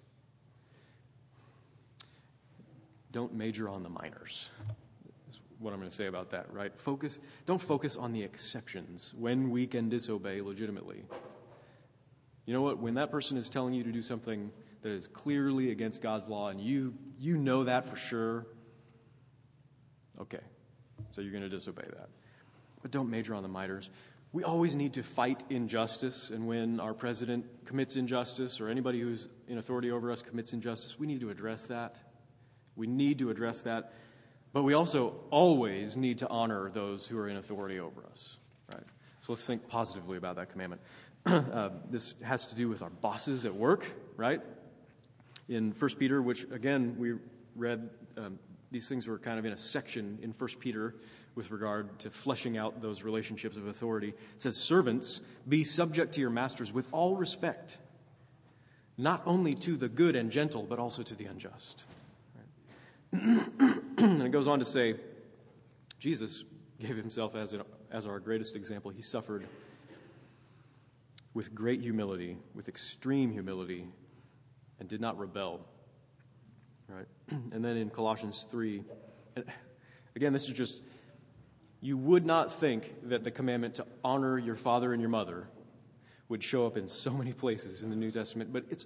Don't 3.11 3.35
major 3.35 3.69
on 3.69 3.83
the 3.83 3.89
minors. 3.89 4.49
What 5.61 5.73
I'm 5.73 5.79
going 5.79 5.91
to 5.91 5.95
say 5.95 6.07
about 6.07 6.31
that, 6.31 6.51
right? 6.51 6.75
Focus, 6.75 7.19
don't 7.45 7.61
focus 7.61 7.95
on 7.95 8.13
the 8.13 8.23
exceptions 8.23 9.13
when 9.15 9.51
we 9.51 9.67
can 9.67 9.89
disobey 9.89 10.41
legitimately. 10.41 11.03
You 12.45 12.53
know 12.53 12.63
what? 12.63 12.79
When 12.79 12.95
that 12.95 13.11
person 13.11 13.37
is 13.37 13.47
telling 13.47 13.75
you 13.75 13.83
to 13.83 13.91
do 13.91 14.01
something 14.01 14.51
that 14.81 14.89
is 14.89 15.05
clearly 15.05 15.69
against 15.69 16.01
God's 16.01 16.27
law 16.27 16.49
and 16.49 16.59
you, 16.59 16.95
you 17.19 17.37
know 17.37 17.65
that 17.65 17.85
for 17.85 17.95
sure, 17.95 18.47
okay, 20.19 20.39
so 21.11 21.21
you're 21.21 21.31
going 21.31 21.43
to 21.43 21.49
disobey 21.49 21.85
that. 21.85 22.09
But 22.81 22.89
don't 22.89 23.11
major 23.11 23.35
on 23.35 23.43
the 23.43 23.49
miters. 23.49 23.91
We 24.33 24.43
always 24.43 24.73
need 24.73 24.93
to 24.93 25.03
fight 25.03 25.43
injustice, 25.51 26.31
and 26.31 26.47
when 26.47 26.79
our 26.79 26.95
president 26.95 27.45
commits 27.65 27.97
injustice 27.97 28.59
or 28.59 28.69
anybody 28.69 28.99
who's 28.99 29.29
in 29.47 29.59
authority 29.59 29.91
over 29.91 30.11
us 30.11 30.23
commits 30.23 30.53
injustice, 30.53 30.97
we 30.97 31.05
need 31.05 31.19
to 31.19 31.29
address 31.29 31.67
that. 31.67 31.99
We 32.75 32.87
need 32.87 33.19
to 33.19 33.29
address 33.29 33.61
that. 33.61 33.93
But 34.53 34.63
we 34.63 34.73
also 34.73 35.15
always 35.29 35.95
need 35.95 36.17
to 36.19 36.29
honor 36.29 36.69
those 36.69 37.05
who 37.05 37.17
are 37.17 37.29
in 37.29 37.37
authority 37.37 37.79
over 37.79 38.05
us, 38.09 38.37
right? 38.71 38.83
So 39.21 39.31
let's 39.31 39.45
think 39.45 39.67
positively 39.67 40.17
about 40.17 40.35
that 40.35 40.49
commandment. 40.49 40.81
uh, 41.25 41.69
this 41.89 42.15
has 42.23 42.47
to 42.47 42.55
do 42.55 42.67
with 42.67 42.81
our 42.81 42.89
bosses 42.89 43.45
at 43.45 43.55
work, 43.55 43.85
right? 44.17 44.41
In 45.47 45.71
1 45.71 45.95
Peter, 45.95 46.21
which 46.21 46.43
again 46.51 46.95
we 46.97 47.13
read, 47.55 47.89
um, 48.17 48.39
these 48.71 48.89
things 48.89 49.07
were 49.07 49.19
kind 49.19 49.39
of 49.39 49.45
in 49.45 49.53
a 49.53 49.57
section 49.57 50.19
in 50.21 50.31
1 50.31 50.49
Peter 50.59 50.95
with 51.35 51.51
regard 51.51 51.97
to 51.99 52.09
fleshing 52.09 52.57
out 52.57 52.81
those 52.81 53.03
relationships 53.03 53.55
of 53.55 53.67
authority. 53.67 54.09
It 54.09 54.41
says, 54.41 54.57
Servants, 54.57 55.21
be 55.47 55.63
subject 55.63 56.15
to 56.15 56.21
your 56.21 56.29
masters 56.29 56.73
with 56.73 56.87
all 56.91 57.15
respect, 57.15 57.77
not 58.97 59.21
only 59.25 59.53
to 59.55 59.77
the 59.77 59.87
good 59.87 60.17
and 60.17 60.29
gentle, 60.29 60.63
but 60.63 60.77
also 60.77 61.03
to 61.03 61.15
the 61.15 61.25
unjust. 61.25 61.85
And 63.11 64.23
it 64.23 64.31
goes 64.31 64.47
on 64.47 64.59
to 64.59 64.65
say, 64.65 64.95
Jesus 65.99 66.43
gave 66.79 66.95
himself 66.95 67.35
as, 67.35 67.53
a, 67.53 67.65
as 67.91 68.05
our 68.07 68.19
greatest 68.19 68.55
example. 68.55 68.89
He 68.91 69.01
suffered 69.01 69.45
with 71.33 71.53
great 71.53 71.81
humility, 71.81 72.37
with 72.53 72.67
extreme 72.67 73.31
humility, 73.31 73.87
and 74.79 74.89
did 74.89 74.99
not 74.99 75.17
rebel. 75.17 75.61
Right? 76.87 77.05
And 77.53 77.63
then 77.63 77.77
in 77.77 77.89
Colossians 77.89 78.45
3, 78.49 78.83
again, 80.15 80.33
this 80.33 80.47
is 80.47 80.53
just, 80.53 80.81
you 81.79 81.97
would 81.97 82.25
not 82.25 82.53
think 82.53 83.09
that 83.09 83.23
the 83.23 83.31
commandment 83.31 83.75
to 83.75 83.85
honor 84.03 84.37
your 84.37 84.55
father 84.55 84.91
and 84.91 85.01
your 85.01 85.09
mother 85.09 85.47
would 86.27 86.43
show 86.43 86.65
up 86.65 86.77
in 86.77 86.87
so 86.87 87.11
many 87.11 87.33
places 87.33 87.83
in 87.83 87.89
the 87.89 87.95
New 87.95 88.11
Testament, 88.11 88.51
but 88.51 88.65
it's, 88.69 88.85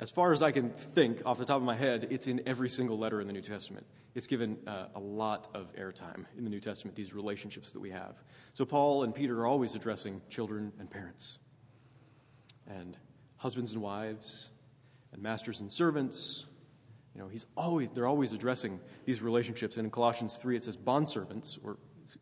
as 0.00 0.10
far 0.10 0.32
as 0.32 0.42
I 0.42 0.50
can 0.50 0.70
think 0.70 1.22
off 1.24 1.38
the 1.38 1.44
top 1.44 1.58
of 1.58 1.62
my 1.62 1.76
head, 1.76 2.08
it's 2.10 2.26
in 2.26 2.42
every 2.46 2.68
single 2.68 2.98
letter 2.98 3.20
in 3.20 3.26
the 3.26 3.32
New 3.32 3.42
Testament 3.42 3.86
it's 4.14 4.26
given 4.26 4.58
uh, 4.66 4.86
a 4.94 5.00
lot 5.00 5.48
of 5.54 5.74
airtime 5.76 6.24
in 6.36 6.44
the 6.44 6.50
New 6.50 6.60
Testament, 6.60 6.96
these 6.96 7.14
relationships 7.14 7.72
that 7.72 7.80
we 7.80 7.90
have. 7.90 8.16
So, 8.54 8.64
Paul 8.64 9.04
and 9.04 9.14
Peter 9.14 9.40
are 9.40 9.46
always 9.46 9.74
addressing 9.74 10.20
children 10.28 10.72
and 10.78 10.90
parents, 10.90 11.38
and 12.66 12.96
husbands 13.36 13.72
and 13.72 13.82
wives, 13.82 14.48
and 15.12 15.22
masters 15.22 15.60
and 15.60 15.70
servants. 15.70 16.46
You 17.14 17.20
know, 17.20 17.28
he's 17.28 17.46
always, 17.56 17.90
they're 17.90 18.06
always 18.06 18.32
addressing 18.32 18.80
these 19.04 19.20
relationships. 19.20 19.76
And 19.76 19.84
in 19.84 19.90
Colossians 19.90 20.36
3, 20.36 20.56
it 20.56 20.62
says 20.62 20.76
bondservants, 20.76 21.58
or 21.64 21.76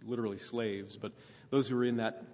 literally 0.04 0.38
slaves, 0.38 0.96
but 0.96 1.12
those 1.50 1.68
who 1.68 1.78
are 1.78 1.84
in 1.84 1.96
that 1.96 2.24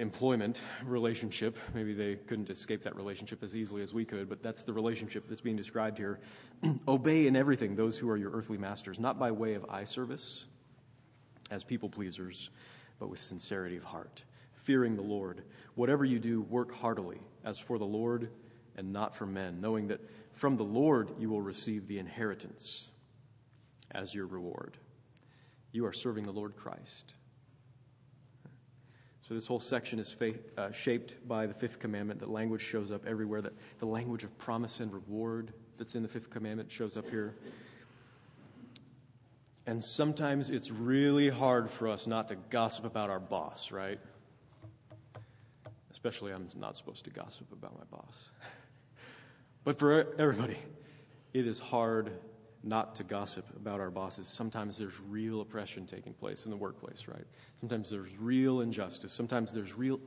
employment 0.00 0.62
relationship. 0.84 1.58
Maybe 1.74 1.92
they 1.92 2.16
couldn't 2.16 2.48
escape 2.48 2.82
that 2.84 2.96
relationship 2.96 3.42
as 3.42 3.54
easily 3.54 3.82
as 3.82 3.92
we 3.92 4.04
could, 4.04 4.28
but 4.28 4.42
that's 4.42 4.64
the 4.64 4.72
relationship 4.72 5.28
that's 5.28 5.42
being 5.42 5.56
described 5.56 5.98
here. 5.98 6.20
Obey 6.88 7.26
in 7.26 7.36
everything 7.36 7.76
those 7.76 7.98
who 7.98 8.08
are 8.08 8.16
your 8.16 8.30
earthly 8.32 8.56
masters, 8.56 8.98
not 8.98 9.18
by 9.18 9.30
way 9.30 9.54
of 9.54 9.66
eye 9.68 9.84
service 9.84 10.46
as 11.50 11.62
people 11.64 11.88
pleasers, 11.88 12.50
but 12.98 13.10
with 13.10 13.20
sincerity 13.20 13.76
of 13.76 13.84
heart, 13.84 14.24
fearing 14.54 14.96
the 14.96 15.02
Lord. 15.02 15.42
Whatever 15.74 16.04
you 16.04 16.18
do, 16.18 16.40
work 16.42 16.74
heartily, 16.74 17.20
as 17.44 17.58
for 17.58 17.78
the 17.78 17.84
Lord 17.84 18.30
and 18.76 18.92
not 18.92 19.14
for 19.14 19.26
men, 19.26 19.60
knowing 19.60 19.88
that 19.88 20.00
from 20.32 20.56
the 20.56 20.64
Lord 20.64 21.10
you 21.18 21.28
will 21.28 21.42
receive 21.42 21.86
the 21.86 21.98
inheritance 21.98 22.88
as 23.90 24.14
your 24.14 24.26
reward. 24.26 24.78
You 25.72 25.84
are 25.86 25.92
serving 25.92 26.24
the 26.24 26.32
Lord 26.32 26.56
Christ. 26.56 27.14
So, 29.30 29.34
this 29.34 29.46
whole 29.46 29.60
section 29.60 30.00
is 30.00 30.10
fa- 30.10 30.34
uh, 30.58 30.72
shaped 30.72 31.14
by 31.28 31.46
the 31.46 31.54
fifth 31.54 31.78
commandment. 31.78 32.18
That 32.18 32.30
language 32.30 32.62
shows 32.62 32.90
up 32.90 33.06
everywhere. 33.06 33.40
That 33.40 33.52
the 33.78 33.86
language 33.86 34.24
of 34.24 34.36
promise 34.38 34.80
and 34.80 34.92
reward 34.92 35.52
that's 35.78 35.94
in 35.94 36.02
the 36.02 36.08
fifth 36.08 36.30
commandment 36.30 36.72
shows 36.72 36.96
up 36.96 37.08
here. 37.08 37.36
And 39.68 39.84
sometimes 39.84 40.50
it's 40.50 40.72
really 40.72 41.28
hard 41.28 41.70
for 41.70 41.86
us 41.86 42.08
not 42.08 42.26
to 42.26 42.34
gossip 42.50 42.84
about 42.84 43.08
our 43.08 43.20
boss, 43.20 43.70
right? 43.70 44.00
Especially, 45.92 46.32
I'm 46.32 46.48
not 46.56 46.76
supposed 46.76 47.04
to 47.04 47.10
gossip 47.10 47.52
about 47.52 47.78
my 47.78 47.84
boss. 47.96 48.30
but 49.62 49.78
for 49.78 50.12
everybody, 50.18 50.58
it 51.32 51.46
is 51.46 51.60
hard 51.60 52.10
not 52.62 52.94
to 52.96 53.04
gossip 53.04 53.46
about 53.56 53.80
our 53.80 53.90
bosses. 53.90 54.26
Sometimes 54.26 54.76
there's 54.76 55.00
real 55.08 55.40
oppression 55.40 55.86
taking 55.86 56.12
place 56.12 56.44
in 56.44 56.50
the 56.50 56.56
workplace, 56.56 57.08
right? 57.08 57.24
Sometimes 57.60 57.90
there's 57.90 58.18
real 58.18 58.60
injustice. 58.60 59.12
Sometimes 59.12 59.52
there's 59.52 59.74
real 59.74 60.00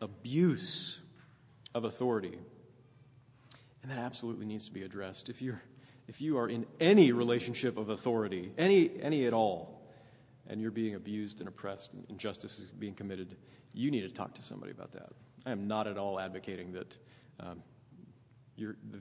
abuse 0.00 1.00
of 1.74 1.84
authority. 1.84 2.38
And 3.82 3.90
that 3.90 3.98
absolutely 3.98 4.46
needs 4.46 4.66
to 4.66 4.72
be 4.72 4.82
addressed. 4.82 5.28
If 5.28 5.42
you're 5.42 5.62
if 6.08 6.20
you 6.20 6.38
are 6.38 6.48
in 6.48 6.66
any 6.80 7.12
relationship 7.12 7.78
of 7.78 7.88
authority, 7.88 8.52
any 8.58 8.90
any 9.00 9.26
at 9.26 9.32
all, 9.32 9.80
and 10.48 10.60
you're 10.60 10.72
being 10.72 10.96
abused 10.96 11.40
and 11.40 11.48
oppressed 11.48 11.94
and 11.94 12.04
injustice 12.08 12.58
is 12.58 12.70
being 12.72 12.94
committed, 12.94 13.36
you 13.72 13.90
need 13.90 14.02
to 14.02 14.08
talk 14.08 14.34
to 14.34 14.42
somebody 14.42 14.72
about 14.72 14.92
that. 14.92 15.10
I 15.46 15.52
am 15.52 15.68
not 15.68 15.86
at 15.86 15.96
all 15.96 16.18
advocating 16.18 16.72
that 16.72 16.96
um, 17.38 17.62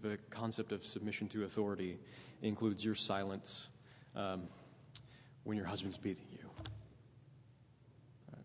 the 0.01 0.17
concept 0.29 0.71
of 0.71 0.85
submission 0.85 1.27
to 1.29 1.43
authority 1.43 1.99
includes 2.41 2.83
your 2.83 2.95
silence 2.95 3.69
um, 4.15 4.43
when 5.43 5.57
your 5.57 5.65
husband's 5.65 5.97
beating 5.97 6.25
you, 6.31 6.49
right? 8.31 8.43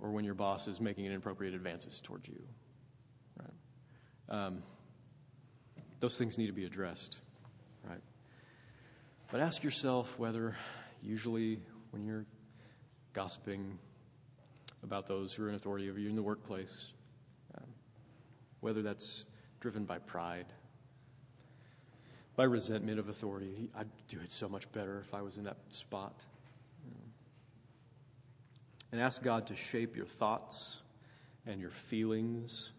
or 0.00 0.10
when 0.10 0.24
your 0.24 0.34
boss 0.34 0.68
is 0.68 0.80
making 0.80 1.06
inappropriate 1.06 1.54
advances 1.54 2.00
towards 2.00 2.28
you. 2.28 2.42
Right? 3.38 4.38
Um, 4.46 4.62
those 6.00 6.18
things 6.18 6.38
need 6.38 6.46
to 6.46 6.52
be 6.52 6.64
addressed, 6.64 7.18
right? 7.88 8.00
But 9.30 9.40
ask 9.40 9.64
yourself 9.64 10.18
whether, 10.18 10.56
usually, 11.02 11.60
when 11.90 12.04
you're 12.04 12.26
gossiping 13.12 13.78
about 14.82 15.08
those 15.08 15.32
who 15.32 15.44
are 15.44 15.48
in 15.48 15.54
authority 15.54 15.88
over 15.88 15.98
you 15.98 16.08
in 16.08 16.16
the 16.16 16.22
workplace, 16.22 16.92
um, 17.56 17.66
whether 18.60 18.82
that's 18.82 19.24
driven 19.66 19.84
by 19.84 19.98
pride, 19.98 20.46
by 22.36 22.44
resentment 22.44 23.00
of 23.00 23.08
authority. 23.08 23.68
I'd 23.76 23.88
do 24.06 24.20
it 24.22 24.30
so 24.30 24.48
much 24.48 24.70
better 24.70 25.00
if 25.00 25.12
I 25.12 25.22
was 25.22 25.38
in 25.38 25.42
that 25.42 25.56
spot. 25.70 26.22
And 28.92 29.00
ask 29.00 29.24
God 29.24 29.48
to 29.48 29.56
shape 29.56 29.96
your 29.96 30.06
thoughts 30.06 30.82
and 31.48 31.60
your 31.60 31.72
feelings 31.72 32.70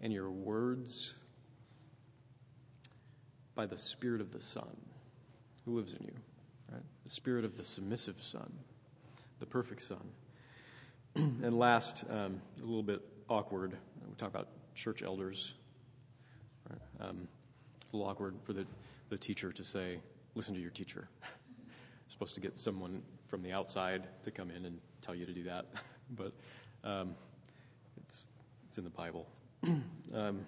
and 0.00 0.12
your 0.12 0.28
words 0.28 1.14
by 3.54 3.66
the 3.66 3.78
Spirit 3.78 4.20
of 4.20 4.32
the 4.32 4.40
Son 4.40 4.76
who 5.64 5.76
lives 5.76 5.92
in 5.92 6.04
you, 6.04 6.14
right? 6.72 6.82
The 7.04 7.10
Spirit 7.10 7.44
of 7.44 7.56
the 7.56 7.62
submissive 7.62 8.20
Son, 8.20 8.52
the 9.38 9.46
perfect 9.46 9.82
Son. 9.82 10.10
and 11.14 11.56
last, 11.56 12.02
um, 12.10 12.40
a 12.60 12.66
little 12.66 12.82
bit 12.82 13.02
awkward, 13.28 13.76
we 14.04 14.16
talk 14.16 14.30
about 14.30 14.48
church 14.74 15.00
elders. 15.00 15.54
Um, 17.00 17.28
it's 17.80 17.92
a 17.92 17.96
little 17.96 18.10
awkward 18.10 18.36
for 18.42 18.52
the, 18.52 18.66
the 19.08 19.16
teacher 19.16 19.52
to 19.52 19.64
say, 19.64 19.98
listen 20.34 20.54
to 20.54 20.60
your 20.60 20.70
teacher. 20.70 21.08
supposed 22.08 22.34
to 22.34 22.40
get 22.40 22.58
someone 22.58 23.02
from 23.26 23.42
the 23.42 23.52
outside 23.52 24.06
to 24.22 24.30
come 24.30 24.50
in 24.50 24.64
and 24.66 24.78
tell 25.00 25.14
you 25.14 25.26
to 25.26 25.32
do 25.32 25.42
that. 25.44 25.66
but 26.10 26.32
um, 26.84 27.14
it's, 27.96 28.24
it's 28.68 28.78
in 28.78 28.84
the 28.84 28.90
Bible. 28.90 29.26
um, 30.14 30.46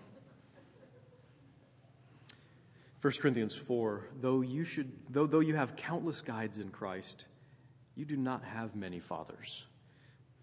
1 3.03 3.13
Corinthians 3.21 3.55
4 3.55 4.05
though 4.21 4.41
you 4.41 4.65
should 4.65 4.91
though 5.11 5.27
though 5.27 5.41
you 5.41 5.55
have 5.55 5.77
countless 5.77 6.23
guides 6.23 6.59
in 6.59 6.71
Christ 6.71 7.27
you 7.95 8.05
do 8.05 8.17
not 8.17 8.43
have 8.43 8.75
many 8.75 8.99
fathers 8.99 9.67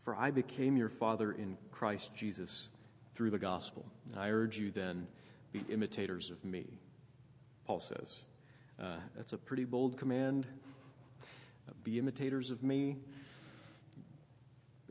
for 0.03 0.15
I 0.15 0.31
became 0.31 0.77
your 0.77 0.87
father 0.87 1.33
in 1.33 1.57
Christ 1.71 2.15
Jesus 2.15 2.69
through 3.13 3.31
the 3.31 3.39
gospel 3.39 3.85
and 4.11 4.19
I 4.19 4.29
urge 4.29 4.57
you 4.57 4.71
then 4.71 5.07
be 5.53 5.63
imitators 5.71 6.31
of 6.31 6.43
me, 6.43 6.65
Paul 7.65 7.79
says. 7.79 8.21
Uh, 8.81 8.95
that's 9.15 9.33
a 9.33 9.37
pretty 9.37 9.65
bold 9.65 9.97
command. 9.97 10.47
Uh, 11.69 11.73
be 11.83 11.99
imitators 11.99 12.49
of 12.49 12.63
me. 12.63 12.97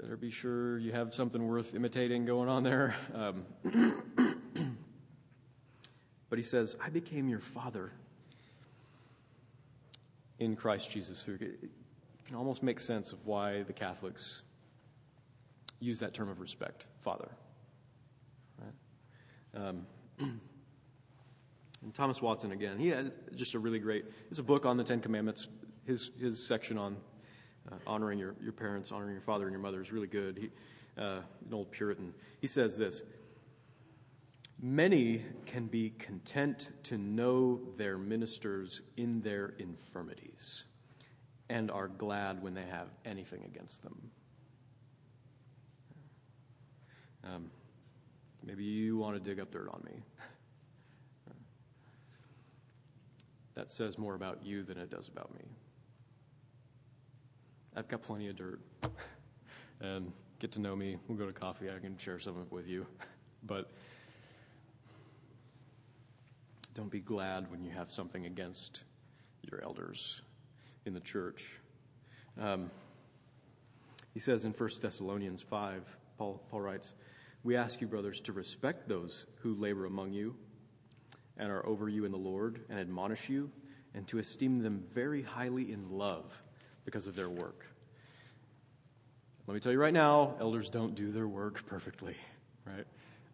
Better 0.01 0.17
be 0.17 0.31
sure 0.31 0.79
you 0.79 0.93
have 0.93 1.13
something 1.13 1.47
worth 1.47 1.75
imitating 1.75 2.25
going 2.25 2.49
on 2.49 2.63
there. 2.63 2.95
Um, 3.13 3.45
but 6.31 6.39
he 6.39 6.45
says, 6.45 6.77
I 6.81 6.91
became 6.91 7.29
your 7.29 7.41
father 7.41 7.91
in 10.39 10.55
Christ 10.55 10.93
Jesus. 10.93 11.27
It 11.29 11.71
can 12.25 12.37
almost 12.37 12.63
make 12.63 12.79
sense 12.79 13.13
of 13.13 13.27
why 13.27 13.65
the 13.65 13.73
Catholics 13.73 14.43
use 15.81 15.99
that 16.01 16.15
term 16.15 16.29
of 16.29 16.39
respect, 16.41 16.85
father. 17.01 17.29
Right? 18.61 19.67
Um, 19.69 19.87
And 21.83 21.93
Thomas 21.93 22.22
Watson 22.22 22.53
again, 22.53 22.78
he 22.78 22.89
has 22.89 23.18
just 23.35 23.55
a 23.55 23.59
really 23.59 23.78
great, 23.78 24.05
it's 24.30 24.39
a 24.39 24.43
book 24.43 24.66
on 24.66 24.76
the 24.76 24.85
Ten 24.85 25.01
Commandments. 25.01 25.49
His, 25.85 26.11
his 26.18 26.45
section 26.45 26.78
on 26.78 26.97
uh, 27.70 27.76
honoring 27.87 28.18
your, 28.18 28.37
your 28.41 28.53
parents, 28.53 28.93
honoring 28.93 29.12
your 29.12 29.22
father 29.22 29.45
and 29.45 29.53
your 29.53 29.61
mother 29.61 29.80
is 29.80 29.91
really 29.91 30.07
good. 30.07 30.39
He, 30.39 30.51
uh, 31.01 31.20
an 31.47 31.53
old 31.53 31.70
Puritan. 31.70 32.14
He 32.41 32.47
says 32.47 32.76
this 32.76 33.03
Many 34.61 35.24
can 35.45 35.66
be 35.66 35.91
content 35.91 36.70
to 36.85 36.97
know 36.97 37.61
their 37.76 37.99
ministers 37.99 38.83
in 38.97 39.20
their 39.22 39.55
infirmities 39.59 40.64
and 41.49 41.70
are 41.70 41.89
glad 41.89 42.43
when 42.43 42.55
they 42.55 42.62
have 42.62 42.89
anything 43.05 43.43
against 43.45 43.83
them. 43.83 44.11
Um, 47.24 47.51
maybe 48.45 48.64
you 48.64 48.97
want 48.97 49.14
to 49.14 49.20
dig 49.20 49.41
up 49.41 49.51
dirt 49.51 49.68
on 49.68 49.83
me. 49.85 50.03
that 53.55 53.70
says 53.70 53.98
more 53.98 54.14
about 54.14 54.44
you 54.44 54.62
than 54.62 54.78
it 54.78 54.90
does 54.90 55.09
about 55.09 55.34
me. 55.34 55.44
I've 57.74 57.88
got 57.88 58.03
plenty 58.03 58.28
of 58.28 58.36
dirt. 58.36 58.61
and 59.80 60.12
get 60.38 60.53
to 60.53 60.61
know 60.61 60.76
me. 60.76 60.96
We'll 61.09 61.18
go 61.18 61.26
to 61.26 61.32
coffee. 61.32 61.68
I 61.70 61.78
can 61.78 61.98
share 61.98 62.18
some 62.18 62.36
of 62.36 62.46
it 62.46 62.53
with 62.53 62.68
you. 62.68 62.86
but 63.42 63.70
don't 66.74 66.90
be 66.90 67.00
glad 67.00 67.50
when 67.50 67.62
you 67.64 67.70
have 67.70 67.90
something 67.90 68.26
against 68.26 68.82
your 69.50 69.62
elders 69.62 70.22
in 70.86 70.94
the 70.94 71.00
church. 71.00 71.61
Um, 72.40 72.70
he 74.14 74.20
says 74.20 74.44
in 74.44 74.53
1 74.53 74.70
Thessalonians 74.80 75.42
5, 75.42 75.96
Paul, 76.18 76.42
Paul 76.50 76.61
writes, 76.61 76.94
We 77.42 77.57
ask 77.57 77.80
you, 77.80 77.86
brothers, 77.86 78.20
to 78.22 78.32
respect 78.32 78.88
those 78.88 79.26
who 79.40 79.55
labor 79.55 79.86
among 79.86 80.12
you 80.12 80.36
and 81.39 81.51
are 81.51 81.64
over 81.66 81.89
you 81.89 82.05
in 82.05 82.12
the 82.12 82.18
Lord 82.18 82.61
and 82.68 82.78
admonish 82.78 83.28
you, 83.28 83.51
and 83.95 84.07
to 84.09 84.18
esteem 84.18 84.62
them 84.62 84.85
very 84.93 85.22
highly 85.22 85.72
in 85.72 85.91
love 85.91 86.43
because 86.85 87.07
of 87.07 87.14
their 87.14 87.28
work. 87.28 87.66
Let 89.47 89.55
me 89.55 89.61
tell 89.61 89.72
you 89.72 89.80
right 89.80 89.93
now, 89.93 90.35
elders 90.41 90.70
don't 90.70 90.95
do 90.95 91.11
their 91.11 91.28
work 91.28 91.66
perfectly, 91.66 92.16
right? 92.64 92.87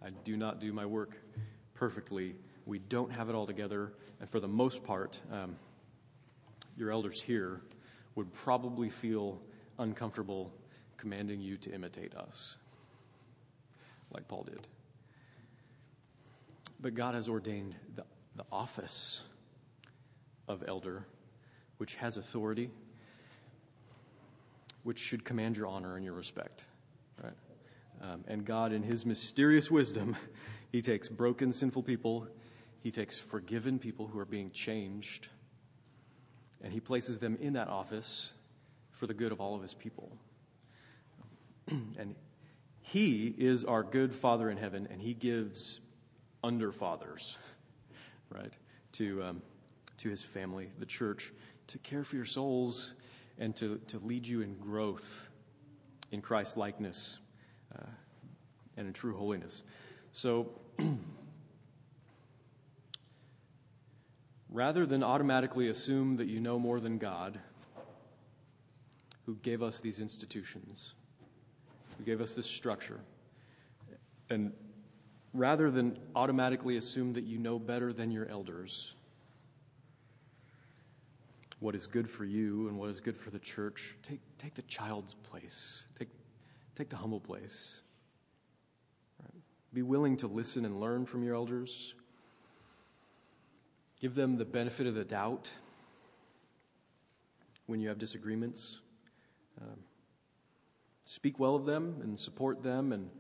I 0.03 0.11
do 0.25 0.37
not 0.37 0.61
do 0.61 0.73
my 0.73 0.87
work 0.87 1.17
perfectly. 1.75 2.35
We 2.67 2.79
don't 2.79 3.13
have 3.13 3.29
it 3.29 3.35
all 3.35 3.47
together, 3.47 3.93
and 4.21 4.29
for 4.29 4.41
the 4.41 4.49
most 4.49 4.83
part, 4.83 5.21
um, 5.33 5.57
your 6.77 6.91
elders 6.91 7.21
here 7.21 7.61
would 8.15 8.33
probably 8.33 8.89
feel 8.89 9.41
uncomfortable 9.79 10.53
commanding 10.97 11.41
you 11.41 11.57
to 11.59 11.73
imitate 11.73 12.15
us, 12.15 12.57
like 14.11 14.27
Paul 14.29 14.45
did. 14.45 14.67
But 16.81 16.95
God 16.95 17.15
has 17.15 17.29
ordained 17.29 17.75
the, 17.95 18.05
the 18.37 18.45
office 18.53 19.23
of 20.47 20.65
elder, 20.67 21.07
which 21.79 21.97
has 21.97 22.17
authority, 22.17 22.71
which 24.85 24.99
should 24.99 25.25
command 25.25 25.57
your 25.57 25.67
honor 25.67 25.97
and 25.97 26.05
your 26.05 26.15
respect. 26.15 26.65
Right? 27.23 27.33
Um, 28.01 28.25
and 28.29 28.45
God, 28.45 28.73
in 28.73 28.83
His 28.83 29.05
mysterious 29.05 29.71
wisdom, 29.71 30.17
He 30.71 30.83
takes 30.83 31.09
broken, 31.09 31.53
sinful 31.53 31.83
people, 31.83 32.29
He 32.83 32.91
takes 32.91 33.19
forgiven 33.19 33.79
people 33.79 34.07
who 34.07 34.19
are 34.19 34.27
being 34.27 34.51
changed, 34.51 35.29
and 36.63 36.73
He 36.73 36.81
places 36.81 37.19
them 37.19 37.39
in 37.41 37.55
that 37.55 37.69
office 37.69 38.33
for 38.93 39.07
the 39.07 39.15
good 39.15 39.33
of 39.33 39.41
all 39.41 39.57
of 39.57 39.63
His 39.63 39.75
people. 39.75 40.13
and 41.69 42.15
He 42.83 43.35
is 43.37 43.65
our 43.65 43.83
good 43.83 44.15
Father 44.15 44.49
in 44.51 44.59
heaven, 44.59 44.87
and 44.91 45.01
He 45.01 45.15
gives 45.15 45.81
under 46.43 46.73
fathers, 46.73 47.39
right, 48.31 48.53
to, 48.93 49.23
um, 49.23 49.43
to 49.99 50.09
his 50.09 50.23
family, 50.23 50.71
the 50.79 50.87
church, 50.87 51.33
to 51.69 51.79
care 51.79 52.05
for 52.05 52.17
your 52.17 52.25
souls 52.25 52.95
and 53.39 53.55
to, 53.57 53.81
to 53.89 53.99
lead 53.99 54.27
you 54.27 54.41
in 54.41 54.57
growth 54.57 55.29
in 56.11 56.23
Christ's 56.23 56.57
likeness 56.57 57.19
uh, 57.77 57.87
and 58.77 58.87
in 58.87 58.93
true 58.93 59.17
holiness. 59.17 59.63
So, 60.13 60.49
rather 64.51 64.87
than 64.87 65.03
automatically 65.03 65.69
assume 65.69 66.17
that 66.17 66.29
you 66.29 66.41
know 66.41 66.59
more 66.59 66.81
than 66.81 66.99
God, 66.99 67.39
who 69.27 69.37
gave 69.37 69.63
us 69.63 69.81
these 69.81 70.01
institutions, 70.01 70.95
who 71.99 72.05
gave 72.05 72.21
us 72.21 72.35
this 72.35 72.47
structure, 72.47 73.01
and 74.31 74.53
rather 75.35 75.71
than 75.71 75.99
automatically 76.15 76.77
assume 76.77 77.13
that 77.15 77.25
you 77.25 77.39
know 77.39 77.59
better 77.59 77.93
than 77.93 78.11
your 78.11 78.27
elders, 78.29 78.95
what 81.61 81.75
is 81.75 81.87
good 81.87 82.09
for 82.09 82.25
you 82.25 82.69
and 82.69 82.79
what 82.79 82.89
is 82.89 83.01
good 83.01 83.17
for 83.17 83.31
the 83.31 83.39
church. 83.39 83.97
Take, 84.03 84.21
take 84.39 84.55
the 84.55 84.63
child's 84.63 85.15
place, 85.15 85.83
take, 85.99 86.09
take 86.75 86.89
the 86.89 86.97
humble 86.97 87.21
place. 87.21 87.81
Right? 89.23 89.43
Be 89.75 89.83
willing 89.83 90.17
to 90.19 90.27
listen 90.27 90.65
and 90.65 90.81
learn 90.81 91.05
from 91.05 91.25
your 91.25 91.35
elders. 91.35 91.95
Give 94.01 94.15
them 94.15 94.37
the 94.37 94.45
benefit 94.45 94.87
of 94.87 94.95
the 94.95 95.05
doubt 95.05 95.51
when 97.67 97.81
you 97.81 97.89
have 97.89 97.99
disagreements. 97.99 98.81
Um, 99.61 99.79
speak 101.05 101.41
well 101.41 101.57
of 101.57 101.67
them 101.67 101.97
and 102.03 102.19
support 102.19 102.63
them 102.63 102.93
and 102.93 103.11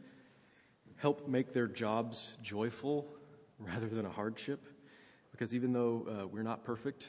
help 0.98 1.28
make 1.28 1.52
their 1.52 1.66
jobs 1.66 2.36
joyful 2.42 3.08
rather 3.58 3.88
than 3.88 4.04
a 4.04 4.10
hardship. 4.10 4.66
Because 5.30 5.54
even 5.54 5.72
though 5.72 6.06
uh, 6.08 6.26
we're 6.26 6.42
not 6.42 6.64
perfect, 6.64 7.08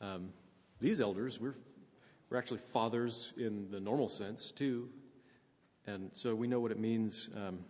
um, 0.00 0.30
these 0.80 1.00
elders, 1.00 1.40
we're, 1.40 1.54
we're 2.28 2.38
actually 2.38 2.58
fathers 2.58 3.32
in 3.36 3.70
the 3.70 3.80
normal 3.80 4.08
sense, 4.08 4.50
too. 4.50 4.88
And 5.86 6.10
so 6.12 6.34
we 6.34 6.46
know 6.46 6.60
what 6.60 6.70
it 6.70 6.78
means 6.78 7.30
um, 7.34 7.60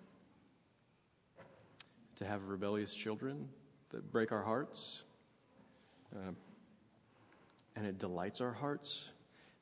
to 2.16 2.24
have 2.24 2.44
rebellious 2.48 2.94
children 2.94 3.48
that 3.90 4.10
break 4.10 4.32
our 4.32 4.42
hearts. 4.42 5.02
Um, 6.14 6.36
and 7.76 7.86
it 7.86 7.98
delights 7.98 8.40
our 8.40 8.52
hearts, 8.52 9.10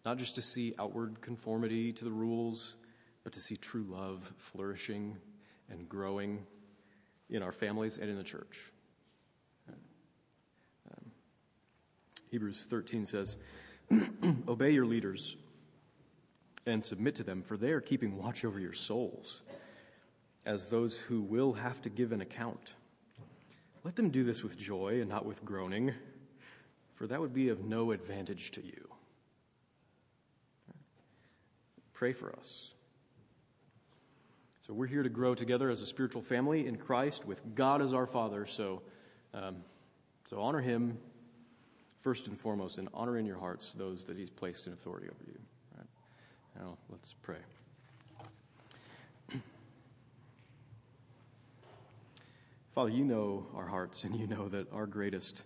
not 0.04 0.16
just 0.16 0.34
to 0.36 0.42
see 0.42 0.74
outward 0.78 1.20
conformity 1.20 1.92
to 1.92 2.04
the 2.04 2.10
rules, 2.10 2.76
but 3.22 3.34
to 3.34 3.40
see 3.40 3.56
true 3.56 3.84
love 3.86 4.32
flourishing 4.38 5.18
and 5.70 5.88
growing 5.88 6.46
in 7.30 7.42
our 7.42 7.52
families 7.52 7.98
and 7.98 8.10
in 8.10 8.16
the 8.16 8.24
church. 8.24 8.72
Um, 9.68 11.10
Hebrews 12.30 12.64
13 12.68 13.06
says, 13.06 13.36
Obey 14.48 14.70
your 14.70 14.86
leaders 14.86 15.36
and 16.66 16.82
submit 16.82 17.14
to 17.16 17.22
them, 17.22 17.42
for 17.42 17.56
they 17.56 17.72
are 17.72 17.80
keeping 17.80 18.16
watch 18.16 18.44
over 18.44 18.58
your 18.58 18.72
souls 18.72 19.42
as 20.44 20.68
those 20.70 20.96
who 20.96 21.20
will 21.20 21.52
have 21.52 21.80
to 21.82 21.90
give 21.90 22.12
an 22.12 22.20
account. 22.20 22.74
Let 23.84 23.96
them 23.96 24.10
do 24.10 24.24
this 24.24 24.42
with 24.42 24.56
joy 24.56 25.00
and 25.00 25.08
not 25.08 25.26
with 25.26 25.44
groaning, 25.44 25.92
for 26.94 27.06
that 27.06 27.20
would 27.20 27.34
be 27.34 27.48
of 27.48 27.64
no 27.64 27.90
advantage 27.92 28.50
to 28.52 28.64
you. 28.64 28.88
Pray 31.92 32.12
for 32.12 32.34
us. 32.36 32.74
So 34.68 34.74
we're 34.74 34.86
here 34.86 35.02
to 35.02 35.08
grow 35.08 35.34
together 35.34 35.70
as 35.70 35.80
a 35.80 35.86
spiritual 35.86 36.20
family 36.20 36.66
in 36.66 36.76
Christ 36.76 37.24
with 37.24 37.54
God 37.54 37.80
as 37.80 37.94
our 37.94 38.06
Father. 38.06 38.44
So, 38.44 38.82
um, 39.32 39.64
so 40.28 40.42
honor 40.42 40.60
Him 40.60 40.98
first 42.02 42.26
and 42.26 42.38
foremost, 42.38 42.76
and 42.76 42.90
honor 42.92 43.16
in 43.16 43.24
your 43.24 43.38
hearts 43.38 43.72
those 43.72 44.04
that 44.04 44.18
He's 44.18 44.28
placed 44.28 44.66
in 44.66 44.74
authority 44.74 45.06
over 45.06 45.24
you. 45.26 45.38
Right? 45.74 45.86
Now 46.58 46.76
let's 46.90 47.14
pray. 47.22 47.38
Father, 52.74 52.90
you 52.90 53.04
know 53.04 53.46
our 53.56 53.68
hearts, 53.68 54.04
and 54.04 54.14
you 54.14 54.26
know 54.26 54.50
that 54.50 54.70
our 54.70 54.84
greatest 54.84 55.44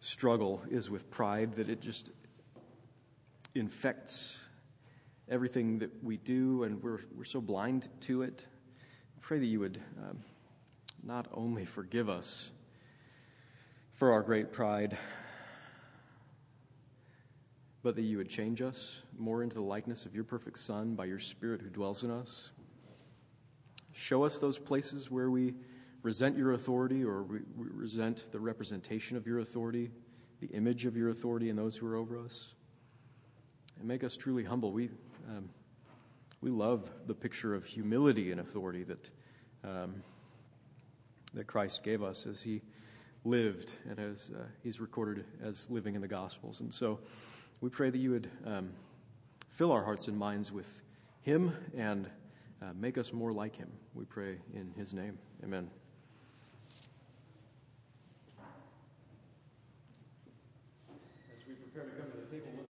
struggle 0.00 0.62
is 0.70 0.90
with 0.90 1.10
pride, 1.10 1.54
that 1.54 1.70
it 1.70 1.80
just 1.80 2.10
infects 3.54 4.38
everything 5.30 5.78
that 5.78 6.04
we 6.04 6.18
do, 6.18 6.64
and 6.64 6.82
we're, 6.82 6.98
we're 7.16 7.24
so 7.24 7.40
blind 7.40 7.88
to 8.00 8.20
it. 8.20 8.44
I 9.20 9.22
pray 9.22 9.38
that 9.38 9.46
you 9.46 9.60
would 9.60 9.78
um, 10.02 10.18
not 11.02 11.28
only 11.34 11.66
forgive 11.66 12.08
us 12.08 12.50
for 13.92 14.12
our 14.12 14.22
great 14.22 14.50
pride, 14.50 14.96
but 17.82 17.96
that 17.96 18.02
you 18.02 18.16
would 18.16 18.30
change 18.30 18.62
us 18.62 19.02
more 19.18 19.42
into 19.42 19.56
the 19.56 19.62
likeness 19.62 20.06
of 20.06 20.14
your 20.14 20.24
perfect 20.24 20.58
Son 20.58 20.94
by 20.94 21.04
your 21.04 21.18
Spirit 21.18 21.60
who 21.60 21.68
dwells 21.68 22.02
in 22.02 22.10
us. 22.10 22.48
Show 23.92 24.24
us 24.24 24.38
those 24.38 24.58
places 24.58 25.10
where 25.10 25.30
we 25.30 25.52
resent 26.02 26.36
your 26.36 26.52
authority 26.52 27.04
or 27.04 27.22
we 27.22 27.40
resent 27.56 28.24
the 28.32 28.40
representation 28.40 29.18
of 29.18 29.26
your 29.26 29.40
authority, 29.40 29.90
the 30.40 30.48
image 30.48 30.86
of 30.86 30.96
your 30.96 31.10
authority 31.10 31.50
in 31.50 31.56
those 31.56 31.76
who 31.76 31.86
are 31.86 31.96
over 31.96 32.18
us. 32.18 32.54
And 33.78 33.86
make 33.86 34.02
us 34.02 34.16
truly 34.16 34.44
humble. 34.44 34.72
We, 34.72 34.88
um, 35.28 35.50
we 36.40 36.50
love 36.50 36.90
the 37.06 37.14
picture 37.14 37.54
of 37.54 37.64
humility 37.64 38.30
and 38.32 38.40
authority 38.40 38.84
that, 38.84 39.10
um, 39.64 40.02
that 41.34 41.46
Christ 41.46 41.82
gave 41.82 42.02
us 42.02 42.26
as 42.26 42.40
he 42.40 42.62
lived 43.24 43.72
and 43.88 43.98
as 43.98 44.30
uh, 44.34 44.44
he's 44.62 44.80
recorded 44.80 45.24
as 45.42 45.68
living 45.68 45.94
in 45.94 46.00
the 46.00 46.08
Gospels. 46.08 46.60
And 46.60 46.72
so 46.72 47.00
we 47.60 47.68
pray 47.68 47.90
that 47.90 47.98
you 47.98 48.10
would 48.10 48.30
um, 48.46 48.70
fill 49.50 49.72
our 49.72 49.84
hearts 49.84 50.08
and 50.08 50.18
minds 50.18 50.50
with 50.50 50.82
him 51.22 51.54
and 51.76 52.08
uh, 52.62 52.72
make 52.74 52.96
us 52.96 53.12
more 53.12 53.32
like 53.32 53.56
him. 53.56 53.70
We 53.94 54.04
pray 54.04 54.38
in 54.54 54.72
his 54.76 54.94
name. 54.94 55.18
Amen. 55.44 55.79